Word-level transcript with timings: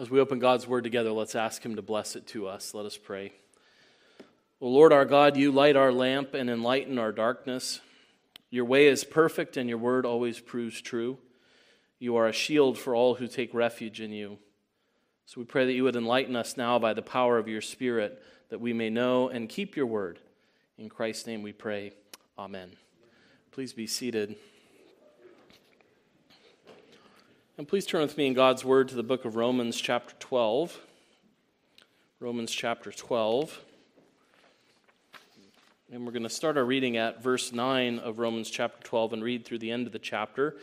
As 0.00 0.08
we 0.08 0.18
open 0.18 0.38
God's 0.38 0.66
word 0.66 0.82
together, 0.82 1.12
let's 1.12 1.34
ask 1.34 1.62
Him 1.62 1.76
to 1.76 1.82
bless 1.82 2.16
it 2.16 2.26
to 2.28 2.46
us. 2.46 2.72
Let 2.72 2.86
us 2.86 2.96
pray. 2.96 3.32
O 4.58 4.66
Lord 4.66 4.94
our 4.94 5.04
God, 5.04 5.36
you 5.36 5.52
light 5.52 5.76
our 5.76 5.92
lamp 5.92 6.32
and 6.32 6.48
enlighten 6.48 6.98
our 6.98 7.12
darkness. 7.12 7.82
Your 8.48 8.64
way 8.64 8.86
is 8.86 9.04
perfect, 9.04 9.58
and 9.58 9.68
your 9.68 9.76
word 9.76 10.06
always 10.06 10.40
proves 10.40 10.80
true. 10.80 11.18
You 11.98 12.16
are 12.16 12.26
a 12.26 12.32
shield 12.32 12.78
for 12.78 12.94
all 12.94 13.16
who 13.16 13.28
take 13.28 13.52
refuge 13.52 14.00
in 14.00 14.10
you. 14.10 14.38
So 15.26 15.38
we 15.38 15.44
pray 15.44 15.66
that 15.66 15.74
you 15.74 15.84
would 15.84 15.96
enlighten 15.96 16.34
us 16.34 16.56
now 16.56 16.78
by 16.78 16.94
the 16.94 17.02
power 17.02 17.36
of 17.36 17.46
your 17.46 17.60
Spirit, 17.60 18.22
that 18.48 18.58
we 18.58 18.72
may 18.72 18.88
know 18.88 19.28
and 19.28 19.50
keep 19.50 19.76
your 19.76 19.84
word. 19.84 20.18
In 20.78 20.88
Christ's 20.88 21.26
name 21.26 21.42
we 21.42 21.52
pray. 21.52 21.92
Amen. 22.38 22.70
Please 23.50 23.74
be 23.74 23.86
seated. 23.86 24.36
And 27.60 27.68
please 27.68 27.84
turn 27.84 28.00
with 28.00 28.16
me 28.16 28.26
in 28.26 28.32
God's 28.32 28.64
Word 28.64 28.88
to 28.88 28.94
the 28.94 29.02
book 29.02 29.26
of 29.26 29.36
Romans, 29.36 29.78
chapter 29.78 30.14
12. 30.18 30.80
Romans, 32.18 32.50
chapter 32.50 32.90
12. 32.90 33.60
And 35.92 36.06
we're 36.06 36.12
going 36.12 36.22
to 36.22 36.30
start 36.30 36.56
our 36.56 36.64
reading 36.64 36.96
at 36.96 37.22
verse 37.22 37.52
9 37.52 37.98
of 37.98 38.18
Romans, 38.18 38.48
chapter 38.48 38.82
12, 38.82 39.12
and 39.12 39.22
read 39.22 39.44
through 39.44 39.58
the 39.58 39.70
end 39.70 39.86
of 39.86 39.92
the 39.92 39.98
chapter. 39.98 40.56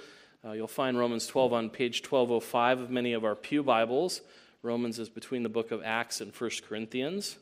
Uh, 0.43 0.53
you'll 0.53 0.67
find 0.67 0.97
Romans 0.97 1.27
12 1.27 1.53
on 1.53 1.69
page 1.69 2.01
1205 2.01 2.79
of 2.79 2.89
many 2.89 3.13
of 3.13 3.23
our 3.23 3.35
Pew 3.35 3.61
Bibles. 3.61 4.21
Romans 4.63 4.97
is 4.97 5.07
between 5.07 5.43
the 5.43 5.49
book 5.49 5.69
of 5.69 5.83
Acts 5.83 6.19
and 6.19 6.33
1 6.33 6.49
Corinthians. 6.67 7.37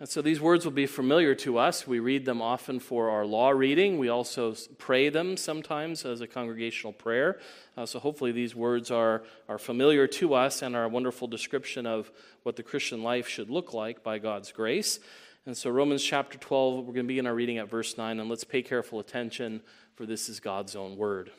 And 0.00 0.08
so 0.08 0.22
these 0.22 0.40
words 0.40 0.64
will 0.64 0.72
be 0.72 0.86
familiar 0.86 1.34
to 1.36 1.58
us. 1.58 1.86
We 1.86 2.00
read 2.00 2.24
them 2.24 2.40
often 2.40 2.80
for 2.80 3.10
our 3.10 3.26
law 3.26 3.50
reading. 3.50 3.98
We 3.98 4.08
also 4.08 4.54
pray 4.78 5.10
them 5.10 5.36
sometimes 5.36 6.06
as 6.06 6.22
a 6.22 6.26
congregational 6.26 6.94
prayer. 6.94 7.38
Uh, 7.76 7.84
so 7.84 7.98
hopefully 7.98 8.32
these 8.32 8.56
words 8.56 8.90
are, 8.90 9.22
are 9.46 9.58
familiar 9.58 10.06
to 10.06 10.32
us 10.32 10.62
and 10.62 10.74
are 10.74 10.84
a 10.84 10.88
wonderful 10.88 11.28
description 11.28 11.84
of 11.84 12.10
what 12.44 12.56
the 12.56 12.62
Christian 12.62 13.02
life 13.02 13.28
should 13.28 13.50
look 13.50 13.74
like 13.74 14.02
by 14.02 14.18
God's 14.18 14.52
grace. 14.52 15.00
And 15.44 15.54
so, 15.54 15.68
Romans 15.68 16.02
chapter 16.02 16.38
12, 16.38 16.78
we're 16.78 16.94
going 16.94 17.04
to 17.06 17.08
begin 17.08 17.26
our 17.26 17.34
reading 17.34 17.58
at 17.58 17.68
verse 17.68 17.98
9, 17.98 18.20
and 18.20 18.28
let's 18.28 18.44
pay 18.44 18.62
careful 18.62 19.00
attention, 19.00 19.60
for 19.96 20.06
this 20.06 20.28
is 20.28 20.38
God's 20.38 20.76
own 20.76 20.96
word. 20.96 21.30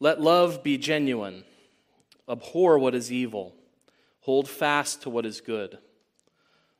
Let 0.00 0.20
love 0.20 0.62
be 0.62 0.76
genuine, 0.78 1.44
abhor 2.28 2.78
what 2.78 2.94
is 2.94 3.10
evil, 3.10 3.54
hold 4.20 4.48
fast 4.48 5.02
to 5.02 5.10
what 5.10 5.24
is 5.24 5.40
good. 5.40 5.78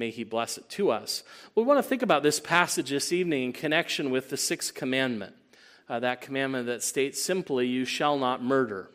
May 0.00 0.08
He 0.08 0.24
bless 0.24 0.56
it 0.56 0.66
to 0.70 0.90
us. 0.90 1.22
We 1.54 1.62
want 1.62 1.76
to 1.76 1.82
think 1.82 2.00
about 2.00 2.22
this 2.22 2.40
passage 2.40 2.88
this 2.88 3.12
evening 3.12 3.42
in 3.42 3.52
connection 3.52 4.08
with 4.10 4.30
the 4.30 4.38
sixth 4.38 4.72
commandment. 4.72 5.34
Uh, 5.90 6.00
that 6.00 6.22
commandment 6.22 6.68
that 6.68 6.82
states 6.82 7.22
simply, 7.22 7.66
You 7.66 7.84
shall 7.84 8.16
not 8.16 8.42
murder. 8.42 8.88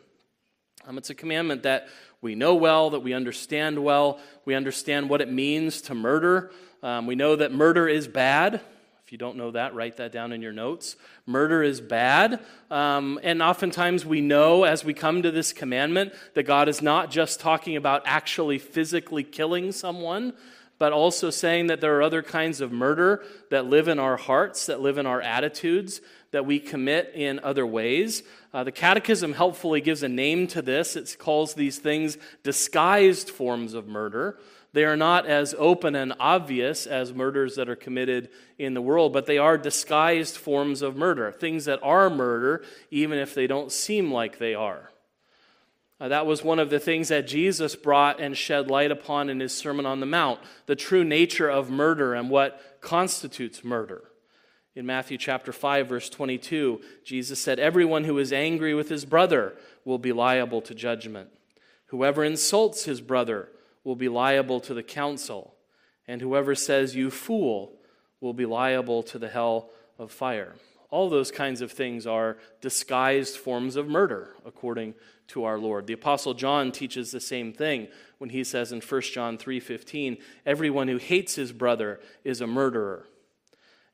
Um, 0.84 0.98
it's 0.98 1.08
a 1.08 1.14
commandment 1.14 1.62
that 1.62 1.86
we 2.20 2.34
know 2.34 2.56
well, 2.56 2.90
that 2.90 3.04
we 3.04 3.12
understand 3.12 3.84
well. 3.84 4.18
We 4.44 4.56
understand 4.56 5.08
what 5.08 5.20
it 5.20 5.30
means 5.30 5.80
to 5.82 5.94
murder. 5.94 6.50
Um, 6.82 7.06
we 7.06 7.14
know 7.14 7.36
that 7.36 7.52
murder 7.52 7.86
is 7.86 8.08
bad. 8.08 8.60
If 9.04 9.12
you 9.12 9.18
don't 9.18 9.36
know 9.36 9.52
that, 9.52 9.76
write 9.76 9.98
that 9.98 10.10
down 10.10 10.32
in 10.32 10.42
your 10.42 10.52
notes. 10.52 10.96
Murder 11.24 11.62
is 11.62 11.80
bad. 11.80 12.40
Um, 12.68 13.20
and 13.22 13.40
oftentimes 13.40 14.04
we 14.04 14.20
know 14.20 14.64
as 14.64 14.84
we 14.84 14.92
come 14.92 15.22
to 15.22 15.30
this 15.30 15.52
commandment 15.52 16.14
that 16.34 16.42
God 16.42 16.68
is 16.68 16.82
not 16.82 17.12
just 17.12 17.38
talking 17.38 17.76
about 17.76 18.02
actually 18.06 18.58
physically 18.58 19.22
killing 19.22 19.70
someone, 19.70 20.32
but 20.78 20.92
also 20.92 21.30
saying 21.30 21.68
that 21.68 21.80
there 21.80 21.96
are 21.96 22.02
other 22.02 22.22
kinds 22.22 22.60
of 22.60 22.72
murder 22.72 23.24
that 23.50 23.66
live 23.66 23.88
in 23.88 23.98
our 23.98 24.16
hearts, 24.16 24.66
that 24.66 24.80
live 24.80 24.98
in 24.98 25.06
our 25.06 25.20
attitudes, 25.20 26.00
that 26.32 26.44
we 26.44 26.58
commit 26.58 27.12
in 27.14 27.40
other 27.40 27.66
ways. 27.66 28.22
Uh, 28.52 28.64
the 28.64 28.72
Catechism 28.72 29.32
helpfully 29.32 29.80
gives 29.80 30.02
a 30.02 30.08
name 30.08 30.46
to 30.48 30.60
this. 30.60 30.96
It 30.96 31.16
calls 31.18 31.54
these 31.54 31.78
things 31.78 32.18
disguised 32.42 33.30
forms 33.30 33.74
of 33.74 33.86
murder. 33.86 34.38
They 34.72 34.84
are 34.84 34.96
not 34.96 35.26
as 35.26 35.54
open 35.56 35.94
and 35.94 36.12
obvious 36.20 36.86
as 36.86 37.14
murders 37.14 37.56
that 37.56 37.70
are 37.70 37.76
committed 37.76 38.28
in 38.58 38.74
the 38.74 38.82
world, 38.82 39.14
but 39.14 39.24
they 39.24 39.38
are 39.38 39.56
disguised 39.56 40.36
forms 40.36 40.82
of 40.82 40.96
murder, 40.96 41.32
things 41.32 41.64
that 41.64 41.80
are 41.82 42.10
murder, 42.10 42.62
even 42.90 43.18
if 43.18 43.34
they 43.34 43.46
don't 43.46 43.72
seem 43.72 44.12
like 44.12 44.38
they 44.38 44.54
are. 44.54 44.90
Uh, 45.98 46.08
that 46.08 46.26
was 46.26 46.44
one 46.44 46.58
of 46.58 46.68
the 46.68 46.78
things 46.78 47.08
that 47.08 47.26
Jesus 47.26 47.74
brought 47.74 48.20
and 48.20 48.36
shed 48.36 48.68
light 48.68 48.90
upon 48.90 49.30
in 49.30 49.40
his 49.40 49.52
Sermon 49.52 49.86
on 49.86 50.00
the 50.00 50.06
Mount 50.06 50.40
the 50.66 50.76
true 50.76 51.04
nature 51.04 51.48
of 51.48 51.70
murder 51.70 52.14
and 52.14 52.28
what 52.28 52.80
constitutes 52.82 53.64
murder. 53.64 54.04
In 54.74 54.84
Matthew 54.84 55.16
chapter 55.16 55.52
5 55.52 55.88
verse 55.88 56.10
22, 56.10 56.82
Jesus 57.02 57.40
said, 57.40 57.58
"Everyone 57.58 58.04
who 58.04 58.18
is 58.18 58.30
angry 58.30 58.74
with 58.74 58.90
his 58.90 59.06
brother 59.06 59.56
will 59.86 59.98
be 59.98 60.12
liable 60.12 60.60
to 60.62 60.74
judgment. 60.74 61.30
Whoever 61.86 62.22
insults 62.22 62.84
his 62.84 63.00
brother 63.00 63.48
will 63.82 63.96
be 63.96 64.08
liable 64.08 64.60
to 64.60 64.74
the 64.74 64.82
council, 64.82 65.54
and 66.06 66.20
whoever 66.20 66.54
says 66.54 66.94
you 66.94 67.10
fool 67.10 67.80
will 68.20 68.34
be 68.34 68.44
liable 68.44 69.02
to 69.04 69.18
the 69.18 69.30
hell 69.30 69.70
of 69.98 70.12
fire." 70.12 70.56
All 70.90 71.08
those 71.08 71.30
kinds 71.30 71.60
of 71.60 71.72
things 71.72 72.06
are 72.06 72.38
disguised 72.60 73.36
forms 73.36 73.76
of 73.76 73.88
murder 73.88 74.34
according 74.44 74.94
to 75.28 75.44
our 75.44 75.58
Lord. 75.58 75.86
The 75.86 75.92
apostle 75.92 76.34
John 76.34 76.70
teaches 76.70 77.10
the 77.10 77.20
same 77.20 77.52
thing 77.52 77.88
when 78.18 78.30
he 78.30 78.44
says 78.44 78.72
in 78.72 78.80
1 78.80 79.12
John 79.12 79.36
3:15, 79.36 80.18
everyone 80.44 80.88
who 80.88 80.98
hates 80.98 81.34
his 81.34 81.52
brother 81.52 82.00
is 82.24 82.40
a 82.40 82.46
murderer. 82.46 83.06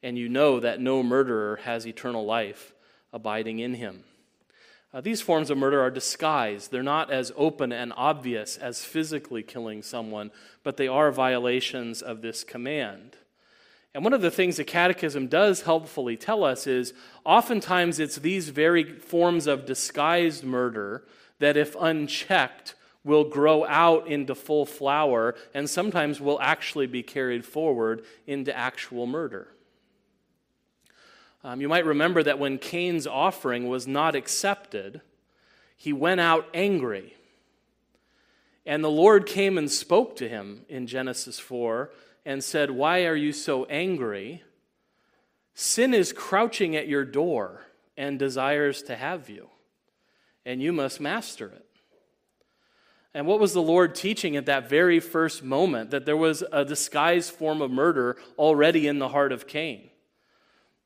And 0.03 0.19
you 0.19 0.29
know 0.29 0.61
that 0.61 0.81
no 0.81 1.03
murderer 1.03 1.61
has 1.65 1.87
eternal 1.87 2.25
life 2.25 2.75
abiding 3.13 3.61
in 3.61 3.75
him. 3.75 4.05
Uh, 4.95 5.01
these 5.01 5.23
forms 5.23 5.49
of 5.49 5.57
murder 5.57 5.81
are 5.81 5.91
disguised. 5.91 6.71
They're 6.71 6.83
not 6.83 7.11
as 7.11 7.33
open 7.35 7.73
and 7.73 7.95
obvious 7.97 8.59
as 8.59 8.85
physically 8.85 9.43
killing 9.43 9.83
someone, 9.83 10.31
but 10.63 10.77
they 10.77 10.89
are 10.89 11.11
violations 11.11 12.03
of 12.03 12.21
this 12.21 12.45
command. 12.45 13.17
And 13.95 14.05
one 14.05 14.15
of 14.15 14.23
the 14.23 14.31
things 14.31 14.57
the 14.57 14.65
Catechism 14.65 15.27
does 15.27 15.63
helpfully 15.63 16.17
tell 16.17 16.45
us 16.45 16.67
is 16.67 16.95
oftentimes 17.25 17.99
it's 17.99 18.17
these 18.17 18.49
very 18.49 18.85
forms 18.85 19.47
of 19.47 19.67
disguised 19.67 20.45
murder 20.45 21.05
that, 21.41 21.57
if 21.57 21.77
unchecked, 21.79 22.75
will 23.05 23.25
grow 23.25 23.67
out 23.67 24.07
into 24.07 24.35
full 24.35 24.65
flower 24.65 25.35
and 25.53 25.69
sometimes 25.69 26.21
will 26.21 26.41
actually 26.41 26.87
be 26.87 27.03
carried 27.03 27.45
forward 27.45 28.05
into 28.27 28.57
actual 28.57 29.07
murder. 29.07 29.49
Um, 31.45 31.61
you 31.61 31.69
might 31.69 31.85
remember 31.85 32.23
that 32.23 32.39
when 32.39 32.59
Cain's 32.59 33.07
offering 33.07 33.69
was 33.69 33.87
not 33.87 34.15
accepted, 34.15 35.01
he 35.77 35.93
went 35.93 36.21
out 36.21 36.47
angry. 36.55 37.17
And 38.65 38.85
the 38.85 38.91
Lord 38.91 39.27
came 39.27 39.59
and 39.59 39.69
spoke 39.69 40.15
to 40.17 40.29
him 40.29 40.65
in 40.69 40.87
Genesis 40.87 41.41
4 41.41 41.91
and 42.25 42.43
said, 42.43 42.71
Why 42.71 43.07
are 43.07 43.17
you 43.17 43.33
so 43.33 43.65
angry? 43.67 44.43
Sin 45.55 45.93
is 45.93 46.13
crouching 46.13 46.77
at 46.77 46.89
your 46.89 47.05
door 47.05 47.63
and 47.97 48.19
desires 48.19 48.83
to 48.85 48.97
have 48.97 49.29
you, 49.29 49.49
and 50.47 50.63
you 50.63 50.73
must 50.73 51.01
master 51.01 51.49
it. 51.49 51.67
And 53.15 53.27
what 53.27 53.41
was 53.41 53.53
the 53.53 53.63
Lord 53.63 53.95
teaching 53.95 54.37
at 54.37 54.47
that 54.47 54.71
very 54.71 54.99
first 54.99 55.43
moment? 55.43 55.91
That 55.91 56.07
there 56.07 56.17
was 56.17 56.43
a 56.51 56.65
disguised 56.65 57.33
form 57.33 57.61
of 57.61 57.71
murder 57.71 58.17
already 58.39 58.87
in 58.87 58.99
the 58.99 59.11
heart 59.11 59.33
of 59.33 59.47
Cain. 59.47 59.91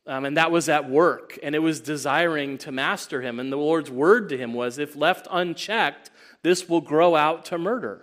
Um, 0.09 0.25
and 0.25 0.37
that 0.37 0.53
was 0.53 0.69
at 0.69 0.89
work, 0.89 1.39
and 1.43 1.55
it 1.55 1.61
was 1.61 1.81
desiring 1.81 2.59
to 2.59 2.73
master 2.73 3.23
him. 3.23 3.41
And 3.41 3.53
the 3.53 3.57
Lord's 3.57 3.91
word 3.91 4.29
to 4.29 4.39
him 4.39 4.55
was 4.55 4.79
if 4.79 4.95
left 4.95 5.27
unchecked, 5.31 6.11
this 6.43 6.69
will 6.69 6.81
grow 6.81 7.17
out 7.17 7.45
to 7.47 7.59
murder. 7.59 8.03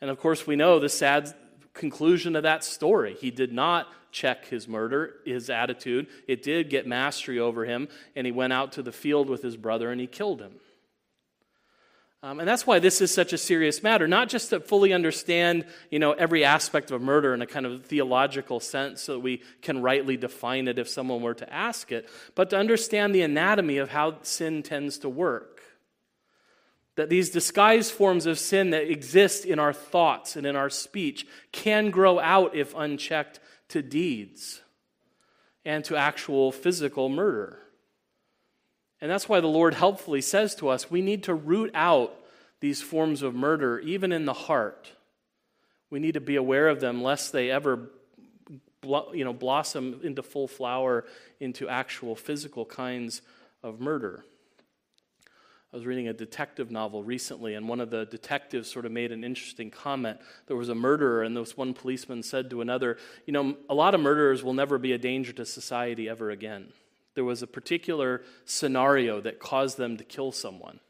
And 0.00 0.10
of 0.10 0.18
course, 0.18 0.46
we 0.46 0.56
know 0.56 0.78
the 0.78 0.88
sad 0.88 1.34
conclusion 1.74 2.36
of 2.36 2.42
that 2.42 2.64
story. 2.64 3.16
He 3.20 3.30
did 3.30 3.52
not 3.52 3.86
check 4.12 4.46
his 4.46 4.66
murder, 4.66 5.14
his 5.24 5.50
attitude. 5.50 6.08
It 6.26 6.42
did 6.42 6.68
get 6.70 6.86
mastery 6.86 7.38
over 7.38 7.64
him, 7.64 7.88
and 8.16 8.26
he 8.26 8.32
went 8.32 8.52
out 8.52 8.72
to 8.72 8.82
the 8.82 8.92
field 8.92 9.28
with 9.28 9.42
his 9.42 9.56
brother 9.56 9.90
and 9.90 10.00
he 10.00 10.06
killed 10.06 10.40
him. 10.40 10.52
Um, 12.22 12.38
and 12.38 12.46
that's 12.46 12.66
why 12.66 12.80
this 12.80 13.00
is 13.00 13.14
such 13.14 13.32
a 13.32 13.38
serious 13.38 13.82
matter, 13.82 14.06
not 14.06 14.28
just 14.28 14.50
to 14.50 14.60
fully 14.60 14.92
understand, 14.92 15.64
you 15.90 15.98
know, 15.98 16.12
every 16.12 16.44
aspect 16.44 16.90
of 16.90 17.00
a 17.00 17.04
murder 17.04 17.32
in 17.32 17.40
a 17.40 17.46
kind 17.46 17.64
of 17.64 17.86
theological 17.86 18.60
sense 18.60 19.00
so 19.00 19.14
that 19.14 19.20
we 19.20 19.40
can 19.62 19.80
rightly 19.80 20.18
define 20.18 20.68
it 20.68 20.78
if 20.78 20.86
someone 20.86 21.22
were 21.22 21.32
to 21.32 21.50
ask 21.50 21.92
it, 21.92 22.10
but 22.34 22.50
to 22.50 22.58
understand 22.58 23.14
the 23.14 23.22
anatomy 23.22 23.78
of 23.78 23.88
how 23.88 24.18
sin 24.20 24.62
tends 24.62 24.98
to 24.98 25.08
work. 25.08 25.59
That 26.96 27.08
these 27.08 27.30
disguised 27.30 27.92
forms 27.92 28.26
of 28.26 28.38
sin 28.38 28.70
that 28.70 28.90
exist 28.90 29.44
in 29.44 29.58
our 29.58 29.72
thoughts 29.72 30.36
and 30.36 30.46
in 30.46 30.56
our 30.56 30.70
speech 30.70 31.26
can 31.52 31.90
grow 31.90 32.18
out, 32.18 32.54
if 32.54 32.74
unchecked, 32.74 33.40
to 33.68 33.82
deeds 33.82 34.60
and 35.64 35.84
to 35.84 35.96
actual 35.96 36.52
physical 36.52 37.08
murder. 37.08 37.58
And 39.00 39.10
that's 39.10 39.28
why 39.28 39.40
the 39.40 39.46
Lord 39.46 39.74
helpfully 39.74 40.20
says 40.20 40.54
to 40.56 40.68
us 40.68 40.90
we 40.90 41.00
need 41.00 41.24
to 41.24 41.34
root 41.34 41.70
out 41.74 42.14
these 42.60 42.82
forms 42.82 43.22
of 43.22 43.34
murder, 43.34 43.78
even 43.80 44.12
in 44.12 44.26
the 44.26 44.34
heart. 44.34 44.92
We 45.88 45.98
need 45.98 46.14
to 46.14 46.20
be 46.20 46.36
aware 46.36 46.68
of 46.68 46.80
them 46.80 47.02
lest 47.02 47.32
they 47.32 47.50
ever 47.50 47.90
you 48.82 49.24
know, 49.24 49.32
blossom 49.32 50.00
into 50.02 50.22
full 50.22 50.48
flower 50.48 51.04
into 51.38 51.68
actual 51.68 52.14
physical 52.14 52.64
kinds 52.64 53.22
of 53.62 53.80
murder. 53.80 54.24
I 55.72 55.76
was 55.76 55.86
reading 55.86 56.08
a 56.08 56.12
detective 56.12 56.72
novel 56.72 57.04
recently, 57.04 57.54
and 57.54 57.68
one 57.68 57.80
of 57.80 57.90
the 57.90 58.04
detectives 58.04 58.68
sort 58.68 58.86
of 58.86 58.92
made 58.92 59.12
an 59.12 59.22
interesting 59.22 59.70
comment. 59.70 60.18
There 60.48 60.56
was 60.56 60.68
a 60.68 60.74
murderer, 60.74 61.22
and 61.22 61.36
this 61.36 61.56
one 61.56 61.74
policeman 61.74 62.24
said 62.24 62.50
to 62.50 62.60
another, 62.60 62.98
You 63.24 63.32
know, 63.32 63.56
a 63.68 63.74
lot 63.74 63.94
of 63.94 64.00
murderers 64.00 64.42
will 64.42 64.52
never 64.52 64.78
be 64.78 64.92
a 64.92 64.98
danger 64.98 65.32
to 65.34 65.46
society 65.46 66.08
ever 66.08 66.30
again. 66.30 66.72
There 67.14 67.24
was 67.24 67.42
a 67.42 67.46
particular 67.46 68.22
scenario 68.44 69.20
that 69.20 69.38
caused 69.38 69.76
them 69.78 69.96
to 69.98 70.04
kill 70.04 70.32
someone. 70.32 70.80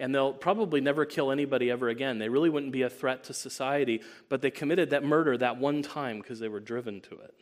And 0.00 0.12
they'll 0.12 0.32
probably 0.32 0.80
never 0.80 1.04
kill 1.04 1.30
anybody 1.30 1.70
ever 1.70 1.88
again. 1.88 2.18
They 2.18 2.28
really 2.28 2.50
wouldn't 2.50 2.72
be 2.72 2.82
a 2.82 2.90
threat 2.90 3.22
to 3.24 3.34
society, 3.34 4.02
but 4.28 4.42
they 4.42 4.50
committed 4.50 4.90
that 4.90 5.04
murder 5.04 5.38
that 5.38 5.58
one 5.58 5.82
time 5.82 6.18
because 6.18 6.40
they 6.40 6.48
were 6.48 6.58
driven 6.58 7.00
to 7.02 7.14
it. 7.20 7.34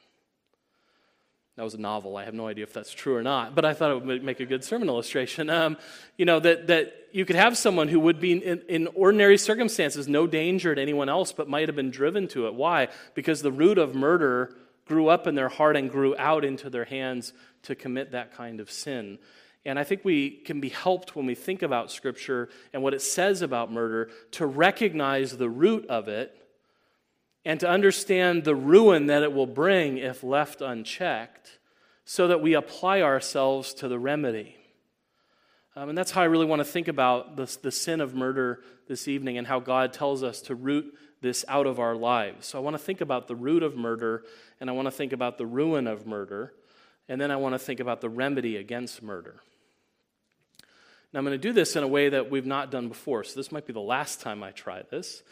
That 1.57 1.65
was 1.65 1.75
a 1.75 1.79
novel. 1.79 2.17
I 2.17 2.25
have 2.25 2.33
no 2.33 2.47
idea 2.47 2.65
if 2.65 2.73
that's 2.73 2.93
true 2.93 3.15
or 3.15 3.23
not, 3.23 3.55
but 3.55 3.67
I 3.67 3.75
thought 3.75 3.91
it 3.91 4.03
would 4.03 4.25
make 4.25 4.41
a 4.41 4.47
good 4.47 4.65
sermon 4.65 4.89
illustration. 4.89 5.51
Um, 5.51 5.77
you 6.17 6.25
know, 6.25 6.41
that, 6.41 6.69
that 6.69 6.95
you 7.13 7.27
could 7.27 7.37
have 7.37 7.59
someone 7.59 7.89
who 7.89 8.01
would 8.01 8.21
be 8.21 8.33
in, 8.33 8.63
in 8.71 8.87
ordinary 8.95 9.37
circumstances 9.37 10.09
no 10.09 10.27
danger 10.27 10.75
to 10.75 10.81
anyone 10.81 11.11
else, 11.11 11.31
but 11.33 11.49
might 11.49 11.69
have 11.69 11.77
been 11.77 11.91
driven 11.91 12.27
to 12.29 12.47
it. 12.47 12.55
Why? 12.55 12.89
Because 13.15 13.43
the 13.43 13.53
root 13.53 13.77
of 13.77 13.95
murder 13.95 14.55
grew 14.87 15.09
up 15.09 15.27
in 15.27 15.35
their 15.35 15.51
heart 15.51 15.77
and 15.77 15.91
grew 15.91 16.17
out 16.17 16.43
into 16.43 16.71
their 16.71 16.87
hands 16.87 17.35
to 17.65 17.75
commit 17.75 18.13
that 18.13 18.35
kind 18.35 18.59
of 18.59 18.71
sin. 18.71 19.19
And 19.65 19.79
I 19.79 19.85
think 19.85 20.05
we 20.05 20.31
can 20.31 20.61
be 20.61 20.71
helped 20.71 21.15
when 21.15 21.27
we 21.27 21.35
think 21.35 21.63
about 21.63 21.91
Scripture 21.91 22.49
and 22.73 22.83
what 22.83 22.95
it 22.95 23.03
says 23.03 23.43
about 23.43 23.71
murder 23.71 24.11
to 24.33 24.47
recognize 24.47 25.37
the 25.37 25.51
root 25.51 25.87
of 25.87 26.09
it 26.09 26.37
and 27.45 27.59
to 27.61 27.69
understand 27.69 28.45
the 28.45 28.55
ruin 28.55 29.07
that 29.07 29.23
it 29.23 29.33
will 29.33 29.47
bring 29.47 29.99
if 29.99 30.23
left 30.23 30.61
unchecked, 30.61 31.59
so 32.05 32.29
that 32.29 32.43
we 32.43 32.55
apply 32.55 33.01
ourselves 33.01 33.75
to 33.75 33.89
the 33.89 33.99
remedy. 33.99 34.57
Um, 35.75 35.89
and 35.89 35.97
that's 35.97 36.11
how 36.11 36.21
I 36.21 36.27
really 36.27 36.47
want 36.47 36.61
to 36.61 36.65
think 36.65 36.89
about 36.89 37.37
the, 37.37 37.57
the 37.63 37.73
sin 37.73 38.01
of 38.01 38.15
murder 38.15 38.61
this 38.89 39.09
evening 39.09 39.39
and 39.39 39.47
how 39.47 39.61
God 39.61 39.93
tells 39.93 40.23
us 40.23 40.43
to 40.43 40.55
root 40.55 40.93
this 41.23 41.45
out 41.49 41.67
of 41.67 41.79
our 41.79 41.95
lives. 41.95 42.47
So 42.47 42.59
I 42.59 42.61
want 42.61 42.75
to 42.75 42.83
think 42.83 43.01
about 43.01 43.29
the 43.29 43.37
root 43.37 43.63
of 43.63 43.77
murder, 43.77 44.25
and 44.61 44.69
I 44.69 44.73
want 44.73 44.87
to 44.87 44.93
think 44.93 45.13
about 45.13 45.39
the 45.39 45.47
ruin 45.47 45.87
of 45.87 46.07
murder, 46.07 46.53
and 47.09 47.21
then 47.21 47.31
I 47.31 47.37
want 47.37 47.55
to 47.55 47.59
think 47.59 47.81
about 47.81 48.01
the 48.01 48.11
remedy 48.11 48.57
against 48.57 49.03
murder. 49.03 49.41
Now, 51.13 51.19
I'm 51.19 51.25
going 51.25 51.39
to 51.39 51.39
do 51.39 51.53
this 51.53 51.77
in 51.77 51.83
a 51.83 51.89
way 51.89 52.09
that 52.09 52.31
we've 52.31 52.47
not 52.47 52.71
done 52.71 52.89
before, 52.89 53.23
so 53.23 53.39
this 53.39 53.53
might 53.53 53.67
be 53.67 53.73
the 53.73 53.81
last 53.81 54.21
time 54.21 54.43
I 54.43 54.51
try 54.51 54.83
this. 54.91 55.23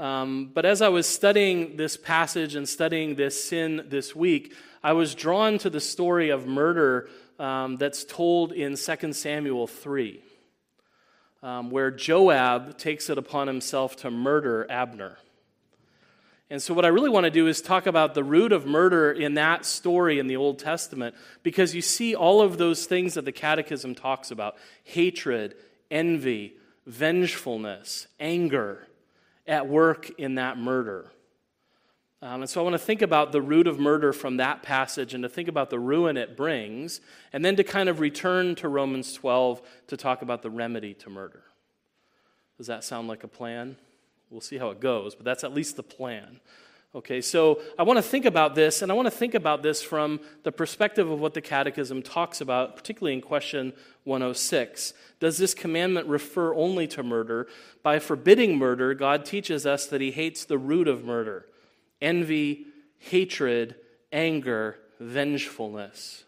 Um, 0.00 0.50
but 0.54 0.64
as 0.64 0.80
I 0.80 0.88
was 0.88 1.06
studying 1.06 1.76
this 1.76 1.98
passage 1.98 2.54
and 2.54 2.66
studying 2.66 3.16
this 3.16 3.44
sin 3.44 3.84
this 3.88 4.16
week, 4.16 4.54
I 4.82 4.94
was 4.94 5.14
drawn 5.14 5.58
to 5.58 5.68
the 5.68 5.78
story 5.78 6.30
of 6.30 6.46
murder 6.46 7.10
um, 7.38 7.76
that's 7.76 8.04
told 8.04 8.52
in 8.52 8.76
2 8.76 9.12
Samuel 9.12 9.66
3, 9.66 10.22
um, 11.42 11.70
where 11.70 11.90
Joab 11.90 12.78
takes 12.78 13.10
it 13.10 13.18
upon 13.18 13.46
himself 13.46 13.94
to 13.96 14.10
murder 14.10 14.66
Abner. 14.70 15.18
And 16.48 16.62
so, 16.62 16.72
what 16.72 16.86
I 16.86 16.88
really 16.88 17.10
want 17.10 17.24
to 17.24 17.30
do 17.30 17.46
is 17.46 17.60
talk 17.60 17.86
about 17.86 18.14
the 18.14 18.24
root 18.24 18.52
of 18.52 18.64
murder 18.64 19.12
in 19.12 19.34
that 19.34 19.66
story 19.66 20.18
in 20.18 20.28
the 20.28 20.36
Old 20.36 20.58
Testament, 20.58 21.14
because 21.42 21.74
you 21.74 21.82
see 21.82 22.14
all 22.14 22.40
of 22.40 22.56
those 22.56 22.86
things 22.86 23.14
that 23.14 23.26
the 23.26 23.32
Catechism 23.32 23.94
talks 23.94 24.30
about 24.30 24.56
hatred, 24.82 25.56
envy, 25.90 26.54
vengefulness, 26.86 28.06
anger 28.18 28.86
at 29.50 29.68
work 29.68 30.08
in 30.16 30.36
that 30.36 30.56
murder. 30.56 31.10
Um, 32.22 32.42
and 32.42 32.48
so 32.48 32.60
I 32.60 32.64
want 32.64 32.74
to 32.74 32.78
think 32.78 33.02
about 33.02 33.32
the 33.32 33.42
root 33.42 33.66
of 33.66 33.80
murder 33.80 34.12
from 34.12 34.36
that 34.36 34.62
passage 34.62 35.12
and 35.12 35.22
to 35.24 35.28
think 35.28 35.48
about 35.48 35.70
the 35.70 35.78
ruin 35.78 36.16
it 36.16 36.36
brings, 36.36 37.00
and 37.32 37.44
then 37.44 37.56
to 37.56 37.64
kind 37.64 37.88
of 37.88 37.98
return 37.98 38.54
to 38.56 38.68
Romans 38.68 39.12
12 39.12 39.60
to 39.88 39.96
talk 39.96 40.22
about 40.22 40.42
the 40.42 40.50
remedy 40.50 40.94
to 40.94 41.10
murder. 41.10 41.42
Does 42.58 42.68
that 42.68 42.84
sound 42.84 43.08
like 43.08 43.24
a 43.24 43.28
plan? 43.28 43.76
We'll 44.30 44.40
see 44.40 44.58
how 44.58 44.70
it 44.70 44.80
goes, 44.80 45.14
but 45.14 45.24
that's 45.24 45.42
at 45.42 45.52
least 45.52 45.76
the 45.76 45.82
plan. 45.82 46.40
Okay, 46.92 47.20
so 47.20 47.60
I 47.78 47.84
want 47.84 47.98
to 47.98 48.02
think 48.02 48.24
about 48.24 48.56
this, 48.56 48.82
and 48.82 48.90
I 48.90 48.96
want 48.96 49.06
to 49.06 49.12
think 49.12 49.34
about 49.34 49.62
this 49.62 49.80
from 49.80 50.18
the 50.42 50.50
perspective 50.50 51.08
of 51.08 51.20
what 51.20 51.34
the 51.34 51.40
Catechism 51.40 52.02
talks 52.02 52.40
about, 52.40 52.74
particularly 52.74 53.14
in 53.14 53.20
question 53.20 53.72
106. 54.02 54.92
Does 55.20 55.38
this 55.38 55.54
commandment 55.54 56.08
refer 56.08 56.52
only 56.52 56.88
to 56.88 57.04
murder? 57.04 57.46
By 57.84 58.00
forbidding 58.00 58.58
murder, 58.58 58.92
God 58.94 59.24
teaches 59.24 59.66
us 59.66 59.86
that 59.86 60.00
He 60.00 60.10
hates 60.10 60.44
the 60.44 60.58
root 60.58 60.88
of 60.88 61.04
murder 61.04 61.46
envy, 62.02 62.66
hatred, 62.98 63.76
anger, 64.10 64.76
vengefulness. 64.98 66.24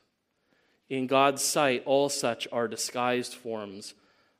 In 0.88 1.08
God's 1.08 1.42
sight, 1.42 1.82
all 1.86 2.08
such 2.08 2.46
are 2.52 2.68
disguised 2.68 3.34
forms 3.34 3.94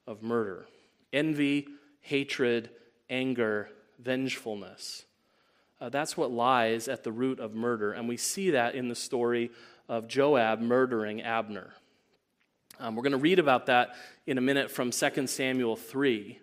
of 0.07 0.23
murder 0.23 0.67
envy, 1.13 1.67
hatred, 2.01 2.71
anger, 3.11 3.71
vengefulness. 3.99 5.05
Uh, 5.83 5.89
that's 5.89 6.17
what 6.17 6.31
lies 6.31 6.87
at 6.87 7.03
the 7.03 7.11
root 7.11 7.41
of 7.41 7.55
murder. 7.55 7.91
And 7.91 8.09
we 8.09 8.17
see 8.17 8.51
that 8.53 8.77
in 8.77 8.87
the 8.87 8.95
story 8.95 9.51
of 9.89 10.07
Joab 10.07 10.61
murdering 10.61 11.23
Abner. 11.23 11.73
Um, 12.79 12.95
we're 12.95 13.03
going 13.03 13.11
to 13.11 13.19
read 13.19 13.41
about 13.41 13.67
that 13.67 13.97
in 14.25 14.39
a 14.39 14.41
minute 14.41 14.71
from 14.71 14.93
2 14.93 15.27
Samuel 15.27 15.75
3. 15.75 16.39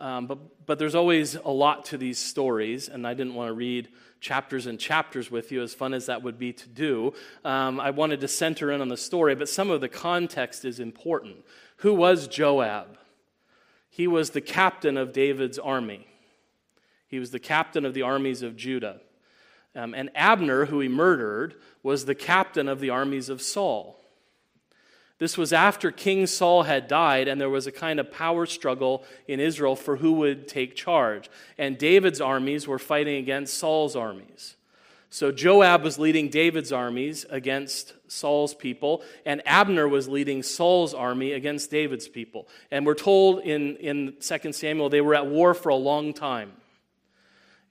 Um, 0.00 0.26
but, 0.26 0.66
but 0.66 0.80
there's 0.80 0.96
always 0.96 1.36
a 1.36 1.48
lot 1.48 1.84
to 1.86 1.96
these 1.96 2.18
stories, 2.18 2.88
and 2.88 3.06
I 3.06 3.14
didn't 3.14 3.34
want 3.34 3.50
to 3.50 3.52
read 3.52 3.88
chapters 4.20 4.66
and 4.66 4.80
chapters 4.80 5.30
with 5.30 5.52
you, 5.52 5.62
as 5.62 5.72
fun 5.72 5.94
as 5.94 6.06
that 6.06 6.24
would 6.24 6.36
be 6.36 6.52
to 6.52 6.68
do. 6.68 7.14
Um, 7.44 7.78
I 7.78 7.90
wanted 7.90 8.20
to 8.22 8.28
center 8.28 8.72
in 8.72 8.80
on 8.80 8.88
the 8.88 8.96
story, 8.96 9.36
but 9.36 9.48
some 9.48 9.70
of 9.70 9.80
the 9.80 9.88
context 9.88 10.64
is 10.64 10.80
important. 10.80 11.36
Who 11.76 11.94
was 11.94 12.26
Joab? 12.26 12.98
He 13.88 14.08
was 14.08 14.30
the 14.30 14.40
captain 14.40 14.96
of 14.96 15.12
David's 15.12 15.60
army. 15.60 16.08
He 17.12 17.18
was 17.18 17.30
the 17.30 17.38
captain 17.38 17.84
of 17.84 17.92
the 17.92 18.00
armies 18.00 18.40
of 18.40 18.56
Judah. 18.56 18.98
Um, 19.76 19.92
and 19.92 20.08
Abner, 20.14 20.64
who 20.64 20.80
he 20.80 20.88
murdered, 20.88 21.56
was 21.82 22.06
the 22.06 22.14
captain 22.14 22.68
of 22.68 22.80
the 22.80 22.88
armies 22.88 23.28
of 23.28 23.42
Saul. 23.42 24.00
This 25.18 25.36
was 25.36 25.52
after 25.52 25.90
King 25.90 26.26
Saul 26.26 26.62
had 26.62 26.88
died, 26.88 27.28
and 27.28 27.38
there 27.38 27.50
was 27.50 27.66
a 27.66 27.72
kind 27.72 28.00
of 28.00 28.10
power 28.10 28.46
struggle 28.46 29.04
in 29.28 29.40
Israel 29.40 29.76
for 29.76 29.96
who 29.98 30.14
would 30.14 30.48
take 30.48 30.74
charge. 30.74 31.28
And 31.58 31.76
David's 31.76 32.22
armies 32.22 32.66
were 32.66 32.78
fighting 32.78 33.16
against 33.16 33.58
Saul's 33.58 33.94
armies. 33.94 34.56
So 35.10 35.30
Joab 35.30 35.82
was 35.82 35.98
leading 35.98 36.30
David's 36.30 36.72
armies 36.72 37.26
against 37.28 37.92
Saul's 38.08 38.54
people, 38.54 39.02
and 39.26 39.42
Abner 39.44 39.86
was 39.86 40.08
leading 40.08 40.42
Saul's 40.42 40.94
army 40.94 41.32
against 41.32 41.70
David's 41.70 42.08
people. 42.08 42.48
And 42.70 42.86
we're 42.86 42.94
told 42.94 43.40
in, 43.40 43.76
in 43.76 44.14
2 44.18 44.52
Samuel 44.54 44.88
they 44.88 45.02
were 45.02 45.14
at 45.14 45.26
war 45.26 45.52
for 45.52 45.68
a 45.68 45.76
long 45.76 46.14
time. 46.14 46.52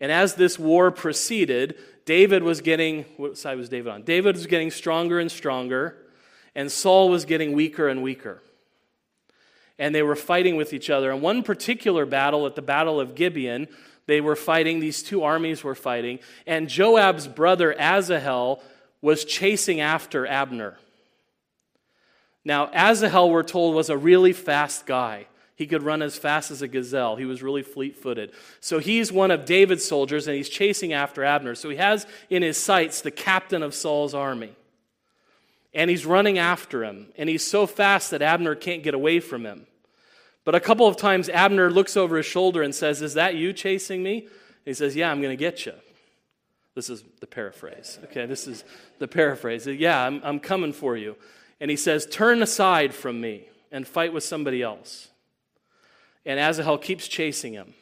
And 0.02 0.12
as 0.12 0.34
this 0.34 0.60
war 0.60 0.92
proceeded, 0.92 1.78
David 2.06 2.42
was 2.42 2.60
getting, 2.60 3.06
what 3.18 3.38
side 3.38 3.58
was 3.58 3.70
David 3.70 3.94
on? 3.94 4.02
David 4.02 4.36
was 4.36 4.48
getting 4.48 4.72
stronger 4.72 5.20
and 5.20 5.32
stronger, 5.32 5.96
and 6.56 6.70
Saul 6.72 7.08
was 7.08 7.24
getting 7.24 7.54
weaker 7.54 7.88
and 7.88 8.02
weaker. 8.02 8.42
And 9.78 9.94
they 9.94 10.02
were 10.02 10.16
fighting 10.16 10.58
with 10.58 10.74
each 10.74 10.90
other. 10.90 11.12
And 11.12 11.22
one 11.22 11.44
particular 11.44 12.06
battle, 12.06 12.48
at 12.48 12.56
the 12.56 12.62
Battle 12.62 13.00
of 13.00 13.16
Gibeon, 13.16 13.68
they 14.08 14.20
were 14.20 14.36
fighting, 14.36 14.80
these 14.80 15.04
two 15.04 15.24
armies 15.24 15.64
were 15.64 15.76
fighting, 15.76 16.20
and 16.48 16.68
Joab's 16.68 17.28
brother 17.28 17.74
Asahel 17.80 18.62
was 19.02 19.24
chasing 19.24 19.80
after 19.80 20.26
Abner. 20.26 20.78
Now, 22.44 22.72
Asahel, 22.74 23.30
we're 23.30 23.44
told, 23.44 23.76
was 23.76 23.92
a 23.92 23.98
really 23.98 24.34
fast 24.34 24.88
guy. 24.88 25.28
He 25.62 25.68
could 25.68 25.84
run 25.84 26.02
as 26.02 26.18
fast 26.18 26.50
as 26.50 26.64
a 26.64 26.68
gazelle. 26.68 27.18
He 27.18 27.26
was 27.26 27.44
really 27.44 27.62
fleet 27.62 27.96
footed. 27.96 28.32
So 28.62 28.80
he's 28.80 29.12
one 29.12 29.30
of 29.30 29.46
David's 29.46 29.86
soldiers 29.86 30.26
and 30.26 30.36
he's 30.36 30.50
chasing 30.50 30.92
after 30.92 31.24
Abner. 31.24 31.54
So 31.54 31.70
he 31.70 31.76
has 31.76 32.08
in 32.32 32.42
his 32.42 32.58
sights 32.58 33.02
the 33.02 33.12
captain 33.12 33.62
of 33.62 33.76
Saul's 33.76 34.16
army. 34.16 34.56
And 35.72 35.88
he's 35.88 36.04
running 36.04 36.40
after 36.40 36.84
him. 36.84 37.10
And 37.16 37.30
he's 37.30 37.46
so 37.46 37.68
fast 37.68 38.10
that 38.10 38.24
Abner 38.24 38.56
can't 38.56 38.82
get 38.82 38.96
away 38.96 39.20
from 39.20 39.46
him. 39.46 39.68
But 40.46 40.56
a 40.56 40.60
couple 40.60 40.88
of 40.88 40.98
times, 40.98 41.30
Abner 41.30 41.70
looks 41.70 41.96
over 41.96 42.18
his 42.18 42.26
shoulder 42.26 42.64
and 42.64 42.74
says, 42.74 43.04
Is 43.04 43.14
that 43.14 43.36
you 43.36 43.54
chasing 43.54 44.02
me? 44.02 44.22
And 44.22 44.30
he 44.66 44.74
says, 44.74 44.96
Yeah, 44.96 45.12
I'm 45.12 45.22
going 45.22 45.30
to 45.30 45.40
get 45.40 45.68
you. 45.68 45.74
This 46.74 46.90
is 46.90 47.04
the 47.20 47.28
paraphrase. 47.28 48.00
Okay, 48.06 48.26
this 48.26 48.48
is 48.48 48.64
the 48.98 49.08
paraphrase. 49.08 49.68
Yeah, 49.68 50.04
I'm, 50.04 50.22
I'm 50.24 50.40
coming 50.40 50.74
for 50.74 50.98
you. 50.98 51.18
And 51.60 51.70
he 51.70 51.78
says, 51.78 52.08
Turn 52.08 52.42
aside 52.42 52.96
from 52.96 53.22
me 53.22 53.48
and 53.72 53.88
fight 53.88 54.12
with 54.12 54.24
somebody 54.24 54.64
else. 54.64 55.11
And 56.26 56.40
Asahel 56.40 56.78
keeps 56.78 57.08
chasing 57.08 57.54
him. 57.54 57.74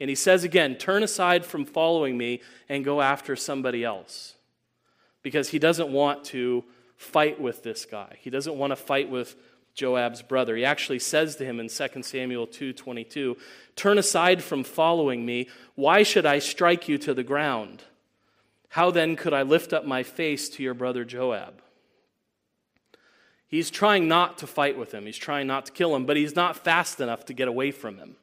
And 0.00 0.08
he 0.10 0.16
says 0.16 0.44
again, 0.44 0.76
Turn 0.76 1.02
aside 1.02 1.44
from 1.44 1.64
following 1.64 2.18
me 2.18 2.40
and 2.68 2.84
go 2.84 3.00
after 3.00 3.36
somebody 3.36 3.84
else. 3.84 4.34
Because 5.22 5.50
he 5.50 5.58
doesn't 5.58 5.92
want 5.92 6.24
to 6.26 6.64
fight 6.96 7.40
with 7.40 7.62
this 7.62 7.84
guy. 7.84 8.16
He 8.20 8.30
doesn't 8.30 8.56
want 8.56 8.72
to 8.72 8.76
fight 8.76 9.08
with 9.08 9.36
Joab's 9.74 10.22
brother. 10.22 10.56
He 10.56 10.64
actually 10.64 10.98
says 10.98 11.36
to 11.36 11.44
him 11.44 11.58
in 11.58 11.68
2 11.68 12.02
Samuel 12.02 12.46
2:22, 12.46 13.36
"Turn 13.74 13.96
aside 13.96 14.42
from 14.42 14.64
following 14.64 15.24
me. 15.24 15.48
Why 15.74 16.02
should 16.02 16.26
I 16.26 16.40
strike 16.40 16.88
you 16.88 16.98
to 16.98 17.14
the 17.14 17.22
ground? 17.22 17.84
How 18.70 18.90
then 18.90 19.16
could 19.16 19.32
I 19.32 19.42
lift 19.42 19.72
up 19.72 19.84
my 19.84 20.02
face 20.02 20.48
to 20.50 20.62
your 20.62 20.74
brother 20.74 21.04
Joab?" 21.04 21.61
He's 23.52 23.70
trying 23.70 24.08
not 24.08 24.38
to 24.38 24.46
fight 24.46 24.78
with 24.78 24.92
him. 24.92 25.04
He's 25.04 25.18
trying 25.18 25.46
not 25.46 25.66
to 25.66 25.72
kill 25.72 25.94
him, 25.94 26.06
but 26.06 26.16
he's 26.16 26.34
not 26.34 26.56
fast 26.56 27.00
enough 27.00 27.26
to 27.26 27.34
get 27.34 27.48
away 27.48 27.70
from 27.70 27.98
him. 27.98 28.16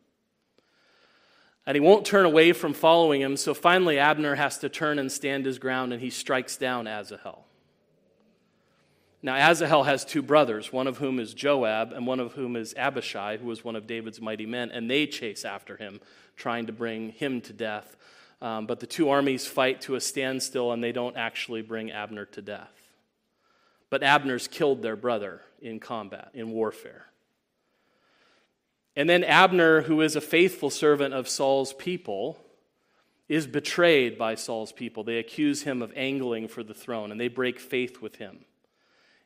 And 1.67 1.75
he 1.75 1.79
won't 1.79 2.03
turn 2.03 2.25
away 2.25 2.51
from 2.51 2.74
following 2.74 3.21
him, 3.21 3.38
so 3.38 3.53
finally 3.53 4.00
Abner 4.00 4.33
has 4.33 4.57
to 4.57 4.69
turn 4.69 4.98
and 4.98 5.12
stand 5.12 5.45
his 5.45 5.59
ground 5.59 5.93
and 5.93 6.01
he 6.01 6.09
strikes 6.09 6.57
down 6.57 6.88
Asahel. 6.88 7.45
Now, 9.21 9.36
Asahel 9.36 9.83
has 9.83 10.03
two 10.03 10.24
brothers, 10.24 10.74
one 10.74 10.88
of 10.88 10.98
whom 10.98 11.19
is 11.19 11.36
Joab, 11.36 11.93
and 11.93 12.07
one 12.07 12.19
of 12.19 12.33
whom 12.33 12.55
is 12.55 12.74
Abishai, 12.75 13.38
who 13.38 13.45
was 13.45 13.63
one 13.63 13.75
of 13.75 13.86
David's 13.86 14.19
mighty 14.19 14.48
men, 14.48 14.71
and 14.71 14.89
they 14.89 15.05
chase 15.05 15.45
after 15.45 15.77
him, 15.77 16.01
trying 16.38 16.65
to 16.65 16.74
bring 16.74 17.12
him 17.12 17.39
to 17.41 17.53
death. 17.53 17.95
Um, 18.41 18.65
but 18.65 18.79
the 18.79 18.88
two 18.88 19.09
armies 19.09 19.45
fight 19.45 19.81
to 19.81 19.93
a 19.93 20.01
standstill, 20.01 20.71
and 20.71 20.83
they 20.83 20.93
don't 20.93 21.17
actually 21.17 21.62
bring 21.62 21.91
Abner 21.91 22.25
to 22.25 22.41
death. 22.41 22.78
But 23.89 24.03
Abner's 24.03 24.48
killed 24.48 24.81
their 24.81 24.96
brother 24.96 25.41
in 25.62 25.79
combat, 25.79 26.29
in 26.34 26.51
warfare. 26.51 27.08
And 28.96 29.10
then 29.10 29.24
Abner, 29.24 29.81
who 29.81 30.01
is 30.01 30.15
a 30.15 30.22
faithful 30.22 30.69
servant 30.69 31.13
of 31.13 31.29
Saul's 31.29 31.74
people, 31.74 32.39
is 33.27 33.48
betrayed 33.48 34.17
by 34.17 34.36
Saul's 34.36 34.72
people. 34.72 35.03
They 35.03 35.19
accuse 35.19 35.63
him 35.63 35.81
of 35.81 35.93
angling 35.96 36.48
for 36.48 36.63
the 36.63 36.74
throne, 36.74 37.12
and 37.12 37.22
they 37.22 37.27
break 37.27 37.60
faith 37.60 38.01
with 38.01 38.15
him. 38.15 38.39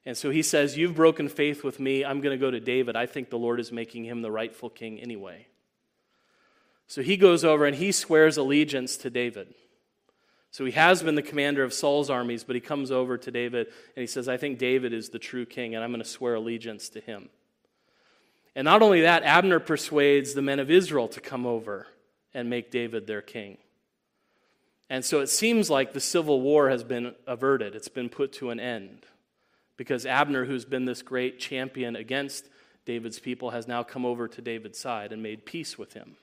And 0.05 0.17
so 0.17 0.29
he 0.29 0.41
says, 0.41 0.77
You've 0.77 0.95
broken 0.95 1.29
faith 1.29 1.63
with 1.63 1.79
me. 1.79 2.03
I'm 2.03 2.19
going 2.19 2.37
to 2.37 2.45
go 2.45 2.51
to 2.51 2.59
David. 2.59 2.95
I 2.95 3.05
think 3.05 3.29
the 3.29 3.39
Lord 3.39 3.59
is 3.59 3.71
making 3.71 4.05
him 4.05 4.21
the 4.21 4.31
rightful 4.31 4.69
king 4.69 4.99
anyway. 4.99 5.47
So 6.87 7.01
he 7.01 7.15
goes 7.15 7.45
over 7.45 7.65
and 7.65 7.77
he 7.77 7.91
swears 7.91 8.37
allegiance 8.37 8.97
to 8.97 9.09
David. 9.09 9.53
So 10.53 10.65
he 10.65 10.71
has 10.73 11.01
been 11.01 11.15
the 11.15 11.23
commander 11.23 11.63
of 11.63 11.73
Saul's 11.73 12.11
armies, 12.11 12.43
but 12.43 12.55
he 12.55 12.59
comes 12.59 12.91
over 12.91 13.17
to 13.17 13.31
David 13.31 13.65
and 13.95 14.01
he 14.01 14.05
says, 14.05 14.29
I 14.29 14.37
think 14.37 14.59
David 14.59 14.93
is 14.93 15.09
the 15.09 15.17
true 15.17 15.47
king, 15.47 15.73
and 15.73 15.83
I'm 15.83 15.89
going 15.89 16.03
to 16.03 16.07
swear 16.07 16.35
allegiance 16.35 16.89
to 16.89 16.99
him. 16.99 17.29
And 18.55 18.65
not 18.65 18.83
only 18.83 19.01
that, 19.01 19.23
Abner 19.23 19.59
persuades 19.59 20.35
the 20.35 20.43
men 20.43 20.59
of 20.59 20.69
Israel 20.69 21.07
to 21.07 21.19
come 21.19 21.47
over 21.47 21.87
and 22.35 22.51
make 22.51 22.69
David 22.69 23.07
their 23.07 23.23
king. 23.23 23.57
And 24.91 25.03
so 25.03 25.21
it 25.21 25.27
seems 25.27 25.71
like 25.71 25.91
the 25.91 25.99
civil 25.99 26.39
war 26.39 26.69
has 26.69 26.83
been 26.83 27.15
averted, 27.25 27.73
it's 27.73 27.87
been 27.87 28.09
put 28.09 28.31
to 28.33 28.51
an 28.51 28.59
end 28.59 29.07
because 29.75 30.05
Abner, 30.05 30.45
who's 30.45 30.65
been 30.65 30.85
this 30.85 31.01
great 31.01 31.39
champion 31.39 31.95
against 31.95 32.47
David's 32.85 33.17
people, 33.17 33.49
has 33.49 33.67
now 33.67 33.81
come 33.81 34.05
over 34.05 34.27
to 34.27 34.39
David's 34.39 34.77
side 34.77 35.11
and 35.11 35.23
made 35.23 35.47
peace 35.47 35.79
with 35.79 35.93
him. 35.93 36.17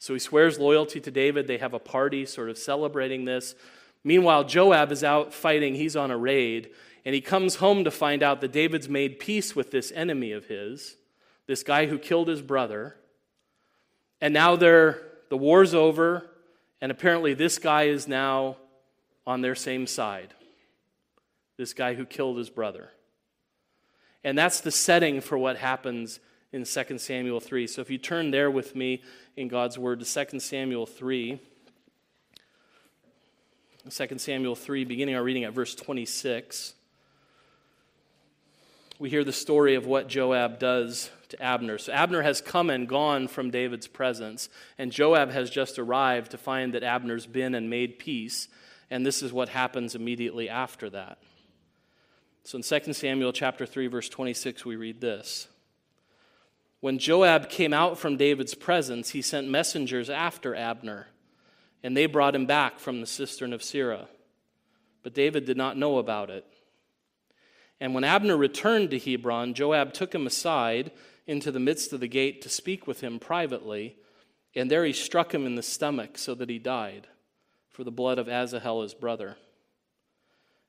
So 0.00 0.14
he 0.14 0.18
swears 0.18 0.58
loyalty 0.58 0.98
to 0.98 1.10
David. 1.10 1.46
They 1.46 1.58
have 1.58 1.74
a 1.74 1.78
party 1.78 2.26
sort 2.26 2.50
of 2.50 2.58
celebrating 2.58 3.26
this. 3.26 3.54
Meanwhile, 4.02 4.44
Joab 4.44 4.90
is 4.90 5.04
out 5.04 5.32
fighting. 5.32 5.76
He's 5.76 5.94
on 5.94 6.10
a 6.10 6.16
raid. 6.16 6.70
And 7.04 7.14
he 7.14 7.20
comes 7.20 7.56
home 7.56 7.84
to 7.84 7.90
find 7.90 8.22
out 8.22 8.40
that 8.40 8.50
David's 8.50 8.88
made 8.88 9.20
peace 9.20 9.54
with 9.54 9.70
this 9.70 9.92
enemy 9.92 10.32
of 10.32 10.46
his, 10.46 10.96
this 11.46 11.62
guy 11.62 11.86
who 11.86 11.98
killed 11.98 12.28
his 12.28 12.42
brother. 12.42 12.96
And 14.20 14.34
now 14.34 14.56
they're, 14.56 15.02
the 15.28 15.36
war's 15.36 15.74
over. 15.74 16.30
And 16.80 16.90
apparently, 16.90 17.34
this 17.34 17.58
guy 17.58 17.84
is 17.84 18.08
now 18.08 18.56
on 19.26 19.42
their 19.42 19.54
same 19.54 19.86
side 19.86 20.34
this 21.60 21.74
guy 21.74 21.92
who 21.92 22.06
killed 22.06 22.38
his 22.38 22.48
brother. 22.48 22.88
And 24.24 24.36
that's 24.36 24.62
the 24.62 24.70
setting 24.70 25.20
for 25.20 25.36
what 25.36 25.58
happens 25.58 26.18
in 26.52 26.64
2 26.64 26.98
Samuel 26.98 27.40
3. 27.40 27.66
So 27.66 27.80
if 27.80 27.90
you 27.90 27.98
turn 27.98 28.30
there 28.30 28.50
with 28.50 28.74
me 28.74 29.02
in 29.36 29.48
God's 29.48 29.78
Word 29.78 30.00
to 30.00 30.26
2 30.26 30.40
Samuel 30.40 30.86
3, 30.86 31.40
2 33.88 34.18
Samuel 34.18 34.54
3, 34.54 34.84
beginning 34.84 35.14
our 35.14 35.22
reading 35.22 35.44
at 35.44 35.52
verse 35.52 35.74
26, 35.74 36.74
we 38.98 39.08
hear 39.08 39.24
the 39.24 39.32
story 39.32 39.76
of 39.76 39.86
what 39.86 40.08
Joab 40.08 40.58
does 40.58 41.10
to 41.30 41.42
Abner. 41.42 41.78
So 41.78 41.92
Abner 41.92 42.20
has 42.20 42.42
come 42.42 42.68
and 42.68 42.86
gone 42.86 43.28
from 43.28 43.50
David's 43.50 43.86
presence, 43.86 44.50
and 44.76 44.92
Joab 44.92 45.30
has 45.30 45.48
just 45.48 45.78
arrived 45.78 46.32
to 46.32 46.38
find 46.38 46.74
that 46.74 46.82
Abner's 46.82 47.26
been 47.26 47.54
and 47.54 47.70
made 47.70 47.98
peace, 47.98 48.48
and 48.90 49.06
this 49.06 49.22
is 49.22 49.32
what 49.32 49.48
happens 49.48 49.94
immediately 49.94 50.50
after 50.50 50.90
that. 50.90 51.18
So 52.42 52.58
in 52.58 52.62
2 52.62 52.92
Samuel 52.92 53.32
chapter 53.32 53.64
3 53.64 53.86
verse 53.86 54.08
26 54.08 54.66
we 54.66 54.76
read 54.76 55.00
this. 55.00 55.48
When 56.80 56.98
Joab 56.98 57.50
came 57.50 57.74
out 57.74 57.98
from 57.98 58.16
David's 58.16 58.54
presence, 58.54 59.10
he 59.10 59.20
sent 59.20 59.48
messengers 59.48 60.08
after 60.08 60.54
Abner, 60.54 61.08
and 61.82 61.94
they 61.94 62.06
brought 62.06 62.34
him 62.34 62.46
back 62.46 62.78
from 62.78 63.00
the 63.00 63.06
cistern 63.06 63.52
of 63.52 63.62
Sirah. 63.62 64.08
But 65.02 65.14
David 65.14 65.44
did 65.44 65.56
not 65.56 65.76
know 65.76 65.98
about 65.98 66.30
it. 66.30 66.46
And 67.80 67.94
when 67.94 68.04
Abner 68.04 68.36
returned 68.36 68.90
to 68.90 68.98
Hebron, 68.98 69.54
Joab 69.54 69.92
took 69.92 70.14
him 70.14 70.26
aside 70.26 70.90
into 71.26 71.50
the 71.50 71.60
midst 71.60 71.92
of 71.92 72.00
the 72.00 72.08
gate 72.08 72.42
to 72.42 72.48
speak 72.48 72.86
with 72.86 73.00
him 73.00 73.18
privately, 73.18 73.96
and 74.54 74.70
there 74.70 74.84
he 74.84 74.92
struck 74.92 75.32
him 75.34 75.46
in 75.46 75.54
the 75.54 75.62
stomach 75.62 76.18
so 76.18 76.34
that 76.34 76.50
he 76.50 76.58
died, 76.58 77.08
for 77.68 77.84
the 77.84 77.90
blood 77.90 78.18
of 78.18 78.28
Asahel 78.28 78.82
his 78.82 78.94
brother. 78.94 79.36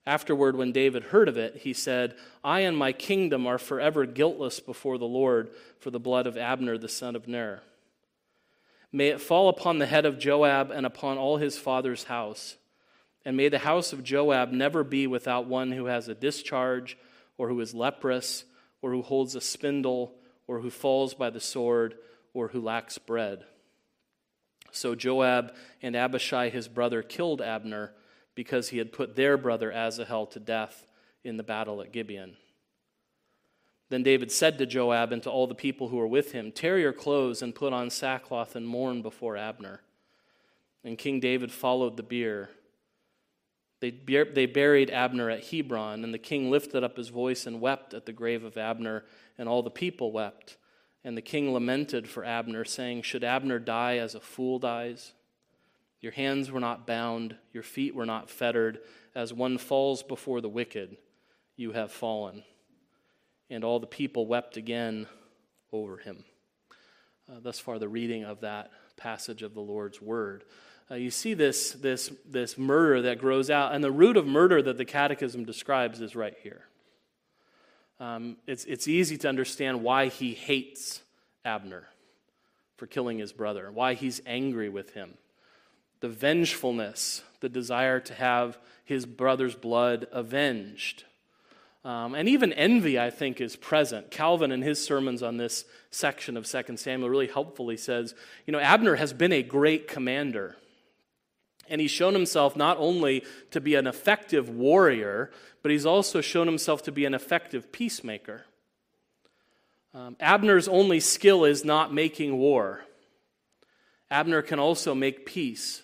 Afterward, 0.05 0.55
when 0.55 0.71
David 0.71 1.05
heard 1.05 1.27
of 1.29 1.37
it, 1.37 1.57
he 1.57 1.73
said, 1.73 2.15
I 2.43 2.61
and 2.61 2.75
my 2.75 2.91
kingdom 2.91 3.45
are 3.45 3.59
forever 3.59 4.05
guiltless 4.05 4.59
before 4.59 4.97
the 4.97 5.05
Lord 5.05 5.51
for 5.79 5.91
the 5.91 5.99
blood 5.99 6.25
of 6.25 6.37
Abner 6.37 6.77
the 6.77 6.89
son 6.89 7.15
of 7.15 7.27
Ner. 7.27 7.61
May 8.91 9.09
it 9.09 9.21
fall 9.21 9.47
upon 9.47 9.77
the 9.77 9.85
head 9.85 10.05
of 10.05 10.19
Joab 10.19 10.71
and 10.71 10.85
upon 10.85 11.17
all 11.17 11.37
his 11.37 11.57
father's 11.57 12.05
house. 12.05 12.57
And 13.23 13.37
may 13.37 13.47
the 13.47 13.59
house 13.59 13.93
of 13.93 14.03
Joab 14.03 14.51
never 14.51 14.83
be 14.83 15.05
without 15.05 15.45
one 15.45 15.71
who 15.71 15.85
has 15.85 16.07
a 16.07 16.15
discharge, 16.15 16.97
or 17.37 17.47
who 17.49 17.59
is 17.61 17.75
leprous, 17.75 18.45
or 18.81 18.91
who 18.91 19.03
holds 19.03 19.35
a 19.35 19.41
spindle, 19.41 20.15
or 20.47 20.59
who 20.59 20.71
falls 20.71 21.13
by 21.13 21.29
the 21.29 21.39
sword, 21.39 21.95
or 22.33 22.47
who 22.47 22.59
lacks 22.59 22.97
bread. 22.97 23.45
So 24.71 24.95
Joab 24.95 25.53
and 25.81 25.95
Abishai 25.95 26.49
his 26.49 26.67
brother 26.67 27.03
killed 27.03 27.41
Abner 27.41 27.93
because 28.35 28.69
he 28.69 28.77
had 28.77 28.93
put 28.93 29.15
their 29.15 29.37
brother 29.37 29.71
Asahel 29.71 30.25
to 30.27 30.39
death 30.39 30.85
in 31.23 31.37
the 31.37 31.43
battle 31.43 31.81
at 31.81 31.91
Gibeon. 31.91 32.35
Then 33.89 34.03
David 34.03 34.31
said 34.31 34.57
to 34.57 34.65
Joab 34.65 35.11
and 35.11 35.21
to 35.23 35.29
all 35.29 35.47
the 35.47 35.53
people 35.53 35.89
who 35.89 35.97
were 35.97 36.07
with 36.07 36.31
him, 36.31 36.53
Tear 36.53 36.79
your 36.79 36.93
clothes 36.93 37.41
and 37.41 37.53
put 37.53 37.73
on 37.73 37.89
sackcloth 37.89 38.55
and 38.55 38.65
mourn 38.65 39.01
before 39.01 39.35
Abner. 39.35 39.81
And 40.83 40.97
King 40.97 41.19
David 41.19 41.51
followed 41.51 41.97
the 41.97 42.03
bier 42.03 42.49
They, 43.81 43.91
they 43.91 44.45
buried 44.45 44.89
Abner 44.89 45.29
at 45.29 45.43
Hebron, 45.43 46.05
and 46.05 46.13
the 46.13 46.17
king 46.19 46.49
lifted 46.49 46.85
up 46.85 46.95
his 46.95 47.09
voice 47.09 47.45
and 47.45 47.59
wept 47.59 47.93
at 47.93 48.05
the 48.05 48.13
grave 48.13 48.45
of 48.45 48.57
Abner, 48.57 49.03
and 49.37 49.49
all 49.49 49.61
the 49.61 49.69
people 49.69 50.13
wept. 50.13 50.55
And 51.03 51.17
the 51.17 51.21
king 51.21 51.51
lamented 51.51 52.07
for 52.07 52.23
Abner, 52.23 52.63
saying, 52.63 53.01
Should 53.01 53.25
Abner 53.25 53.59
die 53.59 53.97
as 53.97 54.15
a 54.15 54.21
fool 54.21 54.57
dies? 54.57 55.11
Your 56.01 56.11
hands 56.11 56.49
were 56.49 56.59
not 56.59 56.87
bound, 56.87 57.35
your 57.53 57.63
feet 57.63 57.93
were 57.93 58.05
not 58.05 58.29
fettered. 58.29 58.79
As 59.13 59.31
one 59.31 59.57
falls 59.57 60.01
before 60.01 60.41
the 60.41 60.49
wicked, 60.49 60.97
you 61.55 61.73
have 61.73 61.91
fallen. 61.91 62.43
And 63.49 63.63
all 63.63 63.79
the 63.79 63.87
people 63.87 64.25
wept 64.25 64.57
again 64.57 65.07
over 65.71 65.97
him. 65.97 66.23
Uh, 67.31 67.39
thus 67.41 67.59
far, 67.59 67.77
the 67.77 67.87
reading 67.87 68.23
of 68.23 68.41
that 68.41 68.71
passage 68.97 69.43
of 69.43 69.53
the 69.53 69.61
Lord's 69.61 70.01
word. 70.01 70.43
Uh, 70.89 70.95
you 70.95 71.11
see 71.11 71.33
this, 71.33 71.71
this, 71.71 72.11
this 72.27 72.57
murder 72.57 73.03
that 73.03 73.19
grows 73.19 73.49
out, 73.49 73.73
and 73.73 73.83
the 73.83 73.91
root 73.91 74.17
of 74.17 74.25
murder 74.25 74.61
that 74.61 74.77
the 74.77 74.85
Catechism 74.85 75.45
describes 75.45 76.01
is 76.01 76.15
right 76.15 76.35
here. 76.43 76.63
Um, 77.99 78.37
it's, 78.47 78.65
it's 78.65 78.87
easy 78.87 79.17
to 79.19 79.29
understand 79.29 79.83
why 79.83 80.07
he 80.07 80.33
hates 80.33 81.01
Abner 81.45 81.87
for 82.75 82.87
killing 82.87 83.19
his 83.19 83.31
brother, 83.31 83.71
why 83.71 83.93
he's 83.93 84.21
angry 84.25 84.69
with 84.69 84.93
him. 84.93 85.13
The 86.01 86.09
vengefulness, 86.09 87.23
the 87.39 87.49
desire 87.49 87.99
to 88.01 88.13
have 88.13 88.57
his 88.83 89.05
brother's 89.05 89.55
blood 89.55 90.07
avenged. 90.11 91.05
Um, 91.83 92.13
and 92.13 92.29
even 92.29 92.53
envy, 92.53 92.99
I 92.99 93.09
think, 93.09 93.41
is 93.41 93.55
present. 93.55 94.11
Calvin, 94.11 94.51
in 94.51 94.61
his 94.61 94.83
sermons 94.83 95.23
on 95.23 95.37
this 95.37 95.65
section 95.89 96.37
of 96.37 96.45
2 96.45 96.77
Samuel, 96.77 97.09
really 97.09 97.27
helpfully 97.27 97.77
says, 97.77 98.13
you 98.45 98.51
know, 98.51 98.59
Abner 98.59 98.95
has 98.95 99.13
been 99.13 99.31
a 99.31 99.41
great 99.41 99.87
commander. 99.87 100.57
And 101.67 101.81
he's 101.81 101.89
shown 101.89 102.13
himself 102.13 102.55
not 102.55 102.77
only 102.77 103.23
to 103.51 103.61
be 103.61 103.75
an 103.75 103.87
effective 103.87 104.49
warrior, 104.49 105.31
but 105.63 105.71
he's 105.71 105.85
also 105.85 106.21
shown 106.21 106.45
himself 106.45 106.83
to 106.83 106.91
be 106.91 107.05
an 107.05 107.13
effective 107.13 107.71
peacemaker. 107.71 108.45
Um, 109.93 110.15
Abner's 110.19 110.67
only 110.67 110.99
skill 110.99 111.45
is 111.45 111.65
not 111.65 111.93
making 111.93 112.37
war. 112.37 112.81
Abner 114.11 114.41
can 114.41 114.59
also 114.59 114.93
make 114.93 115.25
peace. 115.25 115.81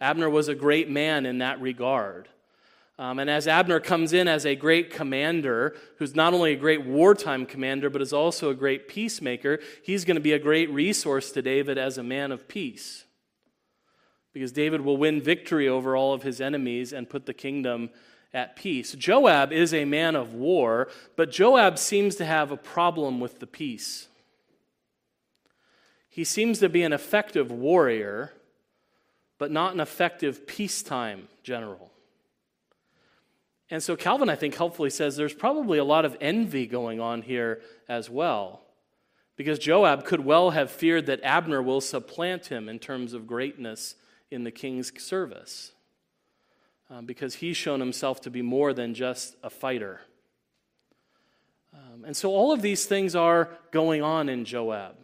Abner 0.00 0.28
was 0.28 0.48
a 0.48 0.54
great 0.54 0.90
man 0.90 1.26
in 1.26 1.38
that 1.38 1.60
regard. 1.60 2.28
Um, 2.98 3.18
and 3.18 3.28
as 3.28 3.46
Abner 3.46 3.80
comes 3.80 4.12
in 4.12 4.26
as 4.26 4.46
a 4.46 4.54
great 4.54 4.90
commander, 4.90 5.76
who's 5.98 6.14
not 6.14 6.32
only 6.32 6.52
a 6.52 6.56
great 6.56 6.86
wartime 6.86 7.44
commander, 7.44 7.90
but 7.90 8.00
is 8.00 8.12
also 8.12 8.50
a 8.50 8.54
great 8.54 8.88
peacemaker, 8.88 9.60
he's 9.82 10.04
going 10.04 10.14
to 10.14 10.20
be 10.20 10.32
a 10.32 10.38
great 10.38 10.70
resource 10.70 11.30
to 11.32 11.42
David 11.42 11.76
as 11.76 11.98
a 11.98 12.02
man 12.02 12.32
of 12.32 12.48
peace 12.48 13.06
because 14.36 14.52
David 14.52 14.82
will 14.82 14.98
win 14.98 15.22
victory 15.22 15.66
over 15.66 15.96
all 15.96 16.12
of 16.12 16.22
his 16.22 16.42
enemies 16.42 16.92
and 16.92 17.08
put 17.08 17.24
the 17.24 17.32
kingdom 17.32 17.88
at 18.34 18.54
peace. 18.54 18.92
Joab 18.92 19.50
is 19.50 19.72
a 19.72 19.86
man 19.86 20.14
of 20.14 20.34
war, 20.34 20.88
but 21.16 21.30
Joab 21.30 21.78
seems 21.78 22.16
to 22.16 22.26
have 22.26 22.50
a 22.50 22.56
problem 22.58 23.18
with 23.18 23.40
the 23.40 23.46
peace. 23.46 24.08
He 26.10 26.22
seems 26.22 26.58
to 26.58 26.68
be 26.68 26.82
an 26.82 26.92
effective 26.92 27.50
warrior, 27.50 28.34
but 29.38 29.50
not 29.50 29.74
an 29.74 29.80
effective 29.80 30.46
peacetime 30.46 31.28
general. 31.42 31.92
And 33.70 33.82
so 33.82 33.96
Calvin, 33.96 34.28
I 34.28 34.36
think, 34.36 34.54
helpfully 34.54 34.90
says 34.90 35.16
there's 35.16 35.34
probably 35.34 35.78
a 35.78 35.84
lot 35.84 36.04
of 36.04 36.16
envy 36.20 36.66
going 36.66 37.00
on 37.00 37.22
here 37.22 37.60
as 37.88 38.08
well. 38.08 38.62
Because 39.36 39.58
Joab 39.58 40.04
could 40.04 40.24
well 40.24 40.50
have 40.50 40.70
feared 40.70 41.06
that 41.06 41.22
Abner 41.22 41.60
will 41.60 41.80
supplant 41.80 42.46
him 42.46 42.68
in 42.68 42.78
terms 42.78 43.12
of 43.12 43.26
greatness 43.26 43.96
in 44.30 44.44
the 44.44 44.50
king's 44.50 44.92
service 45.02 45.72
um, 46.90 47.06
because 47.06 47.36
he's 47.36 47.56
shown 47.56 47.80
himself 47.80 48.20
to 48.22 48.30
be 48.30 48.42
more 48.42 48.72
than 48.72 48.94
just 48.94 49.36
a 49.42 49.50
fighter. 49.50 50.00
Um, 51.74 52.04
and 52.04 52.16
so 52.16 52.30
all 52.30 52.52
of 52.52 52.62
these 52.62 52.86
things 52.86 53.14
are 53.14 53.50
going 53.72 54.02
on 54.02 54.28
in 54.28 54.44
Joab. 54.44 54.94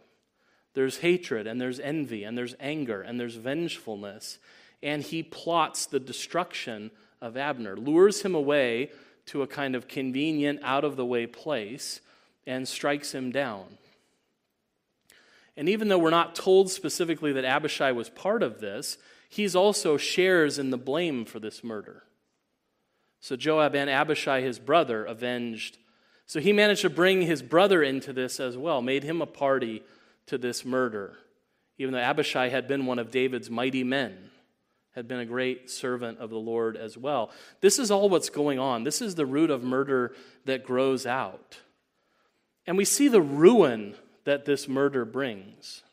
There's 0.73 0.97
hatred, 0.97 1.47
and 1.47 1.61
there's 1.61 1.79
envy, 1.79 2.23
and 2.23 2.37
there's 2.37 2.55
anger, 2.59 3.01
and 3.01 3.19
there's 3.19 3.35
vengefulness. 3.35 4.39
And 4.81 5.03
he 5.03 5.23
plots 5.23 5.85
the 5.85 5.99
destruction 5.99 6.91
of 7.21 7.37
Abner, 7.37 7.77
lures 7.77 8.21
him 8.21 8.35
away 8.35 8.91
to 9.27 9.41
a 9.41 9.47
kind 9.47 9.75
of 9.75 9.87
convenient, 9.87 10.59
out 10.63 10.83
of 10.83 10.95
the 10.95 11.05
way 11.05 11.25
place, 11.25 12.01
and 12.45 12.67
strikes 12.67 13.13
him 13.13 13.31
down. 13.31 13.77
And 15.55 15.69
even 15.69 15.87
though 15.87 15.99
we're 15.99 16.09
not 16.09 16.35
told 16.35 16.71
specifically 16.71 17.31
that 17.33 17.45
Abishai 17.45 17.91
was 17.91 18.09
part 18.09 18.41
of 18.41 18.59
this, 18.59 18.97
he's 19.29 19.55
also 19.55 19.97
shares 19.97 20.57
in 20.57 20.71
the 20.71 20.77
blame 20.77 21.25
for 21.25 21.39
this 21.39 21.63
murder. 21.63 22.03
So 23.21 23.35
Joab 23.35 23.75
and 23.75 23.89
Abishai, 23.89 24.41
his 24.41 24.59
brother, 24.59 25.05
avenged. 25.05 25.77
So 26.25 26.39
he 26.39 26.51
managed 26.51 26.81
to 26.81 26.89
bring 26.89 27.21
his 27.21 27.41
brother 27.41 27.83
into 27.83 28.11
this 28.11 28.39
as 28.39 28.57
well, 28.57 28.81
made 28.81 29.03
him 29.03 29.21
a 29.21 29.27
party 29.27 29.83
to 30.27 30.37
this 30.37 30.63
murder, 30.63 31.13
even 31.77 31.93
though 31.93 31.99
Abishai 31.99 32.49
had 32.49 32.67
been 32.67 32.85
one 32.85 32.99
of 32.99 33.11
David's 33.11 33.49
mighty 33.49 33.83
men, 33.83 34.29
had 34.95 35.07
been 35.07 35.19
a 35.19 35.25
great 35.25 35.69
servant 35.69 36.19
of 36.19 36.29
the 36.29 36.37
Lord 36.37 36.77
as 36.77 36.97
well. 36.97 37.31
This 37.61 37.79
is 37.79 37.89
all 37.89 38.09
what's 38.09 38.29
going 38.29 38.59
on. 38.59 38.83
This 38.83 39.01
is 39.01 39.15
the 39.15 39.25
root 39.25 39.49
of 39.49 39.63
murder 39.63 40.13
that 40.45 40.63
grows 40.63 41.05
out. 41.05 41.57
And 42.67 42.77
we 42.77 42.85
see 42.85 43.07
the 43.07 43.21
ruin 43.21 43.95
that 44.25 44.45
this 44.45 44.67
murder 44.67 45.03
brings. 45.03 45.83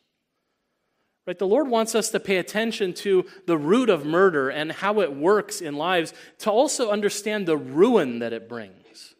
Right? 1.25 1.37
The 1.37 1.47
Lord 1.47 1.67
wants 1.67 1.95
us 1.95 2.09
to 2.09 2.19
pay 2.19 2.37
attention 2.37 2.93
to 2.95 3.25
the 3.45 3.57
root 3.57 3.89
of 3.89 4.05
murder 4.05 4.49
and 4.49 4.71
how 4.71 5.01
it 5.01 5.15
works 5.15 5.61
in 5.61 5.75
lives 5.75 6.13
to 6.39 6.51
also 6.51 6.89
understand 6.91 7.45
the 7.45 7.57
ruin 7.57 8.19
that 8.19 8.33
it 8.33 8.49
brings. 8.49 9.15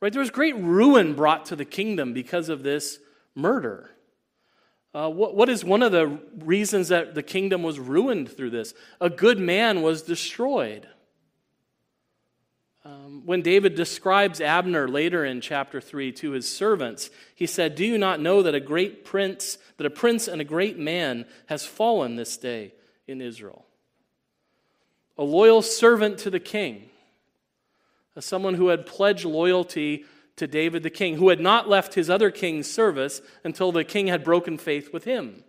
Right? 0.00 0.12
There 0.12 0.20
was 0.20 0.30
great 0.30 0.56
ruin 0.56 1.14
brought 1.14 1.46
to 1.46 1.56
the 1.56 1.64
kingdom 1.64 2.12
because 2.12 2.48
of 2.48 2.62
this 2.62 2.98
murder. 3.40 3.90
Uh, 4.92 5.08
what, 5.08 5.36
what 5.36 5.48
is 5.48 5.64
one 5.64 5.82
of 5.82 5.92
the 5.92 6.18
reasons 6.38 6.88
that 6.88 7.14
the 7.14 7.22
kingdom 7.22 7.62
was 7.62 7.78
ruined 7.78 8.30
through 8.30 8.50
this? 8.50 8.74
A 9.00 9.08
good 9.08 9.38
man 9.38 9.82
was 9.82 10.02
destroyed. 10.02 10.88
Um, 12.84 13.22
when 13.24 13.42
David 13.42 13.74
describes 13.74 14.40
Abner 14.40 14.88
later 14.88 15.24
in 15.24 15.40
chapter 15.40 15.80
3 15.80 16.12
to 16.12 16.30
his 16.32 16.50
servants, 16.50 17.10
he 17.34 17.46
said, 17.46 17.74
Do 17.74 17.84
you 17.84 17.98
not 17.98 18.20
know 18.20 18.42
that 18.42 18.54
a 18.54 18.60
great 18.60 19.04
prince, 19.04 19.58
that 19.76 19.86
a 19.86 19.90
prince 19.90 20.26
and 20.26 20.40
a 20.40 20.44
great 20.44 20.78
man 20.78 21.26
has 21.46 21.64
fallen 21.64 22.16
this 22.16 22.36
day 22.36 22.72
in 23.06 23.20
Israel? 23.20 23.66
A 25.18 25.22
loyal 25.22 25.62
servant 25.62 26.18
to 26.18 26.30
the 26.30 26.40
king, 26.40 26.88
someone 28.18 28.54
who 28.54 28.68
had 28.68 28.86
pledged 28.86 29.24
loyalty 29.24 30.04
to 30.40 30.46
David 30.46 30.82
the 30.82 30.90
king, 30.90 31.16
who 31.16 31.28
had 31.28 31.38
not 31.38 31.68
left 31.68 31.92
his 31.92 32.08
other 32.08 32.30
king's 32.30 32.68
service 32.68 33.20
until 33.44 33.72
the 33.72 33.84
king 33.84 34.06
had 34.06 34.24
broken 34.24 34.56
faith 34.56 34.90
with 34.90 35.04
him. 35.04 35.44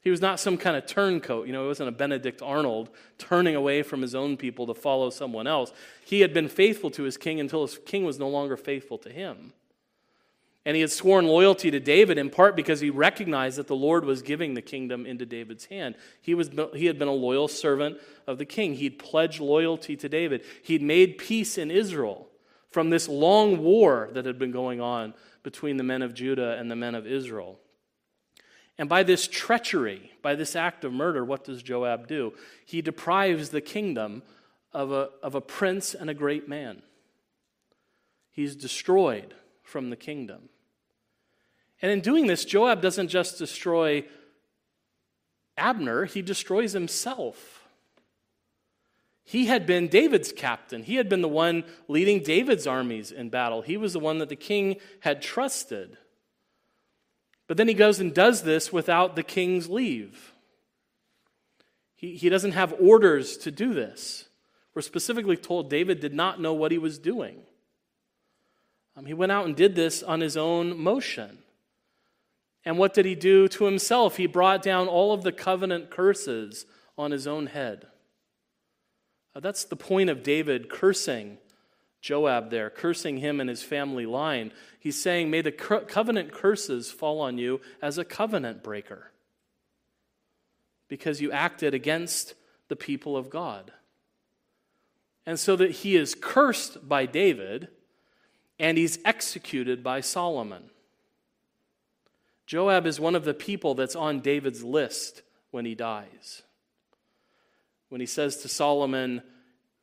He 0.00 0.10
was 0.10 0.22
not 0.22 0.40
some 0.40 0.56
kind 0.56 0.74
of 0.74 0.86
turncoat. 0.86 1.46
You 1.46 1.52
know, 1.52 1.62
he 1.62 1.68
wasn't 1.68 1.90
a 1.90 1.92
Benedict 1.92 2.40
Arnold 2.40 2.88
turning 3.18 3.54
away 3.54 3.82
from 3.82 4.00
his 4.00 4.14
own 4.14 4.38
people 4.38 4.66
to 4.68 4.74
follow 4.74 5.10
someone 5.10 5.46
else. 5.46 5.70
He 6.02 6.22
had 6.22 6.32
been 6.32 6.48
faithful 6.48 6.90
to 6.92 7.02
his 7.02 7.18
king 7.18 7.40
until 7.40 7.66
his 7.66 7.78
king 7.84 8.04
was 8.04 8.18
no 8.18 8.28
longer 8.28 8.56
faithful 8.56 8.96
to 8.98 9.10
him. 9.10 9.52
And 10.64 10.74
he 10.74 10.80
had 10.80 10.90
sworn 10.90 11.26
loyalty 11.26 11.70
to 11.70 11.78
David 11.78 12.16
in 12.16 12.30
part 12.30 12.56
because 12.56 12.80
he 12.80 12.88
recognized 12.88 13.58
that 13.58 13.66
the 13.66 13.76
Lord 13.76 14.06
was 14.06 14.22
giving 14.22 14.54
the 14.54 14.62
kingdom 14.62 15.04
into 15.04 15.26
David's 15.26 15.66
hand. 15.66 15.94
He, 16.22 16.34
was, 16.34 16.50
he 16.74 16.86
had 16.86 16.98
been 16.98 17.08
a 17.08 17.12
loyal 17.12 17.48
servant 17.48 17.98
of 18.26 18.38
the 18.38 18.46
king. 18.46 18.74
He'd 18.74 18.98
pledged 18.98 19.40
loyalty 19.40 19.94
to 19.96 20.08
David. 20.08 20.42
He'd 20.62 20.82
made 20.82 21.18
peace 21.18 21.58
in 21.58 21.70
Israel 21.70 22.27
from 22.70 22.90
this 22.90 23.08
long 23.08 23.62
war 23.62 24.10
that 24.12 24.26
had 24.26 24.38
been 24.38 24.52
going 24.52 24.80
on 24.80 25.14
between 25.42 25.76
the 25.76 25.84
men 25.84 26.02
of 26.02 26.14
Judah 26.14 26.56
and 26.58 26.70
the 26.70 26.76
men 26.76 26.94
of 26.94 27.06
Israel. 27.06 27.58
And 28.76 28.88
by 28.88 29.02
this 29.02 29.26
treachery, 29.26 30.12
by 30.22 30.34
this 30.34 30.54
act 30.54 30.84
of 30.84 30.92
murder, 30.92 31.24
what 31.24 31.44
does 31.44 31.62
Joab 31.62 32.06
do? 32.06 32.32
He 32.64 32.80
deprives 32.80 33.48
the 33.48 33.60
kingdom 33.60 34.22
of 34.72 34.92
a, 34.92 35.10
of 35.22 35.34
a 35.34 35.40
prince 35.40 35.94
and 35.94 36.08
a 36.08 36.14
great 36.14 36.48
man. 36.48 36.82
He's 38.30 38.54
destroyed 38.54 39.34
from 39.62 39.90
the 39.90 39.96
kingdom. 39.96 40.48
And 41.82 41.90
in 41.90 42.00
doing 42.00 42.26
this, 42.26 42.44
Joab 42.44 42.80
doesn't 42.80 43.08
just 43.08 43.38
destroy 43.38 44.04
Abner, 45.56 46.04
he 46.04 46.22
destroys 46.22 46.72
himself. 46.72 47.57
He 49.28 49.44
had 49.44 49.66
been 49.66 49.88
David's 49.88 50.32
captain. 50.32 50.82
He 50.82 50.94
had 50.94 51.10
been 51.10 51.20
the 51.20 51.28
one 51.28 51.64
leading 51.86 52.22
David's 52.22 52.66
armies 52.66 53.12
in 53.12 53.28
battle. 53.28 53.60
He 53.60 53.76
was 53.76 53.92
the 53.92 53.98
one 53.98 54.20
that 54.20 54.30
the 54.30 54.36
king 54.36 54.76
had 55.00 55.20
trusted. 55.20 55.98
But 57.46 57.58
then 57.58 57.68
he 57.68 57.74
goes 57.74 58.00
and 58.00 58.14
does 58.14 58.42
this 58.42 58.72
without 58.72 59.16
the 59.16 59.22
king's 59.22 59.68
leave. 59.68 60.32
He, 61.94 62.16
he 62.16 62.30
doesn't 62.30 62.52
have 62.52 62.74
orders 62.80 63.36
to 63.38 63.50
do 63.50 63.74
this. 63.74 64.30
We're 64.74 64.80
specifically 64.80 65.36
told 65.36 65.68
David 65.68 66.00
did 66.00 66.14
not 66.14 66.40
know 66.40 66.54
what 66.54 66.72
he 66.72 66.78
was 66.78 66.98
doing. 66.98 67.42
Um, 68.96 69.04
he 69.04 69.12
went 69.12 69.30
out 69.30 69.44
and 69.44 69.54
did 69.54 69.74
this 69.74 70.02
on 70.02 70.20
his 70.20 70.38
own 70.38 70.78
motion. 70.78 71.36
And 72.64 72.78
what 72.78 72.94
did 72.94 73.04
he 73.04 73.14
do 73.14 73.46
to 73.48 73.66
himself? 73.66 74.16
He 74.16 74.26
brought 74.26 74.62
down 74.62 74.88
all 74.88 75.12
of 75.12 75.22
the 75.22 75.32
covenant 75.32 75.90
curses 75.90 76.64
on 76.96 77.10
his 77.10 77.26
own 77.26 77.48
head. 77.48 77.88
Uh, 79.38 79.40
that's 79.40 79.62
the 79.62 79.76
point 79.76 80.10
of 80.10 80.24
David 80.24 80.68
cursing 80.68 81.38
Joab 82.00 82.50
there, 82.50 82.70
cursing 82.70 83.18
him 83.18 83.40
and 83.40 83.48
his 83.48 83.62
family 83.62 84.04
line. 84.04 84.52
He's 84.80 85.00
saying, 85.00 85.30
May 85.30 85.42
the 85.42 85.52
covenant 85.52 86.32
curses 86.32 86.90
fall 86.90 87.20
on 87.20 87.38
you 87.38 87.60
as 87.80 87.98
a 87.98 88.04
covenant 88.04 88.64
breaker 88.64 89.12
because 90.88 91.20
you 91.20 91.30
acted 91.30 91.72
against 91.72 92.34
the 92.66 92.74
people 92.74 93.16
of 93.16 93.30
God. 93.30 93.70
And 95.24 95.38
so 95.38 95.54
that 95.54 95.70
he 95.70 95.94
is 95.94 96.16
cursed 96.16 96.88
by 96.88 97.06
David 97.06 97.68
and 98.58 98.76
he's 98.76 98.98
executed 99.04 99.84
by 99.84 100.00
Solomon. 100.00 100.70
Joab 102.44 102.86
is 102.86 102.98
one 102.98 103.14
of 103.14 103.24
the 103.24 103.34
people 103.34 103.74
that's 103.74 103.94
on 103.94 104.18
David's 104.18 104.64
list 104.64 105.22
when 105.52 105.64
he 105.64 105.76
dies. 105.76 106.42
When 107.88 108.00
he 108.00 108.06
says 108.06 108.38
to 108.38 108.48
Solomon, 108.48 109.22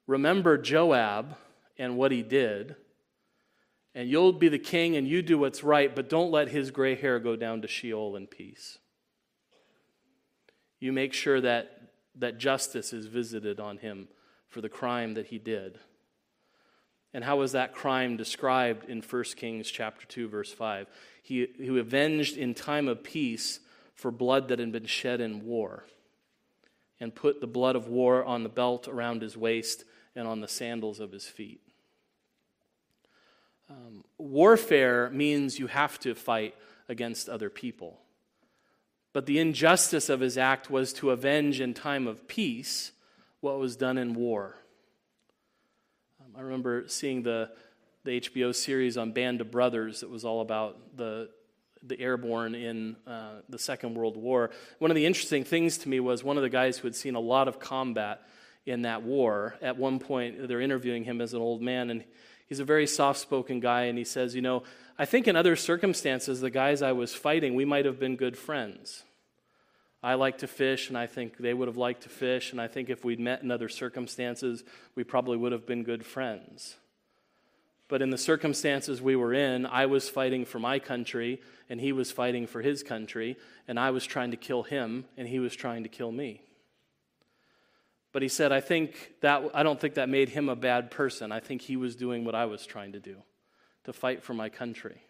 Remember 0.08 0.58
Joab 0.58 1.36
and 1.78 1.98
what 1.98 2.12
he 2.12 2.22
did, 2.22 2.76
and 3.96 4.10
you'll 4.10 4.34
be 4.34 4.50
the 4.50 4.60
king 4.60 4.96
and 4.96 5.08
you 5.08 5.22
do 5.22 5.38
what's 5.38 5.64
right, 5.64 5.96
but 5.96 6.10
don't 6.10 6.32
let 6.32 6.50
his 6.50 6.70
gray 6.70 6.96
hair 6.96 7.20
go 7.20 7.36
down 7.36 7.62
to 7.62 7.68
Sheol 7.68 8.16
in 8.16 8.28
peace. 8.28 8.78
You 10.80 10.92
make 10.92 11.14
sure 11.14 11.42
that, 11.42 11.82
that 12.16 12.38
justice 12.38 12.94
is 12.94 13.08
visited 13.08 13.60
on 13.60 13.78
him 13.78 14.10
for 14.50 14.62
the 14.62 14.70
crime 14.70 15.16
that 15.16 15.28
he 15.28 15.40
did. 15.40 15.80
And 17.14 17.24
how 17.24 17.38
was 17.38 17.54
that 17.54 17.74
crime 17.74 18.18
described 18.18 18.90
in 18.90 19.02
1 19.02 19.24
Kings 19.38 19.72
chapter 19.72 20.06
2 20.06 20.28
verse 20.28 20.52
5? 20.52 20.88
He 21.24 21.48
who 21.58 21.78
avenged 21.78 22.38
in 22.38 22.54
time 22.54 22.90
of 22.90 23.04
peace 23.04 23.62
for 23.94 24.12
blood 24.12 24.50
that 24.50 24.60
had 24.60 24.74
been 24.74 24.86
shed 24.86 25.22
in 25.22 25.46
war 25.46 25.86
and 27.00 27.14
put 27.14 27.42
the 27.42 27.48
blood 27.48 27.76
of 27.76 27.88
war 27.88 28.24
on 28.24 28.44
the 28.44 28.50
belt 28.50 28.88
around 28.88 29.22
his 29.22 29.36
waist 29.36 29.84
and 30.16 30.28
on 30.28 30.42
the 30.42 30.48
sandals 30.48 31.00
of 31.00 31.12
his 31.12 31.26
feet. 31.26 31.62
Um, 33.70 34.04
warfare 34.18 35.10
means 35.10 35.60
you 35.60 35.68
have 35.68 36.00
to 36.00 36.14
fight 36.14 36.56
against 36.88 37.30
other 37.30 37.50
people. 37.50 38.00
But 39.12 39.26
the 39.26 39.40
injustice 39.40 40.10
of 40.10 40.20
his 40.20 40.38
act 40.38 40.70
was 40.70 40.94
to 40.94 41.12
avenge 41.12 41.62
in 41.62 41.74
time 41.74 42.06
of 42.06 42.28
peace 42.28 42.92
what 43.40 43.60
was 43.60 43.76
done 43.76 43.98
in 43.98 44.14
war. 44.14 44.58
Um, 46.20 46.34
I 46.38 46.42
remember 46.42 46.86
seeing 46.88 47.24
the, 47.24 47.50
the 48.04 48.20
HBO 48.22 48.54
series 48.54 48.98
on 48.98 49.14
Band 49.14 49.42
of 49.42 49.52
Brothers 49.52 50.02
that 50.02 50.10
was 50.10 50.26
all 50.26 50.42
about 50.42 50.98
the, 50.98 51.30
the 51.88 52.00
airborne 52.00 52.56
in 52.56 52.96
uh, 53.06 53.42
the 53.50 53.60
Second 53.60 53.96
World 53.96 54.18
War. 54.18 54.52
One 54.80 54.92
of 54.92 54.96
the 54.96 55.06
interesting 55.06 55.44
things 55.44 55.78
to 55.80 55.90
me 55.90 56.00
was 56.00 56.24
one 56.24 56.38
of 56.38 56.44
the 56.44 56.50
guys 56.50 56.78
who 56.78 56.88
had 56.88 56.96
seen 56.96 57.16
a 57.16 57.20
lot 57.20 57.48
of 57.48 57.60
combat 57.60 58.22
in 58.66 58.84
that 58.84 59.04
war. 59.04 59.56
At 59.62 59.78
one 59.78 60.00
point, 60.00 60.48
they're 60.48 60.62
interviewing 60.62 61.04
him 61.04 61.22
as 61.22 61.34
an 61.34 61.42
old 61.42 61.62
man, 61.62 61.90
and 61.90 62.04
he's 62.48 62.60
a 62.60 62.66
very 62.66 62.88
soft 62.88 63.20
spoken 63.20 63.60
guy, 63.60 63.84
and 63.84 63.98
he 63.98 64.04
says, 64.04 64.36
You 64.36 64.42
know, 64.42 64.64
I 64.98 65.06
think 65.06 65.28
in 65.28 65.36
other 65.36 65.56
circumstances, 65.56 66.42
the 66.42 66.50
guys 66.50 66.82
I 66.82 66.94
was 66.94 67.14
fighting, 67.14 67.56
we 67.56 67.66
might 67.66 67.86
have 67.86 68.00
been 68.00 68.16
good 68.16 68.38
friends. 68.38 69.04
I 70.02 70.14
like 70.16 70.40
to 70.40 70.48
fish, 70.48 70.90
and 70.90 70.98
I 70.98 71.08
think 71.08 71.38
they 71.38 71.54
would 71.54 71.68
have 71.68 71.78
liked 71.78 72.04
to 72.04 72.10
fish, 72.10 72.52
and 72.52 72.62
I 72.62 72.68
think 72.68 72.90
if 72.90 73.04
we'd 73.04 73.20
met 73.20 73.42
in 73.42 73.50
other 73.50 73.70
circumstances, 73.70 74.64
we 74.94 75.04
probably 75.04 75.38
would 75.38 75.52
have 75.52 75.66
been 75.66 75.84
good 75.84 76.06
friends. 76.06 76.76
But 77.88 78.02
in 78.02 78.10
the 78.10 78.18
circumstances 78.18 79.02
we 79.02 79.16
were 79.16 79.34
in, 79.34 79.66
I 79.66 79.86
was 79.86 80.10
fighting 80.10 80.46
for 80.46 80.60
my 80.60 80.80
country, 80.80 81.42
and 81.70 81.80
he 81.80 81.92
was 81.92 82.12
fighting 82.12 82.48
for 82.48 82.62
his 82.62 82.82
country, 82.82 83.38
and 83.68 83.80
I 83.80 83.92
was 83.92 84.06
trying 84.06 84.32
to 84.32 84.38
kill 84.38 84.64
him, 84.64 85.06
and 85.18 85.28
he 85.28 85.40
was 85.40 85.56
trying 85.56 85.84
to 85.84 85.90
kill 85.90 86.12
me. 86.12 86.42
But 88.12 88.22
he 88.22 88.28
said, 88.28 88.52
I 88.52 88.62
think 88.62 89.12
that 89.22 89.52
I 89.54 89.62
don't 89.62 89.80
think 89.80 89.96
that 89.96 90.10
made 90.10 90.30
him 90.30 90.50
a 90.50 90.56
bad 90.56 90.90
person. 90.90 91.32
I 91.32 91.42
think 91.42 91.62
he 91.62 91.76
was 91.76 91.96
doing 91.96 92.24
what 92.24 92.34
I 92.34 92.46
was 92.46 92.66
trying 92.66 92.94
to 92.94 93.00
do, 93.00 93.18
to 93.84 93.94
fight 93.94 94.24
for 94.24 94.34
my 94.34 94.50
country. 94.50 95.02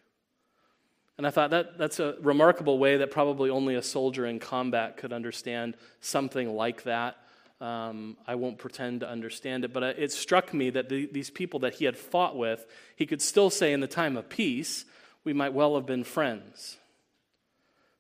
And 1.17 1.25
I 1.25 1.29
thought 1.29 1.51
that 1.51 1.77
that's 1.77 1.99
a 1.99 2.15
remarkable 2.21 2.77
way 2.77 2.97
that 2.97 3.11
probably 3.11 3.49
only 3.49 3.75
a 3.75 3.81
soldier 3.81 4.25
in 4.25 4.39
combat 4.39 4.97
could 4.97 5.13
understand 5.13 5.77
something 6.01 6.55
like 6.55 6.83
that. 6.83 7.15
Um, 7.61 8.17
I 8.27 8.35
won't 8.35 8.57
pretend 8.57 8.99
to 8.99 9.09
understand 9.09 9.63
it, 9.63 9.71
but 9.71 9.83
uh, 9.83 9.93
it 9.97 10.11
struck 10.11 10.53
me 10.53 10.69
that 10.71 10.89
the, 10.89 11.07
these 11.11 11.29
people 11.29 11.61
that 11.61 11.75
he 11.75 11.85
had 11.85 11.97
fought 11.97 12.35
with, 12.35 12.65
he 12.95 13.05
could 13.05 13.21
still 13.21 13.49
say 13.49 13.71
in 13.71 13.79
the 13.79 13.87
time 13.87 14.17
of 14.17 14.27
peace, 14.27 14.83
we 15.23 15.31
might 15.31 15.53
well 15.53 15.75
have 15.75 15.85
been 15.85 16.03
friends. 16.03 16.77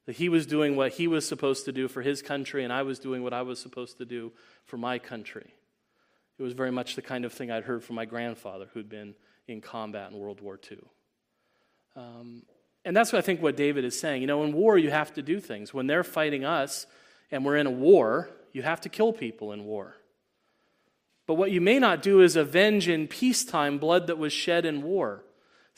That 0.05 0.17
he 0.17 0.29
was 0.29 0.45
doing 0.45 0.75
what 0.75 0.93
he 0.93 1.07
was 1.07 1.27
supposed 1.27 1.65
to 1.65 1.71
do 1.71 1.87
for 1.87 2.01
his 2.01 2.21
country, 2.21 2.63
and 2.63 2.71
I 2.71 2.83
was 2.83 2.99
doing 2.99 3.23
what 3.23 3.33
I 3.33 3.43
was 3.43 3.59
supposed 3.59 3.97
to 3.99 4.05
do 4.05 4.33
for 4.65 4.77
my 4.77 4.99
country. 4.99 5.53
It 6.37 6.43
was 6.43 6.53
very 6.53 6.71
much 6.71 6.95
the 6.95 7.01
kind 7.01 7.23
of 7.23 7.31
thing 7.31 7.49
I'd 7.49 7.63
heard 7.63 7.83
from 7.83 7.95
my 7.95 8.05
grandfather 8.05 8.67
who'd 8.73 8.89
been 8.89 9.15
in 9.47 9.61
combat 9.61 10.11
in 10.11 10.19
World 10.19 10.41
War 10.41 10.59
II. 10.69 10.79
Um, 11.95 12.43
and 12.83 12.95
that's 12.95 13.13
what 13.13 13.19
I 13.19 13.21
think 13.21 13.41
what 13.41 13.55
David 13.55 13.85
is 13.85 13.97
saying. 13.97 14.21
You 14.21 14.27
know, 14.27 14.43
in 14.43 14.53
war, 14.53 14.77
you 14.77 14.91
have 14.91 15.13
to 15.13 15.21
do 15.21 15.39
things. 15.39 15.73
When 15.73 15.87
they're 15.87 16.03
fighting 16.03 16.43
us 16.43 16.85
and 17.31 17.45
we're 17.45 17.57
in 17.57 17.67
a 17.67 17.71
war, 17.71 18.29
you 18.55 18.61
have 18.61 18.79
to 18.79 18.89
kill 18.89 19.11
people 19.11 19.51
in 19.51 19.65
war. 19.65 19.97
But 21.27 21.33
what 21.33 21.51
you 21.51 21.59
may 21.59 21.77
not 21.77 22.01
do 22.01 22.21
is 22.21 22.37
avenge 22.37 22.87
in 22.87 23.07
peacetime 23.07 23.79
blood 23.79 24.07
that 24.07 24.17
was 24.17 24.31
shed 24.31 24.65
in 24.65 24.81
war 24.81 25.23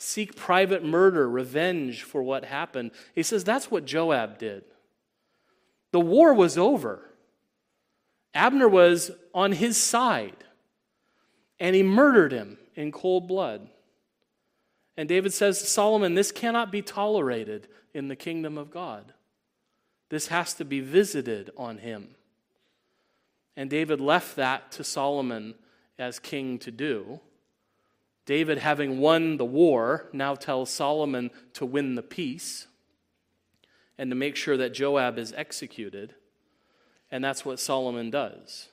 seek 0.00 0.36
private 0.36 0.84
murder, 0.84 1.28
revenge 1.28 2.04
for 2.04 2.22
what 2.22 2.44
happened. 2.44 2.92
He 3.16 3.24
says 3.24 3.42
that's 3.42 3.68
what 3.68 3.84
Joab 3.84 4.38
did. 4.38 4.62
The 5.90 5.98
war 5.98 6.32
was 6.32 6.56
over. 6.56 7.02
Abner 8.32 8.68
was 8.68 9.10
on 9.34 9.50
his 9.50 9.76
side, 9.76 10.44
and 11.58 11.74
he 11.74 11.82
murdered 11.82 12.30
him 12.30 12.58
in 12.76 12.92
cold 12.92 13.26
blood. 13.26 13.68
And 14.96 15.08
David 15.08 15.32
says 15.32 15.58
to 15.58 15.66
Solomon, 15.66 16.14
This 16.14 16.30
cannot 16.30 16.70
be 16.70 16.82
tolerated 16.82 17.66
in 17.92 18.06
the 18.06 18.14
kingdom 18.14 18.56
of 18.56 18.70
God. 18.70 19.14
This 20.10 20.28
has 20.28 20.54
to 20.54 20.64
be 20.64 20.78
visited 20.78 21.50
on 21.56 21.78
him. 21.78 22.14
And 23.58 23.68
David 23.68 24.00
left 24.00 24.36
that 24.36 24.70
to 24.72 24.84
Solomon 24.84 25.56
as 25.98 26.20
king 26.20 26.60
to 26.60 26.70
do. 26.70 27.18
David, 28.24 28.58
having 28.58 29.00
won 29.00 29.36
the 29.36 29.44
war, 29.44 30.08
now 30.12 30.36
tells 30.36 30.70
Solomon 30.70 31.32
to 31.54 31.66
win 31.66 31.96
the 31.96 32.02
peace 32.02 32.68
and 33.98 34.12
to 34.12 34.14
make 34.14 34.36
sure 34.36 34.56
that 34.56 34.72
Joab 34.72 35.18
is 35.18 35.34
executed. 35.36 36.14
And 37.10 37.24
that's 37.24 37.44
what 37.44 37.58
Solomon 37.58 38.10
does. 38.10 38.68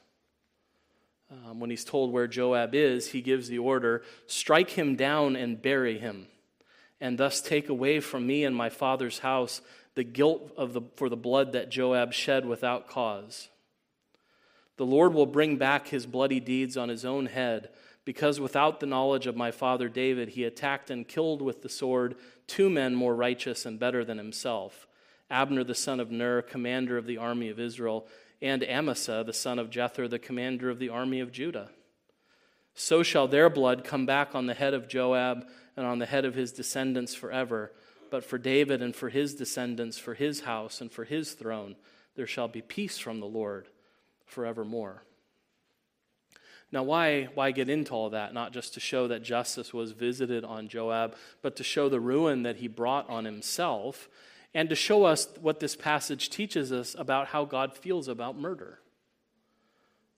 Um, 1.31 1.59
when 1.59 1.71
he's 1.71 1.83
told 1.83 2.13
where 2.13 2.27
Joab 2.27 2.75
is, 2.75 3.09
he 3.09 3.21
gives 3.21 3.47
the 3.47 3.57
order 3.57 4.03
strike 4.27 4.69
him 4.69 4.95
down 4.95 5.35
and 5.35 5.59
bury 5.59 5.97
him, 5.97 6.27
and 7.01 7.17
thus 7.17 7.41
take 7.41 7.69
away 7.69 7.99
from 8.01 8.27
me 8.27 8.43
and 8.43 8.55
my 8.55 8.69
father's 8.69 9.19
house 9.19 9.61
the 9.95 10.03
guilt 10.03 10.51
of 10.55 10.73
the, 10.73 10.81
for 10.95 11.09
the 11.09 11.17
blood 11.17 11.53
that 11.53 11.71
Joab 11.71 12.13
shed 12.13 12.45
without 12.45 12.87
cause. 12.87 13.49
The 14.77 14.85
Lord 14.85 15.13
will 15.13 15.25
bring 15.25 15.57
back 15.57 15.87
his 15.87 16.05
bloody 16.05 16.39
deeds 16.39 16.75
on 16.75 16.89
his 16.89 17.05
own 17.05 17.27
head 17.27 17.69
because 18.03 18.39
without 18.39 18.79
the 18.79 18.85
knowledge 18.85 19.25
of 19.25 19.35
my 19.35 19.51
father 19.51 19.89
David, 19.89 20.29
he 20.29 20.43
attacked 20.43 20.89
and 20.89 21.07
killed 21.07 21.41
with 21.41 21.61
the 21.61 21.69
sword 21.69 22.15
two 22.45 22.69
men 22.69 22.93
more 22.93 23.15
righteous 23.15 23.65
and 23.65 23.79
better 23.79 24.05
than 24.05 24.17
himself 24.17 24.87
Abner 25.29 25.63
the 25.63 25.73
son 25.73 25.99
of 25.99 26.11
Ner, 26.11 26.41
commander 26.43 26.97
of 26.97 27.07
the 27.07 27.17
army 27.17 27.49
of 27.49 27.59
Israel, 27.59 28.07
and 28.41 28.63
Amasa 28.63 29.23
the 29.25 29.33
son 29.33 29.57
of 29.57 29.69
Jether, 29.69 30.09
the 30.09 30.19
commander 30.19 30.69
of 30.69 30.77
the 30.77 30.89
army 30.89 31.19
of 31.19 31.31
Judah. 31.31 31.71
So 32.75 33.01
shall 33.01 33.27
their 33.27 33.49
blood 33.49 33.83
come 33.83 34.05
back 34.05 34.35
on 34.35 34.45
the 34.45 34.53
head 34.53 34.73
of 34.73 34.87
Joab 34.87 35.47
and 35.75 35.85
on 35.85 35.97
the 35.97 36.05
head 36.05 36.25
of 36.25 36.35
his 36.35 36.51
descendants 36.51 37.15
forever. 37.15 37.71
But 38.11 38.23
for 38.23 38.37
David 38.37 38.81
and 38.81 38.95
for 38.95 39.09
his 39.09 39.33
descendants, 39.33 39.97
for 39.97 40.13
his 40.13 40.41
house 40.41 40.79
and 40.79 40.91
for 40.91 41.05
his 41.05 41.33
throne, 41.33 41.75
there 42.15 42.27
shall 42.27 42.47
be 42.47 42.61
peace 42.61 42.99
from 42.99 43.19
the 43.19 43.25
Lord 43.25 43.67
forevermore. 44.25 45.03
Now, 46.71 46.83
why, 46.83 47.29
why 47.35 47.51
get 47.51 47.69
into 47.69 47.93
all 47.93 48.09
that? 48.09 48.33
Not 48.33 48.51
just 48.51 48.73
to 48.73 48.79
show 48.79 49.07
that 49.07 49.23
justice 49.23 49.73
was 49.73 49.91
visited 49.91 50.43
on 50.43 50.67
Joab, 50.67 51.15
but 51.41 51.55
to 51.57 51.63
show 51.63 51.89
the 51.89 51.99
ruin 51.99 52.43
that 52.43 52.57
he 52.57 52.67
brought 52.67 53.09
on 53.09 53.23
himself, 53.23 54.09
and 54.53 54.67
to 54.69 54.75
show 54.75 55.05
us 55.05 55.27
what 55.39 55.59
this 55.59 55.75
passage 55.75 56.29
teaches 56.29 56.71
us 56.71 56.95
about 56.97 57.27
how 57.27 57.45
God 57.45 57.77
feels 57.77 58.07
about 58.07 58.37
murder. 58.37 58.79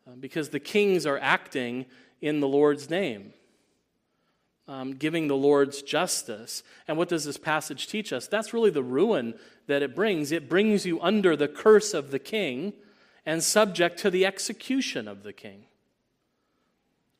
Uh, 0.07 0.15
because 0.19 0.49
the 0.49 0.59
kings 0.59 1.05
are 1.05 1.19
acting 1.19 1.85
in 2.21 2.39
the 2.39 2.47
Lord's 2.47 2.89
name. 2.89 3.33
Um, 4.67 4.95
giving 4.95 5.27
the 5.27 5.35
Lord's 5.35 5.81
justice. 5.81 6.63
And 6.87 6.97
what 6.97 7.09
does 7.09 7.23
this 7.23 7.37
passage 7.37 7.87
teach 7.87 8.11
us? 8.11 8.27
That's 8.27 8.53
really 8.53 8.69
the 8.69 8.83
ruin 8.83 9.35
that 9.67 9.81
it 9.81 9.95
brings. 9.95 10.31
It 10.31 10.49
brings 10.49 10.85
you 10.85 10.99
under 11.01 11.35
the 11.35 11.47
curse 11.47 11.93
of 11.93 12.11
the 12.11 12.19
king 12.19 12.73
and 13.27 13.43
subject 13.43 13.99
to 13.99 14.09
the 14.09 14.25
execution 14.25 15.05
of 15.05 15.23
the 15.23 15.33
king. 15.33 15.65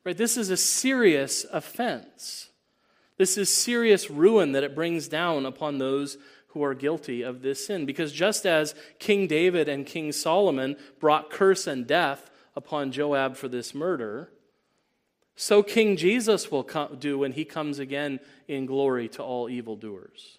Right? 0.04 0.16
This 0.16 0.38
is 0.38 0.48
a 0.48 0.56
serious 0.56 1.44
offense. 1.52 2.48
This 3.18 3.36
is 3.36 3.52
serious 3.52 4.08
ruin 4.08 4.52
that 4.52 4.64
it 4.64 4.74
brings 4.74 5.06
down 5.06 5.44
upon 5.44 5.76
those 5.76 6.16
who 6.48 6.64
are 6.64 6.72
guilty 6.72 7.20
of 7.20 7.42
this 7.42 7.66
sin. 7.66 7.84
Because 7.84 8.10
just 8.10 8.46
as 8.46 8.74
King 8.98 9.26
David 9.26 9.68
and 9.68 9.84
King 9.84 10.10
Solomon 10.12 10.76
brought 10.98 11.28
curse 11.28 11.66
and 11.66 11.86
death 11.86 12.30
upon 12.56 12.90
Joab 12.90 13.36
for 13.36 13.48
this 13.48 13.74
murder, 13.74 14.30
So 15.36 15.62
King 15.62 15.96
Jesus 15.96 16.50
will 16.50 16.68
do 16.98 17.18
when 17.18 17.32
he 17.32 17.44
comes 17.44 17.78
again 17.78 18.18
in 18.48 18.64
glory 18.64 19.08
to 19.10 19.22
all 19.22 19.50
evildoers. 19.50 20.38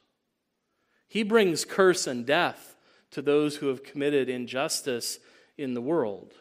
He 1.07 1.21
brings 1.21 1.63
curse 1.63 2.07
and 2.07 2.25
death 2.25 2.75
to 3.11 3.21
those 3.21 3.57
who 3.57 3.67
have 3.67 3.83
committed 3.83 4.29
injustice 4.29 5.19
in 5.59 5.73
the 5.73 5.81
world. 5.81 6.33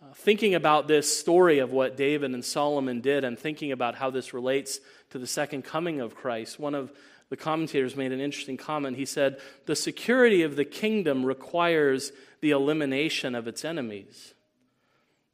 Uh, 0.00 0.12
thinking 0.14 0.54
about 0.54 0.86
this 0.86 1.18
story 1.18 1.58
of 1.58 1.72
what 1.72 1.96
David 1.96 2.32
and 2.32 2.44
Solomon 2.44 3.00
did 3.00 3.24
and 3.24 3.38
thinking 3.38 3.72
about 3.72 3.96
how 3.96 4.10
this 4.10 4.32
relates 4.32 4.78
to 5.10 5.18
the 5.18 5.26
second 5.26 5.62
coming 5.62 6.00
of 6.00 6.14
Christ, 6.14 6.60
one 6.60 6.74
of 6.74 6.92
the 7.28 7.36
commentators 7.36 7.96
made 7.96 8.12
an 8.12 8.20
interesting 8.20 8.56
comment. 8.56 8.96
He 8.96 9.04
said, 9.04 9.40
The 9.64 9.74
security 9.74 10.42
of 10.42 10.54
the 10.54 10.64
kingdom 10.64 11.24
requires 11.24 12.12
the 12.40 12.50
elimination 12.50 13.34
of 13.34 13.48
its 13.48 13.64
enemies. 13.64 14.34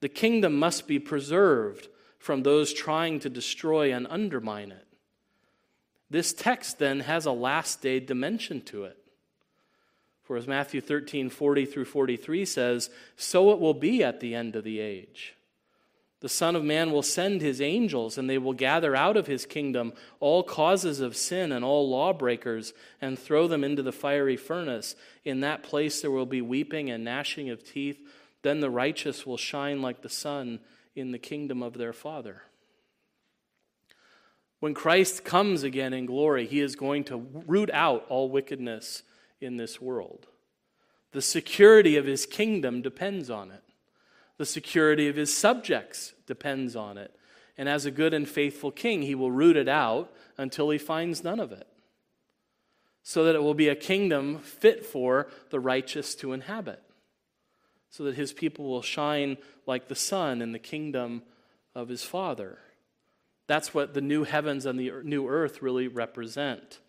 The 0.00 0.08
kingdom 0.08 0.58
must 0.58 0.88
be 0.88 0.98
preserved 0.98 1.88
from 2.18 2.42
those 2.42 2.72
trying 2.72 3.20
to 3.20 3.28
destroy 3.28 3.92
and 3.92 4.06
undermine 4.08 4.72
it. 4.72 4.87
This 6.08 6.32
text 6.32 6.78
then 6.78 7.00
has 7.00 7.26
a 7.26 7.32
last 7.32 7.82
day 7.82 8.00
dimension 8.00 8.61
to 8.62 8.85
it. 8.85 9.02
As 10.37 10.47
Matthew 10.47 10.81
13, 10.81 11.31
40 11.31 11.66
through 11.66 11.85
43 11.85 12.45
says, 12.45 12.90
so 13.16 13.51
it 13.51 13.59
will 13.59 13.75
be 13.75 14.03
at 14.03 14.21
the 14.21 14.35
end 14.35 14.57
of 14.57 14.64
the 14.64 14.81
age. 14.81 15.35
The 16.21 16.29
Son 16.29 16.55
of 16.55 16.62
Man 16.62 16.92
will 16.92 17.03
send 17.03 17.40
his 17.40 17.61
angels, 17.61 18.16
and 18.16 18.31
they 18.31 18.38
will 18.38 18.53
gather 18.53 18.95
out 18.95 19.16
of 19.16 19.27
his 19.27 19.45
kingdom 19.45 19.92
all 20.21 20.45
causes 20.45 21.01
of 21.01 21.16
sin 21.16 21.51
and 21.51 21.64
all 21.64 21.90
lawbreakers, 21.90 22.73
and 23.01 23.18
throw 23.18 23.49
them 23.49 23.64
into 23.64 23.83
the 23.83 23.90
fiery 23.90 24.37
furnace. 24.37 24.95
In 25.25 25.40
that 25.40 25.64
place 25.64 26.01
there 26.01 26.12
will 26.12 26.27
be 26.27 26.40
weeping 26.40 26.90
and 26.90 27.05
gnashing 27.05 27.51
of 27.51 27.64
teeth. 27.64 28.01
Then 28.42 28.61
the 28.61 28.71
righteous 28.71 29.27
will 29.27 29.37
shine 29.37 29.83
like 29.83 30.03
the 30.03 30.09
sun 30.09 30.61
in 30.95 31.11
the 31.11 31.18
kingdom 31.18 31.61
of 31.61 31.77
their 31.77 31.92
Father. 31.92 32.42
When 34.61 34.75
Christ 34.75 35.25
comes 35.25 35.64
again 35.64 35.92
in 35.92 36.07
glory, 36.07 36.47
he 36.47 36.61
is 36.61 36.77
going 36.77 37.03
to 37.05 37.16
root 37.16 37.71
out 37.73 38.07
all 38.09 38.29
wickedness 38.29 39.03
in 39.42 39.57
this 39.57 39.81
world. 39.81 40.26
The 41.12 41.22
security 41.22 41.96
of 41.96 42.07
his 42.07 42.26
kingdom 42.26 42.81
depends 42.81 43.28
on 43.28 43.50
it. 43.50 43.62
The 44.38 44.46
security 44.46 45.09
of 45.09 45.16
his 45.16 45.37
subjects 45.37 46.14
depends 46.26 46.74
on 46.74 46.96
it. 46.98 47.14
And 47.59 47.68
as 47.68 47.85
a 47.85 47.90
good 47.90 48.14
and 48.14 48.26
faithful 48.26 48.70
king, 48.70 49.02
he 49.02 49.14
will 49.14 49.31
root 49.31 49.57
it 49.57 49.68
out 49.68 50.11
until 50.38 50.70
he 50.70 50.78
finds 50.78 51.22
none 51.22 51.38
of 51.38 51.52
it, 51.52 51.66
so 53.02 53.24
that 53.24 53.35
it 53.35 53.42
will 53.42 53.55
be 53.55 53.68
a 53.68 53.76
kingdom 53.76 54.38
fit 54.38 54.87
for 54.87 55.28
the 55.50 55.61
righteous 55.61 56.14
to 56.16 56.33
inhabit, 56.33 56.83
so 57.90 58.05
that 58.05 58.14
his 58.14 58.33
people 58.33 58.64
will 58.64 58.83
shine 58.83 59.37
like 59.66 59.88
the 59.88 59.94
sun 59.94 60.40
in 60.40 60.52
the 60.52 60.59
kingdom 60.59 61.22
of 61.74 61.88
his 61.88 62.02
Father. 62.02 62.59
That's 63.46 63.74
what 63.74 63.92
the 63.92 64.00
new 64.00 64.24
heavens 64.24 64.64
and 64.64 64.78
the 64.78 64.90
new 65.05 65.28
earth 65.28 65.61
really 65.61 65.88
represent. 65.88 66.81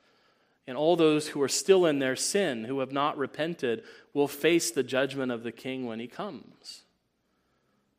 And 0.66 0.78
all 0.78 0.96
those 0.96 1.30
who 1.30 1.42
are 1.42 1.50
still 1.50 1.86
in 1.86 2.00
their 2.00 2.16
sin, 2.16 2.64
who 2.66 2.80
have 2.80 2.92
not 2.92 3.18
repented, 3.18 3.84
will 4.14 4.28
face 4.28 4.72
the 4.72 4.84
judgment 4.84 5.32
of 5.32 5.44
the 5.44 5.52
king 5.52 5.86
when 5.86 6.00
he 6.00 6.08
comes. 6.08 6.84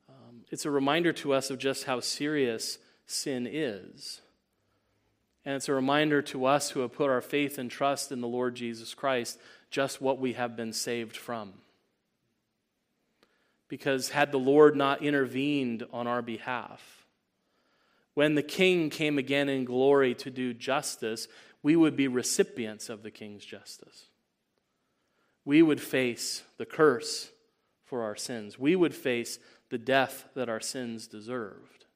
Um, 0.08 0.44
it's 0.50 0.64
a 0.64 0.70
reminder 0.70 1.12
to 1.14 1.34
us 1.34 1.50
of 1.50 1.58
just 1.58 1.84
how 1.84 2.00
serious 2.00 2.78
sin 3.06 3.46
is. 3.50 4.22
And 5.44 5.54
it's 5.54 5.68
a 5.68 5.74
reminder 5.74 6.22
to 6.22 6.46
us 6.46 6.70
who 6.70 6.80
have 6.80 6.92
put 6.92 7.10
our 7.10 7.20
faith 7.20 7.58
and 7.58 7.70
trust 7.70 8.10
in 8.10 8.20
the 8.20 8.28
Lord 8.28 8.54
Jesus 8.54 8.94
Christ 8.94 9.38
just 9.70 10.00
what 10.00 10.18
we 10.18 10.32
have 10.32 10.56
been 10.56 10.72
saved 10.72 11.16
from. 11.16 11.52
Because 13.68 14.10
had 14.10 14.32
the 14.32 14.38
Lord 14.38 14.76
not 14.76 15.02
intervened 15.02 15.86
on 15.92 16.06
our 16.06 16.22
behalf, 16.22 17.04
when 18.14 18.36
the 18.36 18.42
king 18.42 18.88
came 18.90 19.18
again 19.18 19.48
in 19.48 19.64
glory 19.64 20.14
to 20.14 20.30
do 20.30 20.54
justice, 20.54 21.26
we 21.64 21.74
would 21.74 21.96
be 21.96 22.06
recipients 22.06 22.90
of 22.90 23.02
the 23.02 23.10
king's 23.10 23.42
justice. 23.42 24.04
We 25.46 25.62
would 25.62 25.80
face 25.80 26.42
the 26.58 26.66
curse 26.66 27.30
for 27.86 28.02
our 28.02 28.14
sins. 28.14 28.58
We 28.58 28.76
would 28.76 28.94
face 28.94 29.38
the 29.70 29.78
death 29.78 30.26
that 30.34 30.50
our 30.50 30.60
sins 30.60 31.06
deserved. 31.06 31.86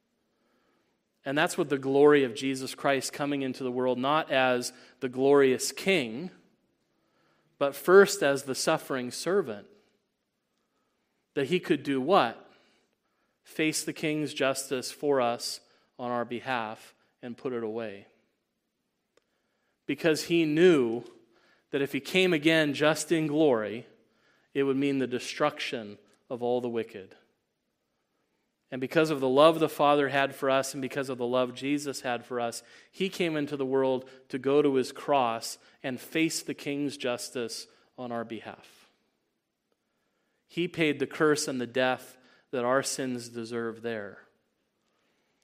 And 1.22 1.36
that's 1.36 1.58
what 1.58 1.68
the 1.68 1.76
glory 1.76 2.24
of 2.24 2.34
Jesus 2.34 2.74
Christ 2.74 3.12
coming 3.12 3.42
into 3.42 3.62
the 3.62 3.70
world, 3.70 3.98
not 3.98 4.30
as 4.30 4.72
the 5.00 5.08
glorious 5.10 5.70
king, 5.70 6.30
but 7.58 7.76
first 7.76 8.22
as 8.22 8.44
the 8.44 8.54
suffering 8.54 9.10
servant. 9.10 9.66
That 11.34 11.48
he 11.48 11.60
could 11.60 11.82
do 11.82 12.00
what? 12.00 12.42
Face 13.44 13.84
the 13.84 13.92
king's 13.92 14.32
justice 14.32 14.90
for 14.90 15.20
us 15.20 15.60
on 15.98 16.10
our 16.10 16.24
behalf 16.24 16.94
and 17.22 17.36
put 17.36 17.52
it 17.52 17.62
away. 17.62 18.06
Because 19.88 20.24
he 20.24 20.44
knew 20.44 21.02
that 21.72 21.80
if 21.80 21.92
he 21.92 21.98
came 21.98 22.34
again 22.34 22.74
just 22.74 23.10
in 23.10 23.26
glory, 23.26 23.86
it 24.52 24.62
would 24.62 24.76
mean 24.76 24.98
the 24.98 25.06
destruction 25.06 25.98
of 26.28 26.42
all 26.42 26.60
the 26.60 26.68
wicked. 26.68 27.16
And 28.70 28.82
because 28.82 29.08
of 29.08 29.20
the 29.20 29.28
love 29.28 29.60
the 29.60 29.68
Father 29.68 30.10
had 30.10 30.34
for 30.34 30.50
us 30.50 30.74
and 30.74 30.82
because 30.82 31.08
of 31.08 31.16
the 31.16 31.26
love 31.26 31.54
Jesus 31.54 32.02
had 32.02 32.26
for 32.26 32.38
us, 32.38 32.62
he 32.92 33.08
came 33.08 33.34
into 33.34 33.56
the 33.56 33.64
world 33.64 34.04
to 34.28 34.38
go 34.38 34.60
to 34.60 34.74
his 34.74 34.92
cross 34.92 35.56
and 35.82 35.98
face 35.98 36.42
the 36.42 36.52
king's 36.52 36.98
justice 36.98 37.66
on 37.96 38.12
our 38.12 38.26
behalf. 38.26 38.90
He 40.46 40.68
paid 40.68 40.98
the 40.98 41.06
curse 41.06 41.48
and 41.48 41.58
the 41.58 41.66
death 41.66 42.18
that 42.50 42.64
our 42.64 42.82
sins 42.82 43.30
deserve 43.30 43.80
there 43.80 44.18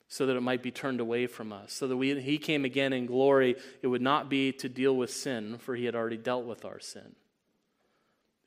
so 0.09 0.27
that 0.27 0.37
it 0.37 0.43
might 0.43 0.63
be 0.63 0.71
turned 0.71 1.01
away 1.01 1.27
from 1.27 1.53
us. 1.53 1.73
So 1.73 1.89
that 1.89 1.97
we, 1.97 2.21
he 2.21 2.39
came 2.39 2.65
again 2.65 2.93
in 2.93 3.07
glory, 3.07 3.57
it 3.83 3.87
would 3.87 4.03
not 4.03 4.29
be 4.29 4.53
to 4.53 4.69
deal 4.69 4.97
with 4.97 5.13
sin, 5.13 5.59
for 5.59 5.75
he 5.75 5.85
had 5.85 5.95
already 5.95 6.17
dealt 6.17 6.45
with 6.45 6.65
our 6.65 6.79
sin. 6.79 7.15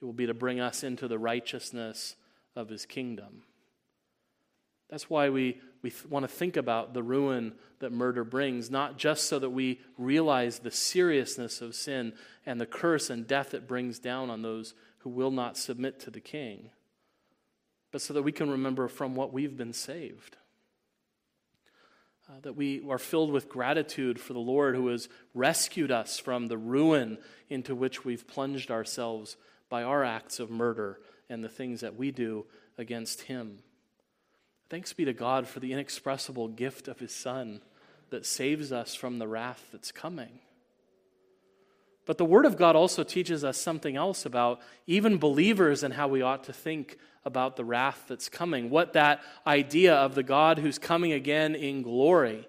It 0.01 0.05
will 0.05 0.13
be 0.13 0.27
to 0.27 0.33
bring 0.33 0.59
us 0.59 0.83
into 0.83 1.07
the 1.07 1.17
righteousness 1.17 2.15
of 2.55 2.69
his 2.69 2.85
kingdom. 2.85 3.43
That's 4.89 5.09
why 5.09 5.29
we, 5.29 5.59
we 5.81 5.89
th- 5.89 6.05
want 6.05 6.23
to 6.23 6.27
think 6.27 6.55
about 6.55 6.93
the 6.93 7.03
ruin 7.03 7.53
that 7.79 7.91
murder 7.91 8.23
brings, 8.23 8.71
not 8.71 8.97
just 8.97 9.25
so 9.27 9.37
that 9.39 9.49
we 9.49 9.81
realize 9.97 10.59
the 10.59 10.71
seriousness 10.71 11.61
of 11.61 11.75
sin 11.75 12.13
and 12.45 12.61
the 12.61 12.65
curse 12.65 13.09
and 13.09 13.27
death 13.27 13.53
it 13.53 13.67
brings 13.67 13.99
down 13.99 14.29
on 14.29 14.41
those 14.41 14.73
who 14.99 15.09
will 15.09 15.31
not 15.31 15.57
submit 15.57 15.99
to 16.01 16.11
the 16.11 16.21
king, 16.21 16.69
but 17.91 18.01
so 18.01 18.13
that 18.13 18.23
we 18.23 18.31
can 18.31 18.49
remember 18.49 18.87
from 18.87 19.15
what 19.15 19.33
we've 19.33 19.57
been 19.57 19.73
saved. 19.73 20.37
Uh, 22.29 22.33
that 22.41 22.57
we 22.57 22.83
are 22.89 22.97
filled 22.97 23.31
with 23.31 23.47
gratitude 23.47 24.19
for 24.19 24.33
the 24.33 24.39
Lord 24.39 24.75
who 24.75 24.87
has 24.87 25.07
rescued 25.33 25.91
us 25.91 26.19
from 26.19 26.47
the 26.47 26.57
ruin 26.57 27.17
into 27.49 27.73
which 27.73 28.03
we've 28.03 28.27
plunged 28.27 28.69
ourselves 28.69 29.37
by 29.69 29.83
our 29.83 30.03
acts 30.03 30.41
of 30.41 30.51
murder 30.51 30.99
and 31.29 31.41
the 31.41 31.49
things 31.49 31.79
that 31.79 31.95
we 31.95 32.11
do 32.11 32.45
against 32.77 33.21
Him. 33.21 33.59
Thanks 34.69 34.91
be 34.91 35.05
to 35.05 35.13
God 35.13 35.47
for 35.47 35.61
the 35.61 35.71
inexpressible 35.71 36.49
gift 36.49 36.89
of 36.89 36.99
His 36.99 37.13
Son 37.13 37.61
that 38.09 38.25
saves 38.25 38.73
us 38.73 38.93
from 38.93 39.19
the 39.19 39.27
wrath 39.27 39.69
that's 39.71 39.93
coming. 39.93 40.39
But 42.07 42.17
the 42.17 42.25
Word 42.25 42.45
of 42.45 42.57
God 42.57 42.75
also 42.75 43.03
teaches 43.03 43.43
us 43.43 43.57
something 43.57 43.97
else 43.97 44.25
about 44.25 44.61
even 44.87 45.17
believers 45.17 45.83
and 45.83 45.93
how 45.93 46.07
we 46.07 46.21
ought 46.21 46.45
to 46.45 46.53
think 46.53 46.97
about 47.25 47.57
the 47.57 47.65
wrath 47.65 48.05
that's 48.07 48.29
coming. 48.29 48.69
What 48.69 48.93
that 48.93 49.21
idea 49.45 49.93
of 49.93 50.15
the 50.15 50.23
God 50.23 50.57
who's 50.57 50.79
coming 50.79 51.11
again 51.11 51.53
in 51.53 51.81
glory 51.81 52.47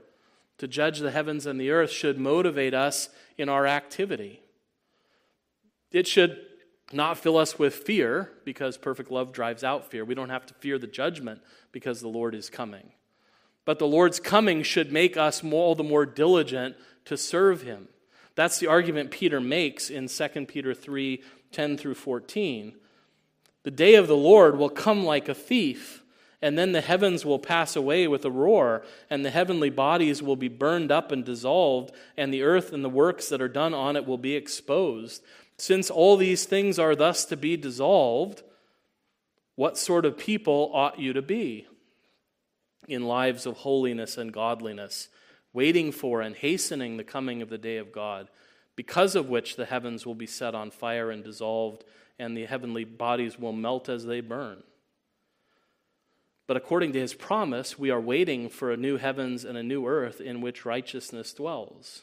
to 0.59 0.69
judge 0.69 1.01
the 1.01 1.11
heavens 1.11 1.45
and 1.45 1.61
the 1.61 1.71
earth 1.71 1.91
should 1.91 2.19
motivate 2.19 2.73
us 2.73 3.09
in 3.37 3.49
our 3.49 3.67
activity. 3.67 4.41
It 5.91 6.07
should 6.07 6.39
not 6.93 7.19
fill 7.19 7.37
us 7.37 7.59
with 7.59 7.75
fear, 7.75 8.31
because 8.45 8.79
perfect 8.79 9.11
love 9.11 9.33
drives 9.33 9.65
out 9.65 9.91
fear. 9.91 10.05
We 10.05 10.15
don't 10.15 10.31
have 10.31 10.47
to 10.47 10.55
fear 10.55 10.79
the 10.79 10.87
judgment 10.87 11.43
because 11.73 12.01
the 12.01 12.09
Lord 12.09 12.35
is 12.35 12.49
coming. 12.49 12.93
But 13.65 13.79
the 13.79 13.87
Lord's 13.87 14.21
coming 14.21 14.63
should 14.63 14.93
make 14.93 15.17
us 15.17 15.45
all 15.45 15.75
the 15.75 15.85
more 15.85 16.07
diligent 16.07 16.77
to 17.07 17.17
serve 17.17 17.63
him. 17.63 17.89
That's 18.39 18.61
the 18.61 18.69
argument 18.69 19.11
Peter 19.11 19.41
makes 19.41 19.91
in 19.91 20.07
2 20.07 20.47
Peter 20.47 20.73
3 20.73 21.21
10 21.51 21.77
through 21.77 21.97
14. 21.97 22.73
The 23.65 23.71
day 23.73 23.97
of 23.97 24.07
the 24.07 24.17
Lord 24.17 24.57
will 24.57 24.69
come 24.69 25.05
like 25.05 25.29
a 25.29 25.35
thief, 25.35 26.05
and 26.41 26.57
then 26.57 26.71
the 26.71 26.81
heavens 26.81 27.25
will 27.25 27.41
pass 27.41 27.75
away 27.75 28.07
with 28.07 28.25
a 28.25 28.31
roar, 28.31 28.85
and 29.11 29.25
the 29.25 29.33
heavenly 29.33 29.71
bodies 29.71 30.23
will 30.23 30.37
be 30.37 30.47
burned 30.47 30.93
up 30.93 31.11
and 31.11 31.25
dissolved, 31.25 31.91
and 32.17 32.33
the 32.33 32.45
earth 32.45 32.73
and 32.73 32.85
the 32.85 32.89
works 32.89 33.29
that 33.29 33.43
are 33.43 33.49
done 33.49 33.75
on 33.75 33.97
it 33.97 34.07
will 34.07 34.19
be 34.19 34.37
exposed. 34.37 35.21
Since 35.57 35.91
all 35.91 36.17
these 36.17 36.45
things 36.45 36.79
are 36.79 36.95
thus 36.95 37.25
to 37.25 37.37
be 37.37 37.57
dissolved, 37.57 38.45
what 39.57 39.77
sort 39.77 40.07
of 40.07 40.17
people 40.17 40.71
ought 40.73 41.01
you 41.01 41.13
to 41.13 41.23
be 41.23 41.67
in 42.87 43.05
lives 43.05 43.47
of 43.47 43.57
holiness 43.57 44.17
and 44.17 44.33
godliness, 44.33 45.09
waiting 45.53 45.93
for 45.93 46.21
and 46.21 46.37
hastening 46.37 46.97
the 46.97 47.05
coming 47.05 47.43
of 47.43 47.49
the 47.49 47.59
day 47.59 47.77
of 47.77 47.93
God, 47.93 48.29
because 48.77 49.15
of 49.15 49.29
which 49.29 49.57
the 49.57 49.67
heavens 49.67 50.07
will 50.07 50.15
be 50.15 50.27
set 50.27 50.55
on 50.55 50.71
fire 50.71 51.11
and 51.11 51.25
dissolved, 51.25 51.85
and 52.19 52.37
the 52.37 52.47
heavenly 52.47 52.85
bodies 52.85 53.39
will 53.39 53.53
melt 53.53 53.89
as 53.89 54.05
they 54.05 54.21
burn? 54.21 54.63
But 56.47 56.57
according 56.57 56.93
to 56.93 57.01
his 57.01 57.13
promise, 57.13 57.79
we 57.79 57.91
are 57.91 58.01
waiting 58.01 58.49
for 58.49 58.73
a 58.73 58.77
new 58.77 58.97
heavens 58.97 59.45
and 59.45 59.59
a 59.59 59.63
new 59.63 59.87
earth 59.87 60.21
in 60.21 60.41
which 60.41 60.65
righteousness 60.65 61.33
dwells. 61.35 62.03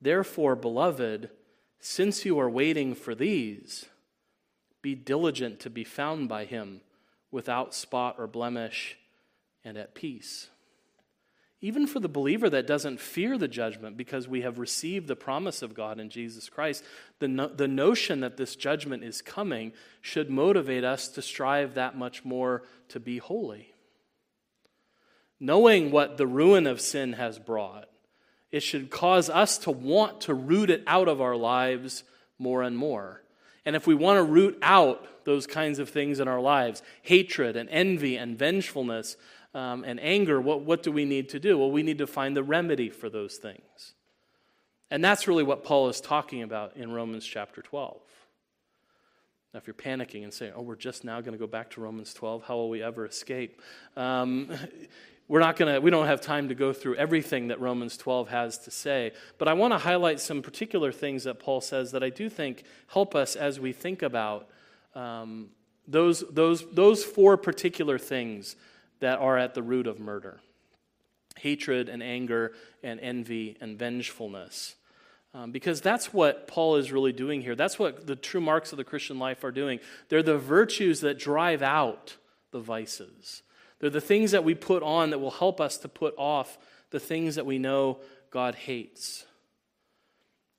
Therefore, 0.00 0.56
beloved, 0.56 1.30
since 1.78 2.24
you 2.24 2.38
are 2.40 2.50
waiting 2.50 2.94
for 2.94 3.14
these, 3.14 3.86
be 4.82 4.96
diligent 4.96 5.60
to 5.60 5.70
be 5.70 5.84
found 5.84 6.28
by 6.28 6.44
him 6.44 6.80
without 7.30 7.74
spot 7.74 8.16
or 8.18 8.26
blemish 8.26 8.98
and 9.64 9.76
at 9.76 9.94
peace. 9.94 10.48
Even 11.64 11.86
for 11.86 12.00
the 12.00 12.08
believer 12.08 12.50
that 12.50 12.66
doesn't 12.66 12.98
fear 12.98 13.38
the 13.38 13.46
judgment 13.46 13.96
because 13.96 14.26
we 14.26 14.40
have 14.42 14.58
received 14.58 15.06
the 15.06 15.14
promise 15.14 15.62
of 15.62 15.74
God 15.74 16.00
in 16.00 16.10
Jesus 16.10 16.48
Christ, 16.48 16.82
the, 17.20 17.28
no, 17.28 17.46
the 17.46 17.68
notion 17.68 18.18
that 18.20 18.36
this 18.36 18.56
judgment 18.56 19.04
is 19.04 19.22
coming 19.22 19.72
should 20.00 20.28
motivate 20.28 20.82
us 20.82 21.06
to 21.10 21.22
strive 21.22 21.74
that 21.74 21.96
much 21.96 22.24
more 22.24 22.64
to 22.88 22.98
be 22.98 23.18
holy. 23.18 23.72
Knowing 25.38 25.92
what 25.92 26.16
the 26.16 26.26
ruin 26.26 26.66
of 26.66 26.80
sin 26.80 27.12
has 27.12 27.38
brought, 27.38 27.88
it 28.50 28.64
should 28.64 28.90
cause 28.90 29.30
us 29.30 29.56
to 29.58 29.70
want 29.70 30.22
to 30.22 30.34
root 30.34 30.68
it 30.68 30.82
out 30.88 31.06
of 31.06 31.20
our 31.20 31.36
lives 31.36 32.02
more 32.40 32.62
and 32.62 32.76
more. 32.76 33.22
And 33.64 33.76
if 33.76 33.86
we 33.86 33.94
want 33.94 34.18
to 34.18 34.24
root 34.24 34.58
out 34.62 35.06
those 35.24 35.46
kinds 35.46 35.78
of 35.78 35.88
things 35.88 36.18
in 36.18 36.26
our 36.26 36.40
lives 36.40 36.82
hatred 37.02 37.56
and 37.56 37.68
envy 37.70 38.16
and 38.16 38.36
vengefulness 38.36 39.16
um, 39.54 39.84
and 39.84 40.00
anger 40.00 40.40
what, 40.40 40.62
what 40.62 40.82
do 40.82 40.92
we 40.92 41.04
need 41.04 41.28
to 41.30 41.40
do? 41.40 41.58
Well, 41.58 41.70
we 41.70 41.82
need 41.82 41.98
to 41.98 42.06
find 42.06 42.36
the 42.36 42.42
remedy 42.42 42.90
for 42.90 43.08
those 43.08 43.36
things. 43.36 43.94
And 44.90 45.02
that's 45.02 45.26
really 45.26 45.42
what 45.42 45.64
Paul 45.64 45.88
is 45.88 46.00
talking 46.00 46.42
about 46.42 46.76
in 46.76 46.92
Romans 46.92 47.24
chapter 47.24 47.62
12. 47.62 47.96
Now, 49.52 49.58
if 49.58 49.66
you're 49.66 49.74
panicking 49.74 50.24
and 50.24 50.32
saying, 50.32 50.52
oh, 50.56 50.62
we're 50.62 50.76
just 50.76 51.04
now 51.04 51.20
going 51.20 51.32
to 51.32 51.38
go 51.38 51.46
back 51.46 51.70
to 51.70 51.80
Romans 51.80 52.14
12, 52.14 52.44
how 52.44 52.56
will 52.56 52.70
we 52.70 52.82
ever 52.82 53.04
escape? 53.04 53.60
Um, 53.96 54.50
we're 55.28 55.40
not 55.40 55.56
going 55.56 55.74
to, 55.74 55.80
we 55.80 55.90
don't 55.90 56.06
have 56.06 56.20
time 56.20 56.48
to 56.48 56.54
go 56.54 56.72
through 56.72 56.96
everything 56.96 57.48
that 57.48 57.60
Romans 57.60 57.96
12 57.96 58.28
has 58.28 58.58
to 58.58 58.70
say, 58.70 59.12
but 59.38 59.48
I 59.48 59.52
want 59.52 59.72
to 59.72 59.78
highlight 59.78 60.20
some 60.20 60.40
particular 60.42 60.92
things 60.92 61.24
that 61.24 61.38
Paul 61.38 61.60
says 61.60 61.92
that 61.92 62.02
I 62.02 62.10
do 62.10 62.28
think 62.28 62.64
help 62.88 63.14
us 63.14 63.36
as 63.36 63.60
we 63.60 63.72
think 63.72 64.02
about 64.02 64.48
um, 64.94 65.48
those, 65.86 66.24
those, 66.30 66.64
those 66.72 67.04
four 67.04 67.36
particular 67.36 67.98
things 67.98 68.56
that 69.02 69.18
are 69.18 69.36
at 69.36 69.54
the 69.54 69.62
root 69.62 69.86
of 69.86 70.00
murder 70.00 70.40
hatred 71.38 71.88
and 71.88 72.02
anger 72.02 72.52
and 72.82 73.00
envy 73.00 73.56
and 73.60 73.78
vengefulness. 73.78 74.76
Um, 75.34 75.50
because 75.50 75.80
that's 75.80 76.12
what 76.12 76.46
Paul 76.46 76.76
is 76.76 76.92
really 76.92 77.12
doing 77.12 77.40
here. 77.40 77.56
That's 77.56 77.78
what 77.78 78.06
the 78.06 78.16
true 78.16 78.40
marks 78.40 78.70
of 78.72 78.76
the 78.76 78.84
Christian 78.84 79.18
life 79.18 79.42
are 79.44 79.50
doing. 79.50 79.80
They're 80.08 80.22
the 80.22 80.36
virtues 80.36 81.00
that 81.00 81.18
drive 81.18 81.62
out 81.62 82.16
the 82.50 82.60
vices. 82.60 83.42
They're 83.80 83.90
the 83.90 84.00
things 84.00 84.32
that 84.32 84.44
we 84.44 84.54
put 84.54 84.82
on 84.82 85.10
that 85.10 85.18
will 85.18 85.30
help 85.30 85.60
us 85.60 85.78
to 85.78 85.88
put 85.88 86.14
off 86.18 86.58
the 86.90 87.00
things 87.00 87.36
that 87.36 87.46
we 87.46 87.58
know 87.58 87.98
God 88.30 88.54
hates. 88.54 89.24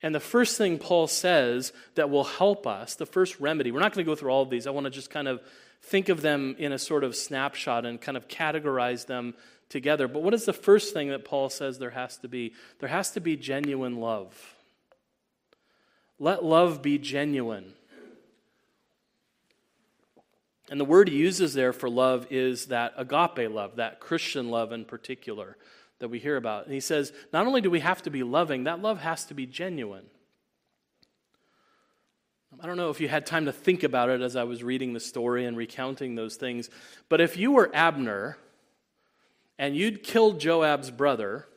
And 0.01 0.13
the 0.13 0.19
first 0.19 0.57
thing 0.57 0.79
Paul 0.79 1.07
says 1.07 1.71
that 1.95 2.09
will 2.09 2.25
help 2.25 2.65
us, 2.65 2.95
the 2.95 3.05
first 3.05 3.39
remedy, 3.39 3.71
we're 3.71 3.79
not 3.79 3.93
going 3.93 4.03
to 4.03 4.11
go 4.11 4.15
through 4.15 4.31
all 4.31 4.41
of 4.41 4.49
these. 4.49 4.67
I 4.67 4.71
want 4.71 4.85
to 4.85 4.89
just 4.89 5.09
kind 5.09 5.27
of 5.27 5.39
think 5.83 6.09
of 6.09 6.21
them 6.21 6.55
in 6.57 6.71
a 6.71 6.79
sort 6.79 7.03
of 7.03 7.15
snapshot 7.15 7.85
and 7.85 8.01
kind 8.01 8.17
of 8.17 8.27
categorize 8.27 9.05
them 9.05 9.35
together. 9.69 10.07
But 10.07 10.23
what 10.23 10.33
is 10.33 10.45
the 10.45 10.53
first 10.53 10.93
thing 10.93 11.09
that 11.09 11.25
Paul 11.25 11.49
says 11.49 11.77
there 11.77 11.91
has 11.91 12.17
to 12.17 12.27
be? 12.27 12.53
There 12.79 12.89
has 12.89 13.11
to 13.11 13.19
be 13.19 13.35
genuine 13.35 13.99
love. 13.99 14.55
Let 16.19 16.43
love 16.43 16.81
be 16.81 16.97
genuine. 16.97 17.73
And 20.69 20.79
the 20.79 20.85
word 20.85 21.09
he 21.09 21.17
uses 21.17 21.53
there 21.53 21.73
for 21.73 21.89
love 21.89 22.27
is 22.29 22.67
that 22.67 22.93
agape 22.97 23.51
love, 23.51 23.75
that 23.75 23.99
Christian 23.99 24.49
love 24.49 24.71
in 24.71 24.85
particular 24.85 25.57
that 25.99 26.07
we 26.07 26.19
hear 26.19 26.37
about. 26.37 26.65
And 26.65 26.73
he 26.73 26.79
says, 26.79 27.11
not 27.33 27.45
only 27.45 27.61
do 27.61 27.69
we 27.69 27.81
have 27.81 28.01
to 28.03 28.09
be 28.09 28.23
loving, 28.23 28.63
that 28.63 28.81
love 28.81 28.99
has 28.99 29.25
to 29.25 29.33
be 29.33 29.45
genuine. 29.45 30.05
I 32.61 32.67
don't 32.67 32.77
know 32.77 32.89
if 32.89 32.99
you 32.99 33.07
had 33.07 33.25
time 33.25 33.45
to 33.45 33.51
think 33.51 33.83
about 33.83 34.09
it 34.09 34.21
as 34.21 34.35
I 34.35 34.43
was 34.43 34.63
reading 34.63 34.93
the 34.93 34.99
story 34.99 35.45
and 35.45 35.57
recounting 35.57 36.15
those 36.15 36.35
things, 36.35 36.69
but 37.09 37.21
if 37.21 37.37
you 37.37 37.51
were 37.51 37.69
Abner 37.73 38.37
and 39.57 39.75
you'd 39.75 40.03
killed 40.03 40.39
Joab's 40.39 40.91
brother, 40.91 41.47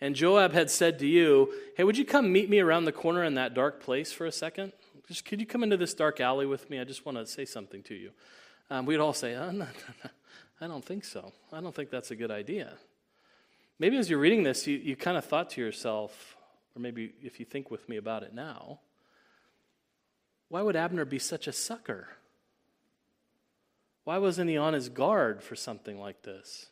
and 0.00 0.14
Joab 0.14 0.52
had 0.52 0.70
said 0.70 0.98
to 0.98 1.06
you, 1.06 1.52
Hey, 1.76 1.84
would 1.84 1.96
you 1.96 2.04
come 2.04 2.32
meet 2.32 2.50
me 2.50 2.60
around 2.60 2.84
the 2.84 2.92
corner 2.92 3.24
in 3.24 3.34
that 3.34 3.54
dark 3.54 3.80
place 3.80 4.12
for 4.12 4.26
a 4.26 4.32
second? 4.32 4.72
Just 5.08 5.24
could 5.24 5.40
you 5.40 5.46
come 5.46 5.62
into 5.62 5.76
this 5.76 5.94
dark 5.94 6.20
alley 6.20 6.46
with 6.46 6.68
me? 6.68 6.80
I 6.80 6.84
just 6.84 7.06
want 7.06 7.16
to 7.18 7.26
say 7.26 7.44
something 7.44 7.82
to 7.84 7.94
you. 7.94 8.10
Um, 8.68 8.86
we'd 8.86 8.98
all 8.98 9.12
say, 9.12 9.34
oh, 9.36 9.50
no, 9.50 9.64
no, 9.64 9.94
no, 10.04 10.10
I 10.60 10.66
don't 10.66 10.84
think 10.84 11.04
so. 11.04 11.32
I 11.52 11.60
don't 11.60 11.74
think 11.74 11.90
that's 11.90 12.10
a 12.10 12.16
good 12.16 12.30
idea. 12.30 12.74
Maybe 13.78 13.96
as 13.96 14.10
you're 14.10 14.18
reading 14.18 14.42
this, 14.42 14.66
you, 14.66 14.76
you 14.76 14.96
kind 14.96 15.16
of 15.16 15.24
thought 15.24 15.50
to 15.50 15.60
yourself, 15.60 16.36
or 16.74 16.80
maybe 16.80 17.12
if 17.22 17.38
you 17.38 17.46
think 17.46 17.70
with 17.70 17.88
me 17.88 17.96
about 17.98 18.22
it 18.22 18.34
now, 18.34 18.80
why 20.48 20.62
would 20.62 20.76
Abner 20.76 21.04
be 21.04 21.18
such 21.18 21.46
a 21.46 21.52
sucker? 21.52 22.08
Why 24.04 24.18
wasn't 24.18 24.50
he 24.50 24.56
on 24.56 24.72
his 24.72 24.88
guard 24.88 25.42
for 25.42 25.56
something 25.56 25.98
like 25.98 26.22
this? 26.22 26.66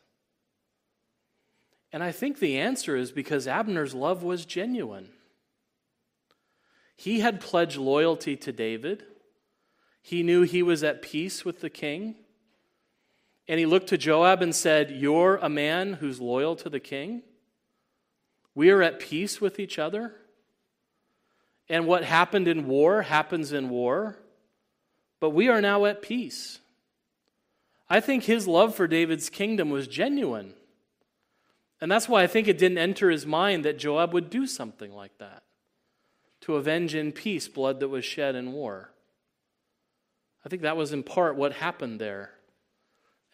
And 1.93 2.03
I 2.03 2.13
think 2.13 2.39
the 2.39 2.59
answer 2.59 2.97
is 2.97 3.11
because 3.13 3.47
Abner's 3.47 3.95
love 3.95 4.23
was 4.23 4.45
genuine. 4.45 5.11
He 6.97 7.21
had 7.21 7.41
pledged 7.41 7.77
loyalty 7.77 8.37
to 8.37 8.53
David. 8.53 9.05
He 10.01 10.23
knew 10.23 10.43
he 10.43 10.63
was 10.63 10.85
at 10.85 11.03
peace 11.03 11.45
with 11.45 11.61
the 11.61 11.71
king. 11.71 12.15
And 13.49 13.59
he 13.59 13.67
looked 13.67 13.89
to 13.89 13.99
Joab 13.99 14.41
and 14.41 14.55
said, 14.55 14.91
You're 14.91 15.37
a 15.37 15.49
man 15.49 15.95
who's 15.95 16.21
loyal 16.21 16.57
to 16.57 16.69
the 16.69 16.81
king. 16.81 17.23
We 18.55 18.71
are 18.71 18.83
at 18.83 19.01
peace 19.01 19.41
with 19.41 19.59
each 19.59 19.79
other. 19.79 20.15
And 21.69 21.87
what 21.87 22.05
happened 22.05 22.49
in 22.49 22.67
war 22.67 23.03
happens 23.03 23.53
in 23.53 23.71
war. 23.71 24.17
But 25.21 25.31
we 25.31 25.49
are 25.49 25.61
now 25.61 25.85
at 25.87 26.03
peace. 26.03 26.59
I 27.89 28.01
think 28.01 28.25
his 28.25 28.47
love 28.47 28.75
for 28.75 28.87
David's 28.87 29.31
kingdom 29.31 29.71
was 29.71 29.87
genuine. 29.87 30.55
And 31.81 31.91
that's 31.91 32.09
why 32.09 32.23
I 32.23 32.27
think 32.27 32.49
it 32.49 32.59
didn't 32.59 32.79
enter 32.79 33.11
his 33.11 33.27
mind 33.27 33.65
that 33.65 33.79
Joab 33.79 34.13
would 34.13 34.31
do 34.31 34.47
something 34.47 34.95
like 34.95 35.17
that 35.19 35.43
to 36.43 36.57
avenge 36.57 36.95
in 36.95 37.13
peace 37.13 37.49
blood 37.49 37.81
that 37.81 37.89
was 37.89 38.05
shed 38.05 38.35
in 38.35 38.53
war. 38.53 38.91
I 40.45 40.49
think 40.49 40.63
that 40.63 40.77
was 40.77 40.93
in 40.93 41.03
part 41.03 41.37
what 41.37 41.55
happened 41.55 42.01
there. 42.01 42.33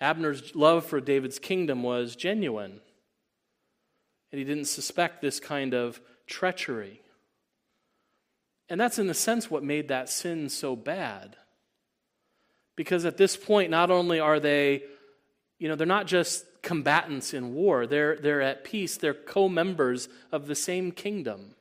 Abner's 0.00 0.54
love 0.54 0.86
for 0.86 1.00
David's 1.00 1.38
kingdom 1.38 1.82
was 1.82 2.16
genuine, 2.16 2.80
and 4.30 4.38
he 4.38 4.44
didn't 4.44 4.66
suspect 4.66 5.20
this 5.20 5.40
kind 5.40 5.74
of 5.74 6.00
treachery. 6.26 7.02
And 8.70 8.80
that's, 8.80 9.00
in 9.00 9.10
a 9.10 9.14
sense, 9.14 9.50
what 9.50 9.64
made 9.64 9.88
that 9.88 10.08
sin 10.08 10.48
so 10.48 10.76
bad. 10.76 11.36
Because 12.76 13.04
at 13.04 13.16
this 13.16 13.36
point, 13.36 13.70
not 13.70 13.90
only 13.90 14.20
are 14.20 14.38
they, 14.38 14.84
you 15.58 15.68
know, 15.68 15.74
they're 15.74 15.86
not 15.86 16.06
just 16.06 16.46
combatants 16.62 17.34
in 17.34 17.52
war, 17.52 17.86
they're, 17.86 18.16
they're 18.16 18.40
at 18.40 18.62
peace, 18.62 18.96
they're 18.96 19.12
co 19.12 19.48
members 19.48 20.08
of 20.30 20.46
the 20.46 20.54
same 20.54 20.92
kingdom. 20.92 21.56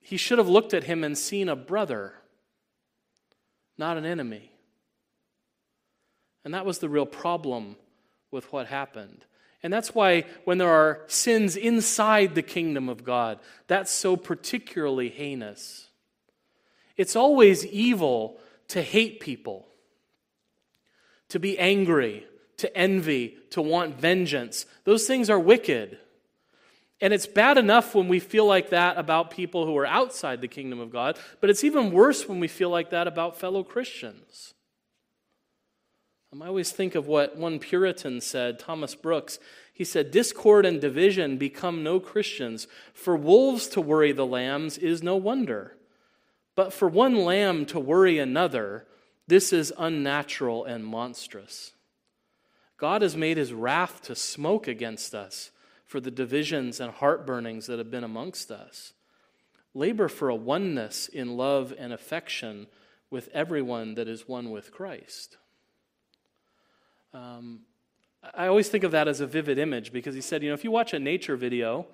He 0.00 0.16
should 0.16 0.38
have 0.38 0.48
looked 0.48 0.74
at 0.74 0.84
him 0.84 1.04
and 1.04 1.16
seen 1.16 1.48
a 1.48 1.56
brother, 1.56 2.14
not 3.76 3.96
an 3.96 4.04
enemy. 4.04 4.50
And 6.44 6.52
that 6.52 6.66
was 6.66 6.78
the 6.80 6.88
real 6.88 7.06
problem 7.06 7.76
with 8.30 8.52
what 8.52 8.66
happened. 8.66 9.24
And 9.62 9.72
that's 9.72 9.94
why 9.94 10.24
when 10.44 10.58
there 10.58 10.70
are 10.70 11.02
sins 11.08 11.56
inside 11.56 12.34
the 12.34 12.42
kingdom 12.42 12.88
of 12.88 13.04
God, 13.04 13.40
that's 13.66 13.90
so 13.90 14.16
particularly 14.16 15.08
heinous. 15.08 15.88
It's 16.96 17.16
always 17.16 17.66
evil 17.66 18.38
to 18.68 18.82
hate 18.82 19.20
people, 19.20 19.66
to 21.28 21.40
be 21.40 21.58
angry, 21.58 22.26
to 22.58 22.76
envy, 22.76 23.36
to 23.50 23.62
want 23.62 23.98
vengeance. 23.98 24.66
Those 24.84 25.06
things 25.06 25.30
are 25.30 25.40
wicked. 25.40 25.98
And 27.00 27.12
it's 27.12 27.26
bad 27.26 27.58
enough 27.58 27.94
when 27.94 28.08
we 28.08 28.18
feel 28.18 28.46
like 28.46 28.70
that 28.70 28.98
about 28.98 29.30
people 29.30 29.64
who 29.64 29.76
are 29.76 29.86
outside 29.86 30.40
the 30.40 30.48
kingdom 30.48 30.80
of 30.80 30.90
God, 30.90 31.16
but 31.40 31.50
it's 31.50 31.62
even 31.62 31.92
worse 31.92 32.28
when 32.28 32.40
we 32.40 32.48
feel 32.48 32.70
like 32.70 32.90
that 32.90 33.06
about 33.06 33.38
fellow 33.38 33.62
Christians. 33.62 34.54
Um, 36.32 36.42
I 36.42 36.48
always 36.48 36.72
think 36.72 36.94
of 36.94 37.06
what 37.06 37.36
one 37.36 37.58
Puritan 37.58 38.20
said, 38.20 38.58
Thomas 38.58 38.94
Brooks. 38.94 39.38
He 39.72 39.84
said, 39.84 40.10
Discord 40.10 40.66
and 40.66 40.80
division 40.80 41.38
become 41.38 41.82
no 41.82 42.00
Christians. 42.00 42.66
For 42.92 43.16
wolves 43.16 43.66
to 43.68 43.80
worry 43.80 44.12
the 44.12 44.26
lambs 44.26 44.76
is 44.76 45.02
no 45.02 45.16
wonder. 45.16 45.76
But 46.54 46.72
for 46.72 46.88
one 46.88 47.16
lamb 47.16 47.64
to 47.66 47.80
worry 47.80 48.18
another, 48.18 48.86
this 49.26 49.52
is 49.52 49.72
unnatural 49.78 50.64
and 50.64 50.84
monstrous. 50.84 51.72
God 52.76 53.02
has 53.02 53.16
made 53.16 53.36
his 53.36 53.52
wrath 53.52 54.02
to 54.02 54.14
smoke 54.14 54.68
against 54.68 55.14
us 55.14 55.50
for 55.86 56.00
the 56.00 56.10
divisions 56.10 56.80
and 56.80 56.92
heartburnings 56.92 57.66
that 57.66 57.78
have 57.78 57.90
been 57.90 58.04
amongst 58.04 58.50
us. 58.50 58.92
Labor 59.74 60.08
for 60.08 60.28
a 60.28 60.34
oneness 60.34 61.08
in 61.08 61.36
love 61.36 61.72
and 61.78 61.92
affection 61.92 62.66
with 63.10 63.28
everyone 63.32 63.94
that 63.94 64.08
is 64.08 64.28
one 64.28 64.50
with 64.50 64.70
Christ. 64.70 65.38
Um, 67.14 67.60
I 68.34 68.46
always 68.48 68.68
think 68.68 68.84
of 68.84 68.90
that 68.92 69.08
as 69.08 69.20
a 69.20 69.26
vivid 69.26 69.58
image 69.58 69.92
because 69.92 70.14
he 70.14 70.20
said, 70.20 70.42
you 70.42 70.48
know, 70.48 70.54
if 70.54 70.64
you 70.64 70.70
watch 70.70 70.92
a 70.92 70.98
nature 70.98 71.36
video, 71.36 71.86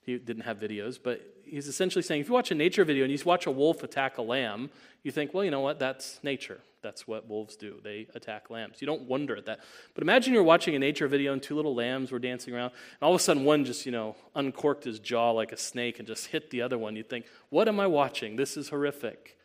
he 0.00 0.18
didn't 0.18 0.42
have 0.42 0.58
videos, 0.58 0.98
but 1.02 1.20
he's 1.44 1.68
essentially 1.68 2.02
saying 2.02 2.20
if 2.20 2.28
you 2.28 2.34
watch 2.34 2.50
a 2.50 2.54
nature 2.54 2.84
video 2.84 3.04
and 3.04 3.12
you 3.12 3.18
watch 3.24 3.46
a 3.46 3.50
wolf 3.50 3.82
attack 3.82 4.18
a 4.18 4.22
lamb, 4.22 4.70
you 5.02 5.10
think, 5.12 5.32
well, 5.32 5.44
you 5.44 5.50
know 5.50 5.60
what, 5.60 5.78
that's 5.78 6.18
nature. 6.22 6.60
That's 6.82 7.08
what 7.08 7.28
wolves 7.28 7.56
do. 7.56 7.80
They 7.82 8.06
attack 8.14 8.50
lambs. 8.50 8.80
You 8.80 8.86
don't 8.86 9.02
wonder 9.02 9.36
at 9.36 9.46
that. 9.46 9.60
But 9.94 10.02
imagine 10.02 10.32
you're 10.32 10.44
watching 10.44 10.74
a 10.76 10.78
nature 10.78 11.08
video 11.08 11.32
and 11.32 11.42
two 11.42 11.56
little 11.56 11.74
lambs 11.74 12.12
were 12.12 12.18
dancing 12.18 12.54
around, 12.54 12.70
and 12.70 13.02
all 13.02 13.14
of 13.14 13.20
a 13.20 13.22
sudden 13.22 13.44
one 13.44 13.64
just, 13.64 13.84
you 13.84 13.92
know, 13.92 14.14
uncorked 14.34 14.84
his 14.84 15.00
jaw 15.00 15.32
like 15.32 15.52
a 15.52 15.56
snake 15.56 15.98
and 15.98 16.06
just 16.06 16.26
hit 16.28 16.50
the 16.50 16.62
other 16.62 16.78
one. 16.78 16.94
You'd 16.94 17.10
think, 17.10 17.26
what 17.50 17.68
am 17.68 17.80
I 17.80 17.86
watching? 17.86 18.36
This 18.36 18.56
is 18.56 18.68
horrific. 18.68 19.37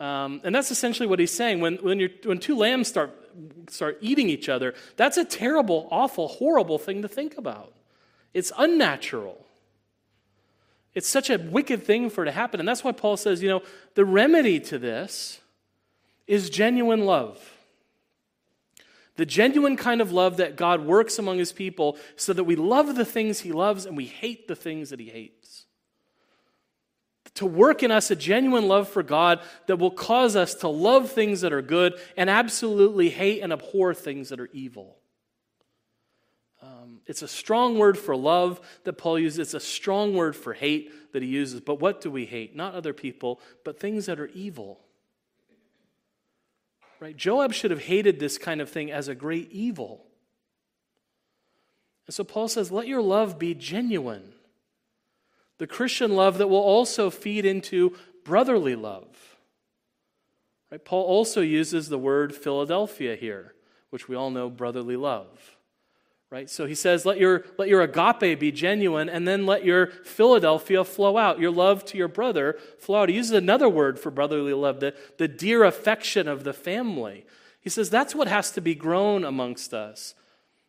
Um, 0.00 0.40
and 0.44 0.54
that's 0.54 0.70
essentially 0.70 1.08
what 1.08 1.18
he's 1.18 1.30
saying. 1.30 1.60
When, 1.60 1.76
when, 1.76 2.10
when 2.24 2.38
two 2.38 2.56
lambs 2.56 2.88
start, 2.88 3.10
start 3.70 3.98
eating 4.00 4.28
each 4.28 4.48
other, 4.48 4.74
that's 4.96 5.16
a 5.16 5.24
terrible, 5.24 5.88
awful, 5.90 6.28
horrible 6.28 6.78
thing 6.78 7.02
to 7.02 7.08
think 7.08 7.38
about. 7.38 7.72
It's 8.32 8.52
unnatural. 8.58 9.44
It's 10.94 11.08
such 11.08 11.30
a 11.30 11.38
wicked 11.38 11.84
thing 11.84 12.10
for 12.10 12.22
it 12.22 12.26
to 12.26 12.32
happen. 12.32 12.60
And 12.60 12.68
that's 12.68 12.84
why 12.84 12.92
Paul 12.92 13.16
says, 13.16 13.42
you 13.42 13.48
know, 13.48 13.62
the 13.94 14.04
remedy 14.04 14.60
to 14.60 14.78
this 14.78 15.40
is 16.26 16.50
genuine 16.50 17.04
love. 17.04 17.52
The 19.16 19.26
genuine 19.26 19.76
kind 19.76 20.00
of 20.00 20.10
love 20.10 20.38
that 20.38 20.56
God 20.56 20.84
works 20.84 21.18
among 21.18 21.38
his 21.38 21.52
people 21.52 21.96
so 22.16 22.32
that 22.32 22.44
we 22.44 22.56
love 22.56 22.96
the 22.96 23.04
things 23.04 23.40
he 23.40 23.52
loves 23.52 23.86
and 23.86 23.96
we 23.96 24.06
hate 24.06 24.48
the 24.48 24.56
things 24.56 24.90
that 24.90 24.98
he 24.98 25.08
hates. 25.08 25.66
To 27.34 27.46
work 27.46 27.82
in 27.82 27.90
us 27.90 28.10
a 28.12 28.16
genuine 28.16 28.68
love 28.68 28.88
for 28.88 29.02
God 29.02 29.40
that 29.66 29.78
will 29.78 29.90
cause 29.90 30.36
us 30.36 30.54
to 30.56 30.68
love 30.68 31.10
things 31.10 31.40
that 31.40 31.52
are 31.52 31.62
good 31.62 31.94
and 32.16 32.30
absolutely 32.30 33.10
hate 33.10 33.40
and 33.40 33.52
abhor 33.52 33.92
things 33.92 34.28
that 34.28 34.38
are 34.38 34.50
evil. 34.52 34.96
Um, 36.62 37.00
it's 37.06 37.22
a 37.22 37.28
strong 37.28 37.76
word 37.76 37.98
for 37.98 38.16
love 38.16 38.60
that 38.84 38.94
Paul 38.94 39.18
uses. 39.18 39.38
It's 39.40 39.54
a 39.54 39.60
strong 39.60 40.14
word 40.14 40.36
for 40.36 40.54
hate 40.54 41.12
that 41.12 41.22
he 41.22 41.28
uses. 41.28 41.60
But 41.60 41.80
what 41.80 42.00
do 42.00 42.10
we 42.10 42.24
hate? 42.24 42.54
Not 42.54 42.74
other 42.74 42.92
people, 42.92 43.40
but 43.64 43.80
things 43.80 44.06
that 44.06 44.20
are 44.20 44.28
evil. 44.28 44.80
Right? 47.00 47.16
Joab 47.16 47.52
should 47.52 47.72
have 47.72 47.82
hated 47.82 48.20
this 48.20 48.38
kind 48.38 48.60
of 48.60 48.70
thing 48.70 48.92
as 48.92 49.08
a 49.08 49.14
great 49.14 49.50
evil. 49.50 50.06
And 52.06 52.14
so 52.14 52.22
Paul 52.22 52.48
says, 52.48 52.70
let 52.70 52.86
your 52.86 53.02
love 53.02 53.38
be 53.38 53.54
genuine. 53.54 54.32
The 55.58 55.66
Christian 55.66 56.16
love 56.16 56.38
that 56.38 56.48
will 56.48 56.56
also 56.56 57.10
feed 57.10 57.44
into 57.44 57.96
brotherly 58.24 58.74
love. 58.74 59.36
Right? 60.70 60.84
Paul 60.84 61.04
also 61.04 61.40
uses 61.40 61.88
the 61.88 61.98
word 61.98 62.34
Philadelphia 62.34 63.14
here, 63.14 63.54
which 63.90 64.08
we 64.08 64.16
all 64.16 64.30
know 64.30 64.50
brotherly 64.50 64.96
love. 64.96 65.56
Right? 66.30 66.50
So 66.50 66.66
he 66.66 66.74
says, 66.74 67.06
let 67.06 67.18
your, 67.18 67.44
let 67.58 67.68
your 67.68 67.82
agape 67.82 68.40
be 68.40 68.50
genuine, 68.50 69.08
and 69.08 69.28
then 69.28 69.46
let 69.46 69.64
your 69.64 69.86
Philadelphia 69.86 70.82
flow 70.82 71.16
out. 71.16 71.38
Your 71.38 71.52
love 71.52 71.84
to 71.86 71.96
your 71.96 72.08
brother 72.08 72.58
flow 72.80 73.02
out. 73.02 73.08
He 73.08 73.14
uses 73.14 73.30
another 73.30 73.68
word 73.68 74.00
for 74.00 74.10
brotherly 74.10 74.52
love, 74.52 74.80
the, 74.80 74.94
the 75.18 75.28
dear 75.28 75.62
affection 75.62 76.26
of 76.26 76.42
the 76.42 76.52
family. 76.52 77.24
He 77.60 77.70
says 77.70 77.88
that's 77.88 78.16
what 78.16 78.26
has 78.26 78.50
to 78.52 78.60
be 78.60 78.74
grown 78.74 79.24
amongst 79.24 79.72
us. 79.72 80.16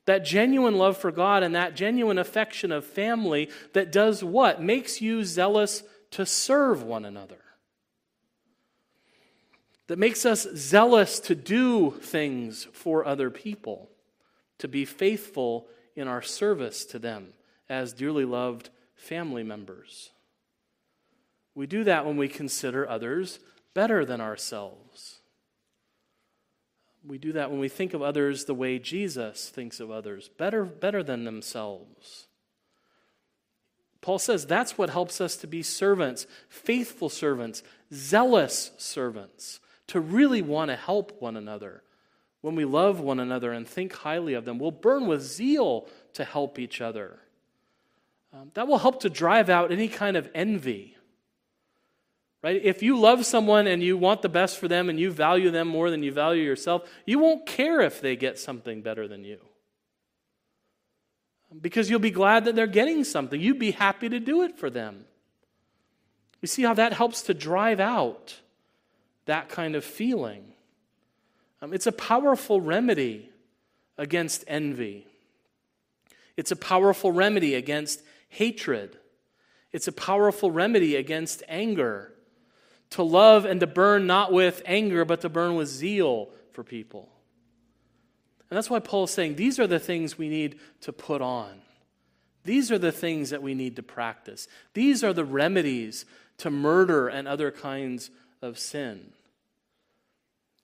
That 0.05 0.23
genuine 0.23 0.77
love 0.77 0.97
for 0.97 1.11
God 1.11 1.43
and 1.43 1.55
that 1.55 1.75
genuine 1.75 2.17
affection 2.17 2.71
of 2.71 2.85
family 2.85 3.49
that 3.73 3.91
does 3.91 4.23
what? 4.23 4.61
Makes 4.61 5.01
you 5.01 5.23
zealous 5.23 5.83
to 6.11 6.25
serve 6.25 6.83
one 6.83 7.05
another. 7.05 7.41
That 9.87 9.99
makes 9.99 10.25
us 10.25 10.47
zealous 10.55 11.19
to 11.21 11.35
do 11.35 11.91
things 11.91 12.67
for 12.71 13.05
other 13.05 13.29
people 13.29 13.89
to 14.59 14.67
be 14.67 14.85
faithful 14.85 15.67
in 15.95 16.07
our 16.07 16.21
service 16.21 16.85
to 16.85 16.99
them 16.99 17.33
as 17.69 17.93
dearly 17.93 18.25
loved 18.25 18.69
family 18.95 19.43
members. 19.43 20.11
We 21.53 21.67
do 21.67 21.83
that 21.83 22.05
when 22.05 22.17
we 22.17 22.27
consider 22.27 22.87
others 22.87 23.39
better 23.73 24.05
than 24.05 24.21
ourselves. 24.21 25.14
We 27.07 27.17
do 27.17 27.33
that 27.33 27.51
when 27.51 27.59
we 27.59 27.69
think 27.69 27.93
of 27.93 28.01
others 28.01 28.45
the 28.45 28.53
way 28.53 28.79
Jesus 28.79 29.49
thinks 29.49 29.79
of 29.79 29.91
others, 29.91 30.29
better, 30.37 30.65
better 30.65 31.03
than 31.03 31.23
themselves. 31.23 32.27
Paul 34.01 34.19
says 34.19 34.45
that's 34.45 34.77
what 34.77 34.89
helps 34.89 35.19
us 35.19 35.35
to 35.37 35.47
be 35.47 35.63
servants, 35.63 36.27
faithful 36.47 37.09
servants, 37.09 37.63
zealous 37.93 38.71
servants, 38.77 39.59
to 39.87 39.99
really 39.99 40.41
want 40.41 40.69
to 40.69 40.75
help 40.75 41.21
one 41.21 41.37
another, 41.37 41.83
when 42.45 42.53
we 42.53 42.63
love 42.63 42.99
one 42.99 43.19
another 43.19 43.51
and 43.51 43.67
think 43.67 43.91
highly 43.91 44.35
of 44.35 44.45
them, 44.45 44.59
we'll 44.59 44.69
burn 44.69 45.07
with 45.07 45.23
zeal 45.23 45.87
to 46.13 46.23
help 46.23 46.59
each 46.59 46.79
other. 46.79 47.17
Um, 48.31 48.51
that 48.53 48.67
will 48.67 48.77
help 48.77 48.99
to 48.99 49.09
drive 49.09 49.49
out 49.49 49.71
any 49.71 49.87
kind 49.87 50.15
of 50.15 50.29
envy. 50.35 50.95
Right? 52.45 52.63
If 52.63 52.83
you 52.83 52.99
love 52.99 53.25
someone 53.25 53.65
and 53.65 53.81
you 53.81 53.97
want 53.97 54.21
the 54.21 54.29
best 54.29 54.59
for 54.59 54.67
them 54.67 54.87
and 54.87 54.99
you 54.99 55.09
value 55.09 55.49
them 55.49 55.67
more 55.67 55.89
than 55.89 56.03
you 56.03 56.11
value 56.11 56.43
yourself, 56.43 56.87
you 57.03 57.17
won't 57.17 57.47
care 57.47 57.81
if 57.81 58.01
they 58.01 58.15
get 58.15 58.37
something 58.37 58.83
better 58.83 59.07
than 59.07 59.23
you. 59.23 59.39
Because 61.59 61.89
you'll 61.89 61.97
be 61.97 62.11
glad 62.11 62.45
that 62.45 62.55
they're 62.55 62.67
getting 62.67 63.03
something. 63.03 63.41
You'd 63.41 63.57
be 63.57 63.71
happy 63.71 64.09
to 64.09 64.19
do 64.19 64.43
it 64.43 64.59
for 64.59 64.69
them. 64.69 65.05
You 66.39 66.47
see 66.47 66.61
how 66.61 66.75
that 66.75 66.93
helps 66.93 67.23
to 67.23 67.33
drive 67.33 67.79
out 67.79 68.35
that 69.25 69.49
kind 69.49 69.75
of 69.75 69.83
feeling. 69.83 70.53
Um, 71.63 71.73
it's 71.73 71.87
a 71.87 71.91
powerful 71.91 72.61
remedy 72.61 73.31
against 73.97 74.43
envy. 74.47 75.07
It's 76.37 76.51
a 76.51 76.55
powerful 76.55 77.11
remedy 77.11 77.55
against 77.55 78.03
hatred. 78.29 78.99
It's 79.71 79.87
a 79.87 79.91
powerful 79.91 80.51
remedy 80.51 80.95
against 80.95 81.41
anger. 81.47 82.11
To 82.95 83.03
love 83.03 83.43
and 83.43 83.59
to 83.59 83.67
burn 83.67 84.07
not 84.07 84.31
with 84.31 84.61
anger, 84.65 85.03
but 85.03 85.19
to 85.19 85.29
burn 85.29 85.55
with 85.55 85.67
zeal 85.67 86.29
for 86.53 86.63
people. 86.63 87.09
And 88.49 88.55
that's 88.55 88.69
why 88.69 88.79
Paul 88.79 89.03
is 89.03 89.11
saying 89.11 89.35
these 89.35 89.59
are 89.59 89.67
the 89.67 89.79
things 89.79 90.17
we 90.17 90.29
need 90.29 90.61
to 90.79 90.93
put 90.93 91.21
on. 91.21 91.59
These 92.45 92.71
are 92.71 92.77
the 92.77 92.93
things 92.93 93.31
that 93.31 93.43
we 93.43 93.53
need 93.53 93.75
to 93.75 93.83
practice. 93.83 94.47
These 94.73 95.03
are 95.03 95.11
the 95.11 95.25
remedies 95.25 96.05
to 96.37 96.49
murder 96.49 97.09
and 97.09 97.27
other 97.27 97.51
kinds 97.51 98.11
of 98.41 98.57
sin. 98.57 99.11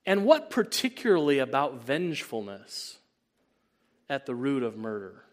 And 0.06 0.24
what 0.24 0.50
particularly 0.50 1.40
about 1.40 1.84
vengefulness 1.84 2.98
at 4.10 4.26
the 4.26 4.36
root 4.36 4.64
of 4.64 4.78
murder? 4.78 5.26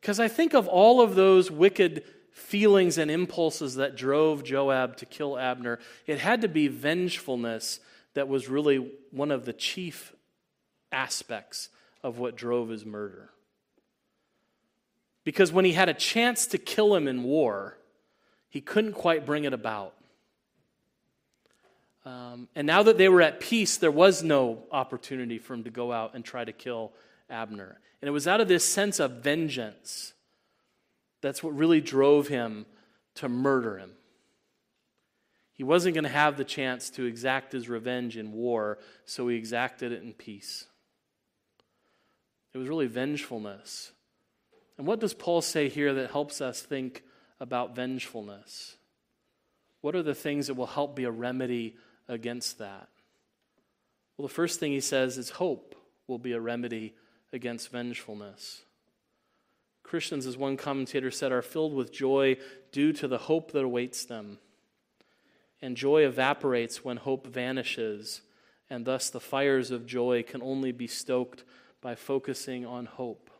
Because 0.00 0.18
I 0.18 0.26
think 0.26 0.52
of 0.52 0.66
all 0.66 1.00
of 1.00 1.14
those 1.14 1.48
wicked 1.48 2.02
feelings 2.36 2.98
and 2.98 3.10
impulses 3.10 3.76
that 3.76 3.96
drove 3.96 4.44
Joab 4.44 4.98
to 4.98 5.06
kill 5.06 5.38
Abner, 5.38 5.78
it 6.06 6.18
had 6.18 6.42
to 6.42 6.48
be 6.48 6.68
vengefulness 6.68 7.80
that 8.12 8.28
was 8.28 8.46
really 8.46 8.92
one 9.10 9.30
of 9.30 9.46
the 9.46 9.54
chief 9.54 10.14
aspects 10.92 11.70
of 12.02 12.18
what 12.18 12.36
drove 12.36 12.68
his 12.68 12.84
murder. 12.84 13.30
Because 15.24 15.50
when 15.50 15.64
he 15.64 15.72
had 15.72 15.88
a 15.88 15.94
chance 15.94 16.46
to 16.48 16.58
kill 16.58 16.94
him 16.94 17.08
in 17.08 17.22
war, 17.22 17.78
he 18.50 18.60
couldn't 18.60 18.92
quite 18.92 19.24
bring 19.24 19.44
it 19.44 19.54
about. 19.54 19.94
Um, 22.04 22.48
and 22.54 22.66
now 22.66 22.82
that 22.82 22.98
they 22.98 23.08
were 23.08 23.22
at 23.22 23.40
peace, 23.40 23.78
there 23.78 23.90
was 23.90 24.22
no 24.22 24.62
opportunity 24.70 25.38
for 25.38 25.54
him 25.54 25.64
to 25.64 25.70
go 25.70 25.90
out 25.90 26.14
and 26.14 26.22
try 26.22 26.44
to 26.44 26.52
kill 26.52 26.92
Abner. 27.30 27.80
And 28.02 28.08
it 28.08 28.12
was 28.12 28.28
out 28.28 28.42
of 28.42 28.46
this 28.46 28.64
sense 28.64 29.00
of 29.00 29.22
vengeance 29.22 30.12
that's 31.26 31.42
what 31.42 31.56
really 31.56 31.80
drove 31.80 32.28
him 32.28 32.66
to 33.16 33.28
murder 33.28 33.78
him. 33.78 33.92
He 35.52 35.64
wasn't 35.64 35.94
going 35.94 36.04
to 36.04 36.10
have 36.10 36.36
the 36.36 36.44
chance 36.44 36.90
to 36.90 37.04
exact 37.04 37.52
his 37.52 37.68
revenge 37.68 38.16
in 38.16 38.32
war, 38.32 38.78
so 39.06 39.26
he 39.28 39.36
exacted 39.36 39.90
it 39.90 40.02
in 40.02 40.12
peace. 40.12 40.66
It 42.52 42.58
was 42.58 42.68
really 42.68 42.86
vengefulness. 42.86 43.92
And 44.78 44.86
what 44.86 45.00
does 45.00 45.14
Paul 45.14 45.40
say 45.40 45.68
here 45.68 45.94
that 45.94 46.10
helps 46.10 46.42
us 46.42 46.60
think 46.60 47.02
about 47.40 47.74
vengefulness? 47.74 48.76
What 49.80 49.96
are 49.96 50.02
the 50.02 50.14
things 50.14 50.48
that 50.48 50.54
will 50.54 50.66
help 50.66 50.94
be 50.94 51.04
a 51.04 51.10
remedy 51.10 51.76
against 52.06 52.58
that? 52.58 52.88
Well, 54.16 54.28
the 54.28 54.34
first 54.34 54.60
thing 54.60 54.72
he 54.72 54.80
says 54.80 55.16
is 55.16 55.30
hope 55.30 55.74
will 56.06 56.18
be 56.18 56.32
a 56.32 56.40
remedy 56.40 56.94
against 57.32 57.72
vengefulness. 57.72 58.62
Christians, 59.86 60.26
as 60.26 60.36
one 60.36 60.56
commentator 60.56 61.10
said, 61.10 61.30
are 61.30 61.42
filled 61.42 61.72
with 61.72 61.92
joy 61.92 62.36
due 62.72 62.92
to 62.94 63.06
the 63.06 63.18
hope 63.18 63.52
that 63.52 63.64
awaits 63.64 64.04
them. 64.04 64.38
And 65.62 65.76
joy 65.76 66.04
evaporates 66.04 66.84
when 66.84 66.96
hope 66.96 67.26
vanishes, 67.26 68.22
and 68.68 68.84
thus 68.84 69.08
the 69.10 69.20
fires 69.20 69.70
of 69.70 69.86
joy 69.86 70.24
can 70.24 70.42
only 70.42 70.72
be 70.72 70.88
stoked 70.88 71.44
by 71.80 71.94
focusing 71.94 72.66
on 72.66 72.86
hope. 72.86 73.30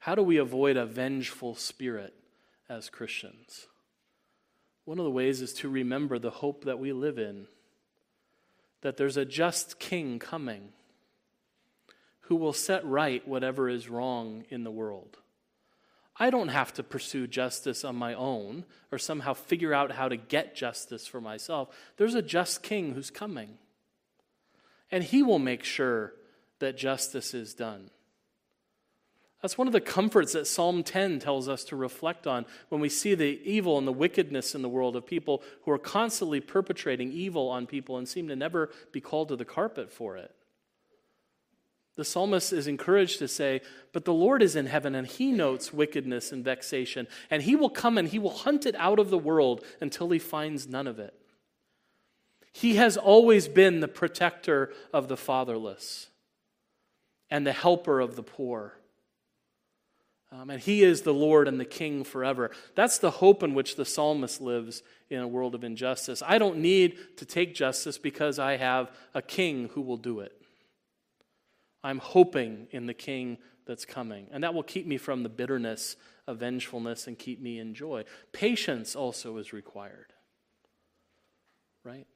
How 0.00 0.14
do 0.14 0.22
we 0.22 0.38
avoid 0.38 0.78
a 0.78 0.86
vengeful 0.86 1.54
spirit 1.54 2.14
as 2.68 2.88
Christians? 2.88 3.66
One 4.86 4.98
of 4.98 5.04
the 5.04 5.10
ways 5.10 5.42
is 5.42 5.52
to 5.54 5.68
remember 5.68 6.18
the 6.18 6.30
hope 6.30 6.64
that 6.64 6.78
we 6.78 6.92
live 6.92 7.18
in 7.18 7.46
that 8.80 8.96
there's 8.96 9.18
a 9.18 9.26
just 9.26 9.78
king 9.78 10.18
coming. 10.18 10.70
Who 12.30 12.36
will 12.36 12.52
set 12.52 12.86
right 12.86 13.26
whatever 13.26 13.68
is 13.68 13.88
wrong 13.88 14.44
in 14.50 14.62
the 14.62 14.70
world. 14.70 15.18
I 16.14 16.30
don't 16.30 16.46
have 16.46 16.72
to 16.74 16.84
pursue 16.84 17.26
justice 17.26 17.84
on 17.84 17.96
my 17.96 18.14
own 18.14 18.66
or 18.92 18.98
somehow 18.98 19.34
figure 19.34 19.74
out 19.74 19.90
how 19.90 20.08
to 20.08 20.16
get 20.16 20.54
justice 20.54 21.08
for 21.08 21.20
myself. 21.20 21.76
There's 21.96 22.14
a 22.14 22.22
just 22.22 22.62
king 22.62 22.94
who's 22.94 23.10
coming, 23.10 23.58
and 24.92 25.02
he 25.02 25.24
will 25.24 25.40
make 25.40 25.64
sure 25.64 26.12
that 26.60 26.76
justice 26.78 27.34
is 27.34 27.52
done. 27.52 27.90
That's 29.42 29.58
one 29.58 29.66
of 29.66 29.72
the 29.72 29.80
comforts 29.80 30.34
that 30.34 30.46
Psalm 30.46 30.84
10 30.84 31.18
tells 31.18 31.48
us 31.48 31.64
to 31.64 31.74
reflect 31.74 32.28
on 32.28 32.46
when 32.68 32.80
we 32.80 32.88
see 32.88 33.16
the 33.16 33.40
evil 33.42 33.76
and 33.76 33.88
the 33.88 33.92
wickedness 33.92 34.54
in 34.54 34.62
the 34.62 34.68
world 34.68 34.94
of 34.94 35.04
people 35.04 35.42
who 35.64 35.72
are 35.72 35.78
constantly 35.78 36.40
perpetrating 36.40 37.10
evil 37.10 37.48
on 37.48 37.66
people 37.66 37.98
and 37.98 38.08
seem 38.08 38.28
to 38.28 38.36
never 38.36 38.70
be 38.92 39.00
called 39.00 39.30
to 39.30 39.36
the 39.36 39.44
carpet 39.44 39.90
for 39.90 40.16
it. 40.16 40.32
The 41.96 42.04
psalmist 42.04 42.52
is 42.52 42.66
encouraged 42.66 43.18
to 43.18 43.28
say, 43.28 43.60
But 43.92 44.04
the 44.04 44.14
Lord 44.14 44.42
is 44.42 44.56
in 44.56 44.66
heaven, 44.66 44.94
and 44.94 45.06
he 45.06 45.32
notes 45.32 45.72
wickedness 45.72 46.32
and 46.32 46.44
vexation, 46.44 47.08
and 47.30 47.42
he 47.42 47.56
will 47.56 47.70
come 47.70 47.98
and 47.98 48.08
he 48.08 48.18
will 48.18 48.30
hunt 48.30 48.64
it 48.64 48.74
out 48.76 48.98
of 48.98 49.10
the 49.10 49.18
world 49.18 49.64
until 49.80 50.10
he 50.10 50.18
finds 50.18 50.68
none 50.68 50.86
of 50.86 50.98
it. 50.98 51.14
He 52.52 52.76
has 52.76 52.96
always 52.96 53.48
been 53.48 53.80
the 53.80 53.88
protector 53.88 54.72
of 54.92 55.08
the 55.08 55.16
fatherless 55.16 56.08
and 57.30 57.46
the 57.46 57.52
helper 57.52 58.00
of 58.00 58.16
the 58.16 58.22
poor. 58.22 58.74
Um, 60.32 60.50
and 60.50 60.60
he 60.60 60.82
is 60.82 61.02
the 61.02 61.14
Lord 61.14 61.48
and 61.48 61.58
the 61.58 61.64
King 61.64 62.04
forever. 62.04 62.50
That's 62.74 62.98
the 62.98 63.10
hope 63.10 63.42
in 63.42 63.54
which 63.54 63.76
the 63.76 63.84
psalmist 63.84 64.40
lives 64.40 64.82
in 65.08 65.20
a 65.20 65.28
world 65.28 65.54
of 65.54 65.64
injustice. 65.64 66.22
I 66.24 66.38
don't 66.38 66.58
need 66.58 66.96
to 67.16 67.24
take 67.24 67.54
justice 67.54 67.98
because 67.98 68.38
I 68.38 68.56
have 68.56 68.92
a 69.12 69.22
king 69.22 69.70
who 69.74 69.80
will 69.80 69.96
do 69.96 70.20
it. 70.20 70.39
I'm 71.82 71.98
hoping 71.98 72.66
in 72.70 72.86
the 72.86 72.94
king 72.94 73.38
that's 73.66 73.84
coming. 73.84 74.26
And 74.32 74.44
that 74.44 74.54
will 74.54 74.62
keep 74.62 74.86
me 74.86 74.98
from 74.98 75.22
the 75.22 75.28
bitterness 75.28 75.96
of 76.26 76.38
vengefulness 76.38 77.06
and 77.06 77.18
keep 77.18 77.40
me 77.40 77.58
in 77.58 77.74
joy. 77.74 78.04
Patience 78.32 78.94
also 78.96 79.36
is 79.38 79.52
required. 79.52 80.12
Right? 81.84 82.06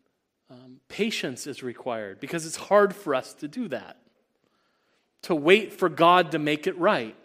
Um, 0.51 0.81
patience 0.89 1.47
is 1.47 1.63
required 1.63 2.21
because 2.21 2.45
it's 2.45 2.57
hard 2.57 2.95
for 2.95 3.15
us 3.15 3.33
to 3.35 3.49
do 3.49 3.69
that, 3.69 3.97
to 5.23 5.35
wait 5.35 5.73
for 5.73 5.89
God 5.89 6.33
to 6.33 6.39
make 6.39 6.67
it 6.67 6.79
right. 6.79 7.17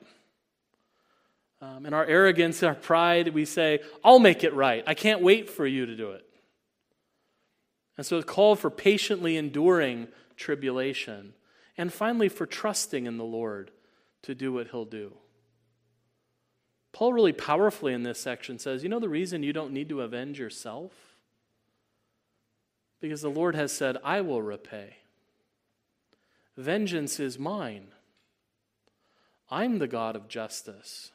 Um, 1.61 1.85
in 1.85 1.93
our 1.93 2.05
arrogance, 2.05 2.63
our 2.63 2.75
pride, 2.75 3.33
we 3.33 3.43
say, 3.43 3.79
I'll 4.03 4.19
make 4.19 4.45
it 4.45 4.53
right. 4.53 4.83
I 4.87 4.93
can't 4.93 5.21
wait 5.21 5.49
for 5.49 5.65
you 5.65 5.85
to 5.85 5.95
do 5.95 6.11
it. 6.11 6.25
And 7.97 8.05
so 8.05 8.17
it's 8.17 8.29
called 8.29 8.59
for 8.59 8.69
patiently 8.69 9.35
enduring 9.35 10.07
tribulation. 10.37 11.33
And 11.80 11.93
finally, 11.93 12.27
for 12.27 12.45
trusting 12.45 13.05
in 13.05 13.15
the 13.15 13.23
Lord 13.23 13.71
to 14.23 14.36
do 14.36 14.51
what 14.51 14.67
he'll 14.67 14.84
do. 14.84 15.13
Paul 16.91 17.13
really 17.13 17.32
powerfully 17.32 17.93
in 17.93 18.03
this 18.03 18.19
section 18.19 18.59
says, 18.59 18.84
You 18.84 18.89
know 18.89 18.99
the 18.99 19.07
reason 19.07 19.43
you 19.43 19.53
don't 19.53 19.71
need 19.71 19.88
to 19.88 20.01
avenge 20.01 20.38
yourself? 20.39 20.91
Because 22.99 23.21
the 23.21 23.30
Lord 23.30 23.55
has 23.55 23.71
said, 23.71 23.95
I 24.03 24.19
will 24.19 24.41
repay. 24.41 24.97
Vengeance 26.57 27.17
is 27.17 27.39
mine. 27.39 27.93
I'm 29.49 29.80
the 29.80 29.88
God 29.88 30.17
of 30.17 30.27
justice. 30.27 31.11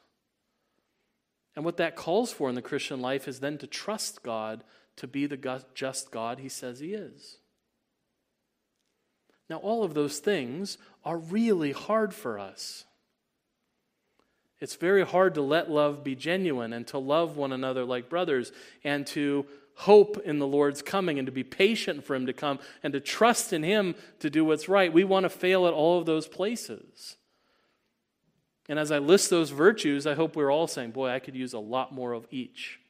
And 1.54 1.62
what 1.66 1.76
that 1.76 1.94
calls 1.94 2.32
for 2.32 2.48
in 2.48 2.54
the 2.54 2.62
Christian 2.62 3.02
life 3.02 3.28
is 3.28 3.40
then 3.40 3.58
to 3.58 3.66
trust 3.66 4.22
God 4.22 4.64
to 4.96 5.06
be 5.06 5.26
the 5.26 5.62
just 5.74 6.10
God 6.10 6.38
he 6.38 6.48
says 6.48 6.80
he 6.80 6.94
is. 6.94 7.36
Now, 9.50 9.56
all 9.56 9.84
of 9.84 9.94
those 9.94 10.18
things 10.18 10.78
are 11.04 11.18
really 11.18 11.72
hard 11.72 12.14
for 12.14 12.38
us. 12.38 12.84
It's 14.60 14.76
very 14.76 15.04
hard 15.04 15.34
to 15.34 15.42
let 15.42 15.70
love 15.70 16.02
be 16.02 16.14
genuine 16.14 16.72
and 16.72 16.86
to 16.88 16.98
love 16.98 17.36
one 17.36 17.52
another 17.52 17.84
like 17.84 18.08
brothers 18.08 18.52
and 18.82 19.06
to 19.08 19.44
hope 19.74 20.22
in 20.24 20.38
the 20.38 20.46
Lord's 20.46 20.80
coming 20.80 21.18
and 21.18 21.26
to 21.26 21.32
be 21.32 21.44
patient 21.44 22.04
for 22.04 22.14
Him 22.14 22.26
to 22.26 22.32
come 22.32 22.58
and 22.82 22.92
to 22.92 23.00
trust 23.00 23.52
in 23.52 23.62
Him 23.62 23.94
to 24.20 24.30
do 24.30 24.44
what's 24.44 24.68
right. 24.68 24.92
We 24.92 25.04
want 25.04 25.24
to 25.24 25.30
fail 25.30 25.66
at 25.66 25.74
all 25.74 25.98
of 25.98 26.06
those 26.06 26.28
places. 26.28 27.16
And 28.68 28.78
as 28.78 28.90
I 28.90 28.98
list 28.98 29.28
those 29.28 29.50
virtues, 29.50 30.06
I 30.06 30.14
hope 30.14 30.36
we're 30.36 30.52
all 30.52 30.66
saying, 30.66 30.92
boy, 30.92 31.10
I 31.10 31.18
could 31.18 31.34
use 31.34 31.52
a 31.52 31.58
lot 31.58 31.92
more 31.92 32.12
of 32.12 32.26
each. 32.30 32.80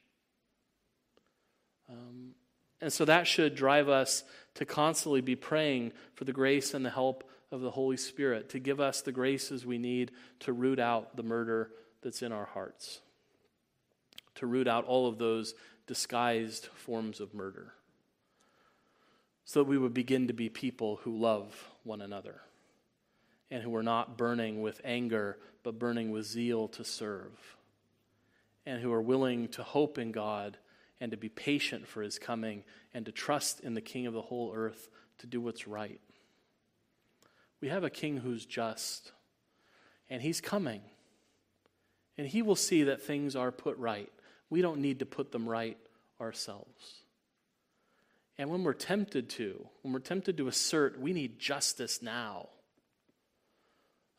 Um, 1.89 2.35
and 2.79 2.93
so 2.93 3.03
that 3.05 3.27
should 3.27 3.55
drive 3.55 3.89
us 3.89 4.23
to 4.55 4.65
constantly 4.65 5.21
be 5.21 5.35
praying 5.35 5.91
for 6.13 6.23
the 6.23 6.33
grace 6.33 6.73
and 6.73 6.85
the 6.85 6.89
help 6.89 7.29
of 7.51 7.61
the 7.61 7.71
Holy 7.71 7.97
Spirit 7.97 8.49
to 8.49 8.59
give 8.59 8.79
us 8.79 9.01
the 9.01 9.11
graces 9.11 9.65
we 9.65 9.77
need 9.77 10.11
to 10.39 10.53
root 10.53 10.79
out 10.79 11.15
the 11.15 11.23
murder 11.23 11.71
that's 12.01 12.21
in 12.21 12.31
our 12.31 12.45
hearts, 12.45 12.99
to 14.35 14.47
root 14.47 14.67
out 14.67 14.85
all 14.85 15.07
of 15.07 15.17
those 15.17 15.53
disguised 15.87 16.65
forms 16.67 17.19
of 17.19 17.33
murder, 17.33 17.73
so 19.43 19.59
that 19.59 19.69
we 19.69 19.77
would 19.77 19.93
begin 19.93 20.27
to 20.27 20.33
be 20.33 20.49
people 20.49 20.97
who 21.03 21.15
love 21.15 21.69
one 21.83 22.01
another 22.01 22.41
and 23.51 23.61
who 23.61 23.75
are 23.75 23.83
not 23.83 24.17
burning 24.17 24.61
with 24.61 24.81
anger, 24.83 25.37
but 25.63 25.77
burning 25.77 26.11
with 26.11 26.25
zeal 26.25 26.67
to 26.67 26.83
serve, 26.83 27.55
and 28.65 28.81
who 28.81 28.91
are 28.91 29.01
willing 29.01 29.47
to 29.47 29.61
hope 29.61 29.97
in 29.97 30.11
God 30.11 30.57
and 30.99 31.11
to 31.11 31.17
be 31.17 31.29
patient 31.29 31.87
for 31.87 32.01
his 32.01 32.17
coming 32.17 32.63
and 32.93 33.05
to 33.05 33.11
trust 33.11 33.59
in 33.59 33.73
the 33.73 33.81
King 33.81 34.07
of 34.07 34.13
the 34.13 34.21
whole 34.21 34.53
earth 34.55 34.89
to 35.19 35.27
do 35.27 35.41
what's 35.41 35.67
right. 35.67 36.01
We 37.65 37.69
have 37.69 37.83
a 37.83 37.89
king 37.89 38.17
who's 38.17 38.45
just, 38.45 39.11
and 40.07 40.21
he's 40.21 40.39
coming, 40.39 40.81
and 42.15 42.27
he 42.27 42.43
will 42.43 42.55
see 42.55 42.83
that 42.83 43.01
things 43.01 43.35
are 43.35 43.51
put 43.51 43.75
right. 43.79 44.11
We 44.51 44.61
don't 44.61 44.81
need 44.81 44.99
to 44.99 45.05
put 45.07 45.31
them 45.31 45.49
right 45.49 45.77
ourselves. 46.21 47.01
And 48.37 48.51
when 48.51 48.63
we're 48.63 48.73
tempted 48.73 49.29
to, 49.31 49.67
when 49.81 49.93
we're 49.93 49.99
tempted 49.99 50.37
to 50.37 50.47
assert 50.47 50.99
we 50.99 51.11
need 51.11 51.39
justice 51.39 52.03
now, 52.03 52.49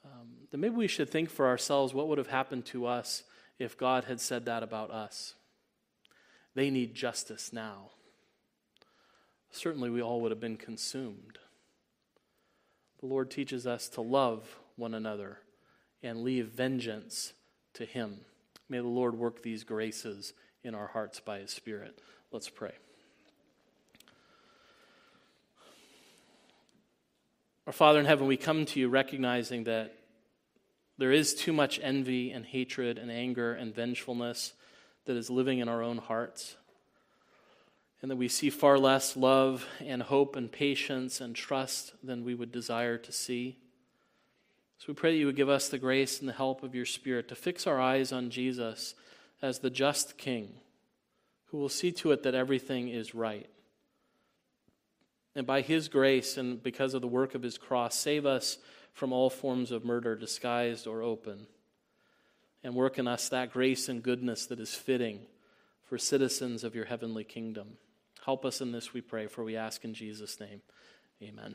um, 0.04 0.28
then 0.50 0.60
maybe 0.60 0.74
we 0.74 0.88
should 0.88 1.08
think 1.08 1.30
for 1.30 1.46
ourselves 1.46 1.94
what 1.94 2.08
would 2.08 2.18
have 2.18 2.26
happened 2.26 2.64
to 2.66 2.86
us 2.86 3.22
if 3.60 3.78
God 3.78 4.04
had 4.04 4.20
said 4.20 4.46
that 4.46 4.64
about 4.64 4.90
us. 4.90 5.35
They 6.56 6.70
need 6.70 6.94
justice 6.94 7.52
now. 7.52 7.90
Certainly, 9.50 9.90
we 9.90 10.00
all 10.00 10.22
would 10.22 10.32
have 10.32 10.40
been 10.40 10.56
consumed. 10.56 11.38
The 13.00 13.06
Lord 13.06 13.30
teaches 13.30 13.66
us 13.66 13.90
to 13.90 14.00
love 14.00 14.58
one 14.74 14.94
another 14.94 15.40
and 16.02 16.24
leave 16.24 16.46
vengeance 16.46 17.34
to 17.74 17.84
Him. 17.84 18.20
May 18.70 18.78
the 18.78 18.84
Lord 18.84 19.18
work 19.18 19.42
these 19.42 19.64
graces 19.64 20.32
in 20.64 20.74
our 20.74 20.86
hearts 20.86 21.20
by 21.20 21.40
His 21.40 21.50
Spirit. 21.50 22.00
Let's 22.32 22.48
pray. 22.48 22.72
Our 27.66 27.72
Father 27.74 28.00
in 28.00 28.06
heaven, 28.06 28.26
we 28.26 28.38
come 28.38 28.64
to 28.64 28.80
you 28.80 28.88
recognizing 28.88 29.64
that 29.64 29.94
there 30.96 31.12
is 31.12 31.34
too 31.34 31.52
much 31.52 31.78
envy 31.82 32.30
and 32.30 32.46
hatred 32.46 32.96
and 32.96 33.10
anger 33.10 33.52
and 33.52 33.74
vengefulness 33.74 34.54
that 35.06 35.16
is 35.16 35.30
living 35.30 35.58
in 35.58 35.68
our 35.68 35.82
own 35.82 35.98
hearts. 35.98 36.56
And 38.02 38.10
that 38.10 38.16
we 38.16 38.28
see 38.28 38.50
far 38.50 38.78
less 38.78 39.16
love 39.16 39.66
and 39.84 40.02
hope 40.02 40.36
and 40.36 40.52
patience 40.52 41.20
and 41.20 41.34
trust 41.34 41.94
than 42.04 42.24
we 42.24 42.34
would 42.34 42.52
desire 42.52 42.98
to 42.98 43.10
see. 43.10 43.56
So 44.78 44.86
we 44.88 44.94
pray 44.94 45.12
that 45.12 45.18
you 45.18 45.26
would 45.26 45.36
give 45.36 45.48
us 45.48 45.68
the 45.68 45.78
grace 45.78 46.20
and 46.20 46.28
the 46.28 46.34
help 46.34 46.62
of 46.62 46.74
your 46.74 46.84
Spirit 46.84 47.28
to 47.28 47.34
fix 47.34 47.66
our 47.66 47.80
eyes 47.80 48.12
on 48.12 48.30
Jesus 48.30 48.94
as 49.40 49.60
the 49.60 49.70
just 49.70 50.18
King 50.18 50.52
who 51.46 51.58
will 51.58 51.68
see 51.68 51.92
to 51.92 52.12
it 52.12 52.22
that 52.24 52.34
everything 52.34 52.88
is 52.88 53.14
right. 53.14 53.48
And 55.34 55.46
by 55.46 55.60
his 55.60 55.88
grace 55.88 56.36
and 56.36 56.62
because 56.62 56.92
of 56.92 57.02
the 57.02 57.08
work 57.08 57.34
of 57.34 57.42
his 57.42 57.56
cross, 57.56 57.94
save 57.94 58.26
us 58.26 58.58
from 58.92 59.12
all 59.12 59.30
forms 59.30 59.70
of 59.70 59.84
murder, 59.84 60.16
disguised 60.16 60.86
or 60.86 61.02
open 61.02 61.46
and 62.66 62.74
work 62.74 62.98
in 62.98 63.06
us 63.06 63.28
that 63.28 63.52
grace 63.52 63.88
and 63.88 64.02
goodness 64.02 64.46
that 64.46 64.58
is 64.58 64.74
fitting 64.74 65.20
for 65.84 65.96
citizens 65.96 66.64
of 66.64 66.74
your 66.74 66.84
heavenly 66.84 67.22
kingdom. 67.22 67.78
Help 68.24 68.44
us 68.44 68.60
in 68.60 68.72
this, 68.72 68.92
we 68.92 69.00
pray, 69.00 69.28
for 69.28 69.44
we 69.44 69.56
ask 69.56 69.84
in 69.84 69.94
Jesus' 69.94 70.40
name. 70.40 70.60
Amen. 71.22 71.54